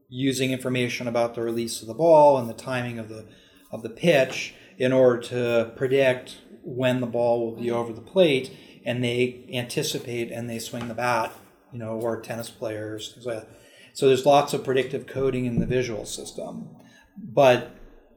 using 0.09 0.51
information 0.51 1.07
about 1.07 1.35
the 1.35 1.43
release 1.43 1.83
of 1.83 1.87
the 1.87 1.95
ball 1.95 2.39
and 2.39 2.49
the 2.49 2.55
timing 2.55 2.99
of 2.99 3.09
the 3.09 3.27
of 3.71 3.83
the 3.83 3.91
pitch 3.91 4.55
in 4.79 4.93
order 4.93 5.21
to 5.21 5.73
predict 5.77 6.39
when 6.65 7.01
the 7.01 7.07
ball 7.07 7.45
will 7.45 7.61
be 7.61 7.71
over 7.71 7.93
the 7.93 8.01
plate, 8.01 8.51
and 8.85 9.05
they 9.05 9.45
anticipate 9.53 10.33
and 10.33 10.51
they 10.51 10.59
swing 10.59 10.89
the 10.89 10.95
bat. 10.95 11.33
You 11.73 11.79
know, 11.79 12.01
or 12.01 12.21
tennis 12.21 12.51
players, 12.51 13.13
things 13.13 13.27
like 13.27 13.41
that. 13.43 13.60
So 14.01 14.07
there's 14.07 14.25
lots 14.25 14.55
of 14.55 14.65
predictive 14.65 15.07
coding 15.07 15.45
in 15.45 15.59
the 15.59 15.67
visual 15.67 16.07
system, 16.07 16.71
but 17.19 17.77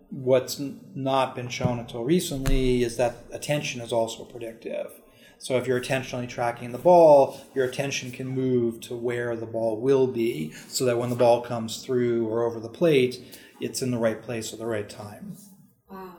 what's 0.10 0.58
not 0.96 1.36
been 1.36 1.50
shown 1.50 1.78
until 1.78 2.06
recently 2.06 2.84
is 2.84 2.96
that 2.96 3.18
attention 3.34 3.82
is 3.82 3.92
also 3.92 4.24
predictive. 4.24 4.94
So 5.40 5.58
if 5.58 5.68
you're 5.68 5.82
attentionally 5.82 6.30
tracking 6.30 6.72
the 6.72 6.78
ball, 6.78 7.42
your 7.54 7.66
attention 7.66 8.12
can 8.12 8.30
move 8.30 8.80
to 8.80 8.96
where 8.96 9.36
the 9.36 9.46
ball 9.46 9.76
will 9.76 10.08
be 10.08 10.54
so 10.70 10.86
that 10.86 10.98
when 10.98 11.10
the 11.10 11.18
ball 11.18 11.42
comes 11.42 11.84
through 11.84 12.30
or 12.30 12.44
over 12.44 12.62
the 12.62 12.70
plate, 12.70 13.20
it's 13.60 13.82
in 13.82 13.92
the 13.92 13.98
right 13.98 14.22
place 14.22 14.54
at 14.54 14.60
the 14.60 14.66
right 14.66 14.90
time. 14.90 15.36
Wow. 15.92 16.16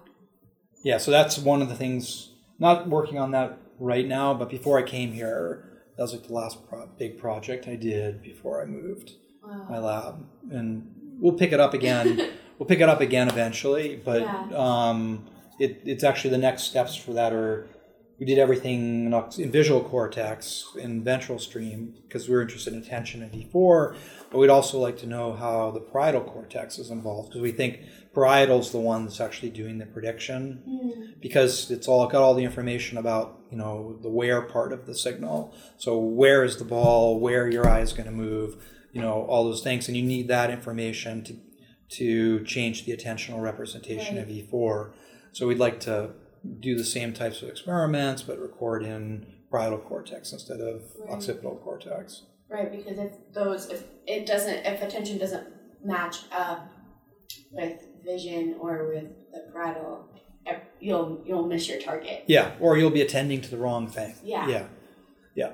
Yeah, 0.83 0.99
so 0.99 1.11
that's 1.11 1.39
one 1.39 1.63
of 1.63 1.71
the 1.71 1.75
things, 1.75 2.35
not 2.59 2.87
working 2.91 3.19
on 3.19 3.31
that 3.31 3.59
right 3.81 4.07
now, 4.07 4.35
but 4.35 4.51
before 4.51 4.79
I 4.79 4.83
came 4.83 5.13
here, 5.13 5.81
that 5.97 6.03
was 6.03 6.13
like 6.13 6.27
the 6.27 6.35
last 6.35 6.69
pro- 6.69 6.87
big 6.99 7.17
project 7.17 7.67
I 7.67 7.77
did 7.77 8.21
before 8.21 8.61
I 8.61 8.67
moved 8.67 9.15
wow. 9.47 9.67
my 9.69 9.79
lab. 9.79 10.27
And 10.51 10.95
we'll 11.19 11.35
pick 11.35 11.53
it 11.53 11.61
up 11.61 11.75
again. 11.75 12.31
we'll 12.59 12.67
pick 12.67 12.81
it 12.81 12.89
up 12.89 13.01
again 13.01 13.29
eventually, 13.29 14.01
but 14.05 14.23
yeah. 14.23 14.49
um, 14.55 15.27
it, 15.59 15.83
it's 15.85 16.05
actually 16.05 16.31
the 16.31 16.39
next 16.39 16.65
steps 16.65 16.95
for 16.97 17.13
that 17.13 17.33
are 17.33 17.69
we 18.19 18.27
did 18.27 18.39
everything 18.39 19.13
in 19.39 19.51
visual 19.51 19.83
cortex 19.83 20.69
in 20.79 21.03
ventral 21.03 21.39
stream 21.39 21.95
because 22.07 22.29
we 22.29 22.35
were 22.35 22.43
interested 22.43 22.73
in 22.73 22.79
attention 22.79 23.23
in 23.23 23.31
V4, 23.31 23.97
but 24.31 24.39
we'd 24.39 24.51
also 24.51 24.79
like 24.79 24.97
to 24.99 25.07
know 25.07 25.33
how 25.33 25.73
the 25.73 25.81
parietal 25.81 26.21
cortex 26.21 26.79
is 26.79 26.91
involved 26.91 27.31
because 27.31 27.43
we 27.43 27.51
think 27.51 27.81
parietal's 28.15 28.71
the 28.71 28.79
one 28.79 29.05
that's 29.05 29.21
actually 29.21 29.51
doing 29.51 29.79
the 29.79 29.87
prediction 29.87 30.63
mm. 30.69 31.21
because 31.21 31.71
it's 31.73 31.89
all 31.89 32.07
got 32.07 32.23
all 32.23 32.35
the 32.35 32.45
information 32.45 32.99
about 32.99 33.41
you 33.51 33.57
know 33.57 33.99
the 34.03 34.09
where 34.09 34.43
part 34.43 34.73
of 34.73 34.87
the 34.87 34.95
signal. 34.95 35.53
So 35.77 35.99
where 35.99 36.45
is 36.45 36.59
the 36.59 36.65
ball? 36.65 37.19
Where 37.19 37.51
your 37.51 37.69
eye 37.69 37.81
is 37.81 37.93
going 37.93 38.07
to 38.07 38.13
move? 38.13 38.63
You 38.95 39.03
know 39.03 39.27
all 39.29 39.45
those 39.45 39.63
things, 39.63 39.89
and 39.89 39.97
you 39.97 40.03
need 40.03 40.29
that 40.29 40.51
information 40.51 41.25
to 41.25 41.37
to 41.97 42.45
change 42.45 42.85
the 42.85 42.97
attentional 42.97 43.41
representation 43.43 44.17
right. 44.17 44.23
of 44.23 44.29
V4 44.29 44.93
So 45.33 45.47
we'd 45.47 45.59
like 45.59 45.81
to 45.81 46.11
do 46.61 46.77
the 46.77 46.85
same 46.85 47.13
types 47.13 47.43
of 47.43 47.49
experiments, 47.49 48.23
but 48.23 48.39
record 48.39 48.83
in 48.83 49.27
parietal 49.51 49.79
cortex 49.79 50.33
instead 50.33 50.61
of 50.61 50.83
right. 50.99 51.11
occipital 51.11 51.57
cortex. 51.57 52.23
Right, 52.49 52.71
because 52.71 52.99
if 52.99 53.13
those, 53.33 53.69
if 53.71 53.85
it 54.07 54.27
doesn't, 54.27 54.65
if 54.67 54.83
attention 54.83 55.19
doesn't 55.19 55.47
match 55.85 56.19
up 56.33 56.71
with 57.51 57.81
vision 58.05 58.57
or 58.61 58.89
with 58.89 59.11
the 59.33 59.51
parietal, 59.53 60.09
you'll 60.81 61.23
you'll 61.25 61.47
miss 61.47 61.69
your 61.69 61.81
target. 61.81 62.25
Yeah, 62.27 62.53
or 62.61 62.77
you'll 62.77 62.91
be 62.91 63.03
attending 63.03 63.41
to 63.41 63.51
the 63.51 63.57
wrong 63.57 63.89
thing. 63.89 64.15
Yeah. 64.23 64.49
Yeah. 64.49 64.67
Yeah. 65.35 65.53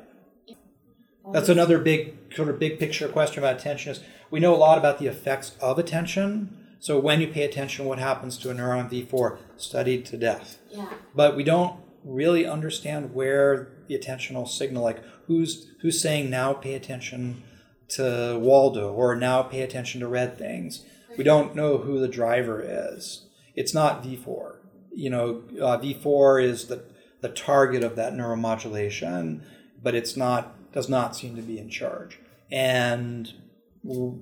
That's 1.32 1.48
another 1.48 1.78
big 1.78 2.16
sort 2.34 2.48
of 2.48 2.58
big 2.58 2.78
picture 2.78 3.08
question 3.08 3.38
about 3.38 3.56
attention 3.56 3.92
is 3.92 4.00
we 4.30 4.40
know 4.40 4.54
a 4.54 4.56
lot 4.56 4.78
about 4.78 4.98
the 4.98 5.06
effects 5.06 5.56
of 5.60 5.78
attention. 5.78 6.56
So 6.78 6.98
when 6.98 7.20
you 7.20 7.28
pay 7.28 7.42
attention, 7.42 7.84
what 7.84 7.98
happens 7.98 8.38
to 8.38 8.50
a 8.50 8.54
neuron 8.54 8.90
V4? 8.90 9.38
Studied 9.56 10.06
to 10.06 10.16
death. 10.16 10.58
Yeah. 10.70 10.88
But 11.14 11.36
we 11.36 11.44
don't 11.44 11.80
really 12.04 12.46
understand 12.46 13.14
where 13.14 13.68
the 13.88 13.98
attentional 13.98 14.48
signal, 14.48 14.82
like 14.82 15.02
who's 15.26 15.68
who's 15.80 16.00
saying 16.00 16.30
now 16.30 16.52
pay 16.52 16.74
attention 16.74 17.42
to 17.88 18.38
Waldo 18.40 18.92
or 18.92 19.16
now 19.16 19.42
pay 19.42 19.62
attention 19.62 20.00
to 20.00 20.08
red 20.08 20.38
things. 20.38 20.84
We 21.18 21.24
don't 21.24 21.54
know 21.54 21.78
who 21.78 22.00
the 22.00 22.08
driver 22.08 22.64
is. 22.64 23.26
It's 23.54 23.74
not 23.74 24.02
V4. 24.02 24.56
You 24.92 25.10
know, 25.10 25.42
uh, 25.60 25.78
V4 25.78 26.42
is 26.42 26.66
the 26.66 26.84
the 27.20 27.28
target 27.28 27.84
of 27.84 27.96
that 27.96 28.14
neuromodulation, 28.14 29.42
but 29.82 29.94
it's 29.94 30.16
not 30.16 30.54
does 30.72 30.88
not 30.88 31.16
seem 31.16 31.36
to 31.36 31.42
be 31.42 31.58
in 31.58 31.68
charge. 31.68 32.18
And 32.50 33.32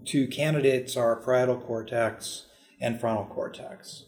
two 0.04 0.28
candidates 0.28 0.96
are 0.96 1.16
parietal 1.16 1.58
cortex 1.58 2.46
and 2.80 3.00
frontal 3.00 3.26
cortex, 3.26 4.04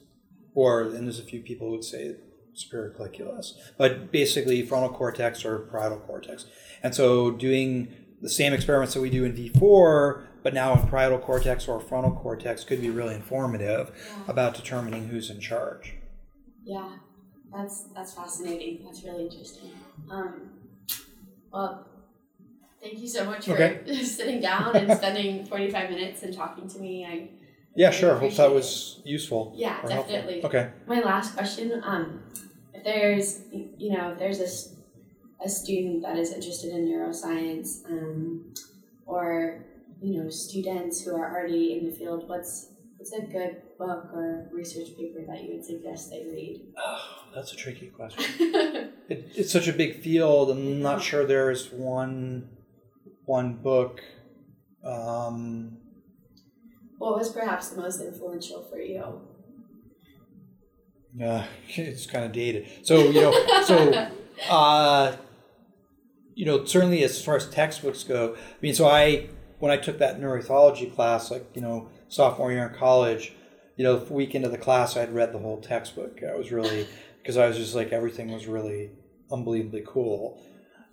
or 0.55 0.83
and 0.83 1.07
there's 1.07 1.19
a 1.19 1.25
few 1.25 1.41
people 1.41 1.69
who 1.69 1.73
would 1.73 1.85
say 1.85 2.17
superior 2.55 2.95
colliculus, 2.97 3.55
but 3.77 4.13
basically 4.13 4.63
frontal 4.63 4.91
cortex 4.91 5.45
or 5.45 5.61
parietal 5.71 5.99
cortex. 5.99 6.47
And 6.83 6.95
so 6.95 7.31
doing 7.31 7.89
the 8.21 8.29
same 8.29 8.53
experiments 8.53 8.95
that 8.95 9.01
we 9.01 9.11
do 9.11 9.25
in 9.25 9.33
V4, 9.33 10.27
but 10.43 10.55
now 10.55 10.79
in 10.79 10.87
parietal 10.87 11.19
cortex 11.19 11.67
or 11.67 11.81
frontal 11.81 12.13
cortex 12.13 12.65
could 12.65 12.81
be 12.81 12.91
really 12.91 13.15
informative 13.15 13.91
yeah. 13.95 14.23
about 14.29 14.55
determining 14.55 15.09
who's 15.09 15.31
in 15.31 15.41
charge. 15.41 15.95
Yeah, 16.65 16.97
that's 17.53 17.89
that's 17.95 18.15
fascinating. 18.15 18.85
That's 18.85 19.03
really 19.03 19.25
interesting. 19.25 19.71
Um, 20.11 20.51
well, 21.53 21.87
thank 22.83 22.99
you 22.99 23.09
so 23.09 23.25
much 23.25 23.47
for 23.47 23.53
okay. 23.53 23.81
sitting 24.05 24.41
down 24.41 24.77
and 24.77 24.97
spending 24.97 25.47
45 25.47 25.91
minutes 25.91 26.23
and 26.23 26.35
talking 26.35 26.69
to 26.69 26.79
me. 26.79 27.05
I 27.05 27.29
yeah, 27.75 27.91
sure. 27.91 28.17
Hope 28.17 28.35
that 28.35 28.53
was 28.53 29.01
useful. 29.05 29.53
Yeah, 29.57 29.81
definitely. 29.83 30.41
Helpful. 30.41 30.61
Okay. 30.61 30.71
My 30.87 31.01
last 31.01 31.37
question: 31.37 31.81
um, 31.85 32.23
if 32.75 32.83
there's, 32.85 33.43
you 33.53 33.97
know, 33.97 34.13
if 34.13 34.19
there's 34.19 34.41
a, 34.41 35.45
a 35.45 35.49
student 35.49 36.03
that 36.03 36.17
is 36.19 36.33
interested 36.33 36.73
in 36.73 36.89
neuroscience, 36.89 37.85
um, 37.89 38.53
or 39.07 39.65
you 40.03 40.23
know, 40.23 40.31
students 40.31 41.05
who 41.05 41.15
are 41.15 41.31
already 41.31 41.79
in 41.79 41.87
the 41.87 41.93
field, 41.93 42.29
what's 42.29 42.71
what's 42.97 43.13
a 43.13 43.23
good 43.23 43.63
book 43.79 44.11
or 44.13 44.49
research 44.53 44.89
paper 44.97 45.21
that 45.27 45.43
you 45.43 45.55
would 45.55 45.65
suggest 45.65 46.11
they 46.11 46.27
read? 46.31 46.61
Oh, 46.77 47.25
that's 47.35 47.53
a 47.53 47.57
tricky 47.57 47.87
question. 47.87 48.25
it, 49.09 49.31
it's 49.37 49.53
such 49.53 49.69
a 49.69 49.73
big 49.73 50.03
field. 50.03 50.51
I'm 50.51 50.83
not 50.83 51.03
sure 51.03 51.25
there's 51.25 51.71
one 51.71 52.49
one 53.31 53.55
book. 53.55 54.01
Um, 54.85 55.79
what 56.99 57.17
was 57.17 57.31
perhaps 57.31 57.69
the 57.69 57.81
most 57.81 58.01
influential 58.01 58.67
for 58.69 58.81
you? 58.81 59.21
Yeah, 61.15 61.47
it's 61.69 62.07
kind 62.07 62.25
of 62.25 62.33
dated. 62.33 62.67
So 62.83 62.99
you 63.11 63.21
know, 63.21 63.63
so 63.63 64.11
uh, 64.51 65.17
you 66.35 66.45
know, 66.45 66.65
certainly 66.65 67.05
as 67.05 67.25
far 67.25 67.37
as 67.37 67.49
textbooks 67.49 68.03
go, 68.03 68.35
I 68.35 68.59
mean, 68.61 68.75
so 68.75 68.89
I 68.89 69.29
when 69.61 69.71
I 69.71 69.77
took 69.77 69.99
that 69.99 70.21
neuroethology 70.21 70.93
class, 70.93 71.31
like 71.31 71.47
you 71.55 71.63
know, 71.63 71.89
sophomore 72.09 72.51
year 72.51 72.67
in 72.67 72.75
college, 72.75 73.33
you 73.77 73.85
know, 73.85 73.97
the 73.97 74.13
week 74.13 74.35
into 74.35 74.49
the 74.49 74.59
class, 74.59 74.97
I'd 74.97 75.15
read 75.15 75.33
the 75.33 75.39
whole 75.39 75.61
textbook. 75.61 76.21
I 76.29 76.35
was 76.35 76.51
really 76.51 76.89
because 77.23 77.37
I 77.37 77.47
was 77.47 77.57
just 77.57 77.77
like 77.77 77.93
everything 77.93 78.33
was 78.33 78.49
really 78.49 78.91
unbelievably 79.31 79.85
cool, 79.87 80.43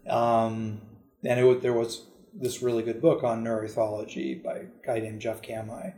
um, 0.07 0.81
and 1.23 1.39
it 1.39 1.61
there 1.63 1.73
was 1.73 2.05
this 2.39 2.61
really 2.61 2.83
good 2.83 3.01
book 3.01 3.23
on 3.23 3.43
neuroethology 3.43 4.43
by 4.43 4.57
a 4.57 4.65
guy 4.85 4.99
named 4.99 5.21
Jeff 5.21 5.41
Camhi, 5.41 5.93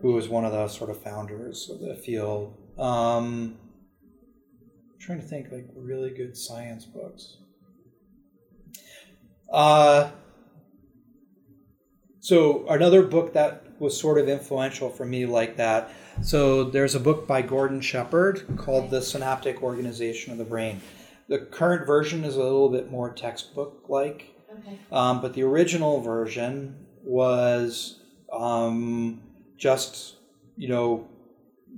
who 0.00 0.12
was 0.12 0.28
one 0.28 0.44
of 0.44 0.52
the 0.52 0.68
sort 0.68 0.90
of 0.90 1.02
founders 1.02 1.70
of 1.70 1.80
the 1.80 1.94
field. 1.94 2.54
Um, 2.78 3.58
I'm 4.92 5.00
trying 5.00 5.20
to 5.20 5.26
think 5.26 5.50
like 5.52 5.66
really 5.74 6.10
good 6.10 6.36
science 6.36 6.84
books. 6.84 7.38
Uh, 9.52 10.10
so 12.20 12.66
another 12.68 13.02
book 13.02 13.32
that 13.34 13.62
was 13.78 13.98
sort 13.98 14.18
of 14.18 14.28
influential 14.28 14.90
for 14.90 15.04
me 15.04 15.26
like 15.26 15.56
that. 15.56 15.90
So 16.22 16.64
there's 16.64 16.94
a 16.94 17.00
book 17.00 17.26
by 17.26 17.42
Gordon 17.42 17.80
Shepherd 17.80 18.56
called 18.56 18.90
The 18.90 19.02
Synaptic 19.02 19.62
Organization 19.62 20.32
of 20.32 20.38
the 20.38 20.44
Brain. 20.44 20.80
The 21.28 21.38
current 21.38 21.86
version 21.86 22.24
is 22.24 22.36
a 22.36 22.42
little 22.42 22.70
bit 22.70 22.90
more 22.90 23.12
textbook 23.12 23.84
like, 23.88 24.35
Okay. 24.58 24.78
um, 24.92 25.20
but 25.20 25.32
the 25.34 25.42
original 25.42 26.00
version 26.00 26.74
was 27.02 28.00
um, 28.32 29.20
just 29.56 30.16
you 30.56 30.68
know 30.68 31.06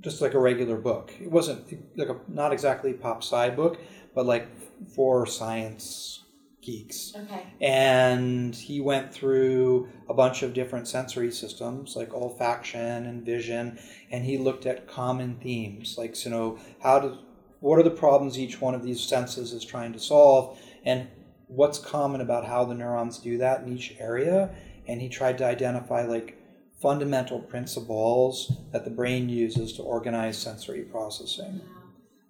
just 0.01 0.21
like 0.21 0.33
a 0.33 0.39
regular 0.39 0.77
book. 0.77 1.13
It 1.19 1.29
wasn't 1.31 1.65
like 1.97 2.09
a 2.09 2.17
not 2.27 2.53
exactly 2.53 2.93
pop 2.93 3.23
sci 3.23 3.49
book, 3.51 3.77
but 4.13 4.25
like 4.25 4.47
for 4.95 5.25
science 5.25 6.23
geeks 6.61 7.13
Okay. 7.15 7.45
and 7.61 8.53
he 8.53 8.81
went 8.81 9.13
through 9.13 9.87
a 10.09 10.13
bunch 10.13 10.43
of 10.43 10.51
different 10.53 10.89
sensory 10.89 11.31
systems 11.31 11.95
like 11.95 12.09
olfaction 12.09 13.07
and 13.07 13.23
vision 13.23 13.79
and 14.11 14.25
he 14.25 14.37
looked 14.37 14.65
at 14.65 14.85
common 14.85 15.35
themes 15.35 15.95
like 15.97 16.21
you 16.25 16.29
know 16.31 16.57
how 16.79 16.99
do 16.99 17.17
what 17.61 17.79
are 17.79 17.83
the 17.83 17.89
problems 17.89 18.37
each 18.37 18.59
one 18.59 18.75
of 18.75 18.83
these 18.83 18.99
senses 18.99 19.53
is 19.53 19.63
trying 19.63 19.93
to 19.93 19.99
solve 19.99 20.57
and 20.83 21.07
what's 21.49 21.77
common 21.77 22.21
about 22.21 22.45
how 22.45 22.63
the 22.63 22.73
neurons 22.73 23.19
do 23.19 23.37
that 23.37 23.61
in 23.61 23.75
each 23.75 23.95
area 23.99 24.49
and 24.87 25.01
he 25.01 25.09
tried 25.09 25.37
to 25.37 25.45
identify 25.45 26.03
like 26.03 26.37
fundamental 26.81 27.39
principles 27.39 28.57
that 28.71 28.85
the 28.85 28.91
brain 28.91 29.27
uses 29.27 29.73
to 29.73 29.83
organize 29.83 30.37
sensory 30.37 30.83
processing 30.83 31.61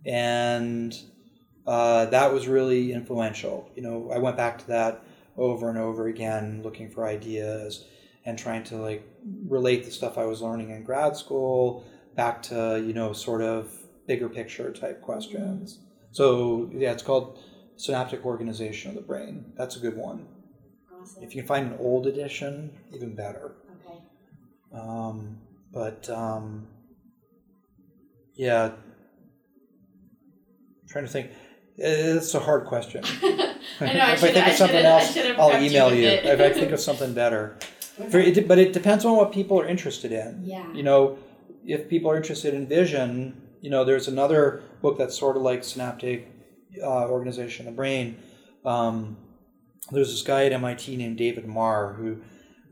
and 0.06 0.98
uh, 1.70 2.06
that 2.08 2.34
was 2.34 2.48
really 2.48 2.92
influential. 2.94 3.70
You 3.76 3.84
know, 3.84 4.12
I 4.12 4.18
went 4.18 4.36
back 4.36 4.58
to 4.60 4.68
that 4.70 5.04
over 5.38 5.70
and 5.70 5.78
over 5.78 6.08
again, 6.08 6.62
looking 6.64 6.90
for 6.90 7.06
ideas 7.06 7.86
and 8.26 8.38
trying 8.38 8.64
to 8.66 8.78
like 8.78 9.08
relate 9.48 9.86
the 9.86 9.92
stuff 9.92 10.18
I 10.18 10.26
was 10.26 10.42
learning 10.42 10.72
in 10.72 10.84
grad 10.84 11.16
school 11.16 11.86
back 12.16 12.42
to 12.44 12.84
you 12.86 12.94
know 12.94 13.14
sort 13.14 13.42
of 13.42 13.72
bigger 14.08 14.28
picture 14.28 14.72
type 14.72 15.02
questions. 15.02 15.80
So 16.12 16.72
yeah, 16.74 16.92
it's 16.92 17.04
called 17.04 17.40
synaptic 17.80 18.26
organization 18.26 18.90
of 18.90 18.96
the 18.96 19.02
brain. 19.02 19.54
That's 19.56 19.78
a 19.78 19.80
good 19.80 19.96
one. 19.96 20.28
Awesome. 20.94 21.24
If 21.24 21.34
you 21.34 21.42
can 21.42 21.48
find 21.48 21.72
an 21.72 21.78
old 21.80 22.08
edition, 22.08 22.72
even 22.94 23.16
better. 23.16 23.56
Okay. 23.88 24.00
Um, 24.74 25.38
but 25.72 26.10
um, 26.10 26.68
yeah, 28.36 28.72
trying 30.90 31.06
to 31.06 31.12
think. 31.12 31.32
It's 31.82 32.36
a 32.36 32.40
hard 32.40 32.66
question. 32.66 33.06
I 33.80 33.94
know. 33.94 34.00
I 34.02 34.12
if 34.12 34.24
I 34.26 34.34
think 34.34 34.48
of 34.48 34.54
something 34.56 34.86
else, 34.86 35.18
I'll 35.38 35.64
email 35.64 35.96
you. 35.96 36.08
If 36.08 36.42
I 36.42 36.52
think 36.52 36.74
of 36.74 36.82
something 36.82 37.14
better, 37.14 37.58
it, 37.98 38.46
but 38.50 38.60
it 38.60 38.74
depends 38.74 39.06
on 39.06 39.16
what 39.16 39.32
people 39.32 39.58
are 39.62 39.66
interested 39.66 40.12
in. 40.12 40.42
Yeah. 40.44 40.70
You 40.74 40.84
know, 40.84 41.18
if 41.66 41.88
people 41.88 42.12
are 42.12 42.18
interested 42.18 42.54
in 42.54 42.68
vision, 42.68 43.42
you 43.62 43.70
know, 43.70 43.86
there's 43.86 44.10
another 44.10 44.62
book 44.82 44.98
that's 44.98 45.18
sort 45.18 45.38
of 45.38 45.44
like 45.44 45.64
synaptic 45.64 46.28
uh, 46.82 47.08
organization 47.08 47.66
the 47.66 47.72
brain. 47.72 48.18
Um, 48.66 49.18
there's 49.92 50.12
this 50.12 50.22
guy 50.22 50.46
at 50.46 50.54
MIT 50.54 50.96
named 50.96 51.18
David 51.18 51.48
Marr 51.48 51.94
who 51.94 52.22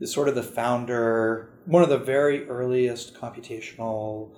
is 0.00 0.12
sort 0.12 0.28
of 0.28 0.34
the 0.34 0.42
founder, 0.42 1.50
one 1.64 1.82
of 1.82 1.88
the 1.88 1.98
very 1.98 2.48
earliest 2.48 3.14
computational 3.14 4.30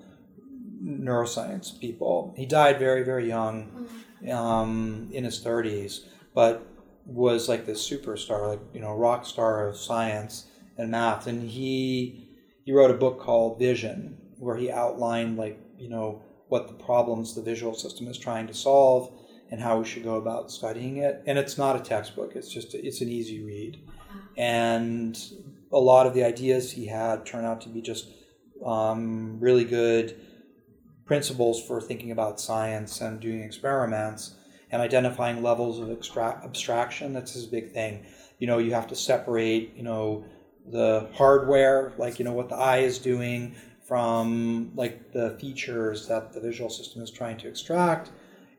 neuroscience 0.82 1.78
people. 1.78 2.34
He 2.36 2.46
died 2.46 2.78
very, 2.78 3.02
very 3.02 3.28
young, 3.28 3.88
um, 4.30 5.08
in 5.12 5.24
his 5.24 5.42
30s, 5.44 6.06
but 6.34 6.66
was 7.06 7.48
like 7.48 7.66
this 7.66 7.88
superstar, 7.88 8.48
like 8.48 8.61
you 8.72 8.80
know, 8.80 8.94
rock 8.94 9.26
star 9.26 9.68
of 9.68 9.76
science 9.76 10.46
and 10.78 10.90
math. 10.90 11.26
And 11.26 11.48
he 11.48 12.28
he 12.64 12.72
wrote 12.72 12.90
a 12.90 12.94
book 12.94 13.20
called 13.20 13.58
Vision, 13.58 14.16
where 14.38 14.56
he 14.56 14.70
outlined 14.70 15.36
like 15.36 15.58
you 15.78 15.88
know 15.88 16.22
what 16.48 16.68
the 16.68 16.74
problems 16.74 17.34
the 17.34 17.42
visual 17.42 17.74
system 17.74 18.08
is 18.08 18.18
trying 18.18 18.46
to 18.46 18.54
solve 18.54 19.12
and 19.51 19.61
how 19.61 19.78
we 19.78 19.84
should 19.84 20.05
go 20.05 20.14
about 20.14 20.51
studying 20.51 20.98
it. 20.98 21.22
And 21.26 21.38
it's 21.38 21.59
not 21.59 21.76
a 21.76 21.80
textbook; 21.80 22.32
it's 22.34 22.48
just 22.48 22.74
it's 22.74 23.01
an 23.01 23.09
easy 23.09 23.42
read. 23.42 23.80
And 24.36 25.18
a 25.72 25.78
lot 25.78 26.07
of 26.07 26.14
the 26.14 26.24
ideas 26.24 26.72
he 26.72 26.86
had 26.86 27.26
turn 27.26 27.44
out 27.44 27.61
to 27.62 27.68
be 27.68 27.80
just 27.80 28.09
um, 28.64 29.38
really 29.40 29.64
good 29.64 30.16
principles 31.05 31.62
for 31.62 31.80
thinking 31.80 32.11
about 32.11 32.40
science 32.40 33.01
and 33.01 33.20
doing 33.20 33.42
experiments 33.42 34.36
and 34.70 34.80
identifying 34.80 35.42
levels 35.42 35.80
of 35.80 35.90
extra- 35.90 36.40
abstraction. 36.44 37.12
That's 37.12 37.32
his 37.32 37.46
big 37.46 37.72
thing. 37.72 38.07
You 38.38 38.46
know, 38.46 38.59
you 38.59 38.72
have 38.72 38.86
to 38.88 38.96
separate, 38.96 39.74
you 39.76 39.82
know, 39.82 40.24
the 40.66 41.09
hardware, 41.14 41.92
like, 41.98 42.18
you 42.18 42.24
know, 42.24 42.32
what 42.32 42.48
the 42.48 42.55
eye 42.55 42.78
is 42.78 42.98
doing 42.98 43.57
from 43.86 44.70
like 44.76 45.12
the 45.12 45.36
features 45.40 46.07
that 46.07 46.32
the 46.32 46.40
visual 46.40 46.70
system 46.70 47.03
is 47.03 47.11
trying 47.11 47.36
to 47.38 47.48
extract 47.48 48.11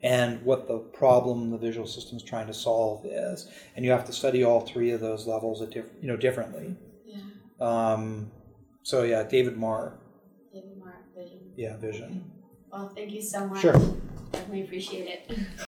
and 0.03 0.41
what 0.43 0.67
the 0.67 0.79
problem 0.79 1.51
the 1.51 1.57
visual 1.57 1.85
system 1.87 2.17
is 2.17 2.23
trying 2.23 2.47
to 2.47 2.53
solve 2.53 3.05
is. 3.05 3.47
And 3.75 3.85
you 3.85 3.91
have 3.91 4.05
to 4.05 4.13
study 4.13 4.43
all 4.43 4.61
three 4.61 4.91
of 4.91 4.99
those 5.01 5.27
levels 5.27 5.61
at 5.61 5.71
diff- 5.71 5.91
you 6.01 6.07
know, 6.07 6.17
differently. 6.17 6.75
Yeah. 7.05 7.19
Um, 7.59 8.31
so 8.83 9.03
yeah, 9.03 9.23
David 9.23 9.57
Marr, 9.57 9.99
David 10.53 10.77
Marr 10.79 11.05
Vision. 11.15 11.39
yeah, 11.55 11.77
vision. 11.77 12.31
Well, 12.71 12.89
thank 12.95 13.11
you 13.11 13.21
so 13.21 13.47
much. 13.47 13.61
Sure. 13.61 13.73
Definitely 14.31 14.63
appreciate 14.63 15.07
it. 15.07 15.37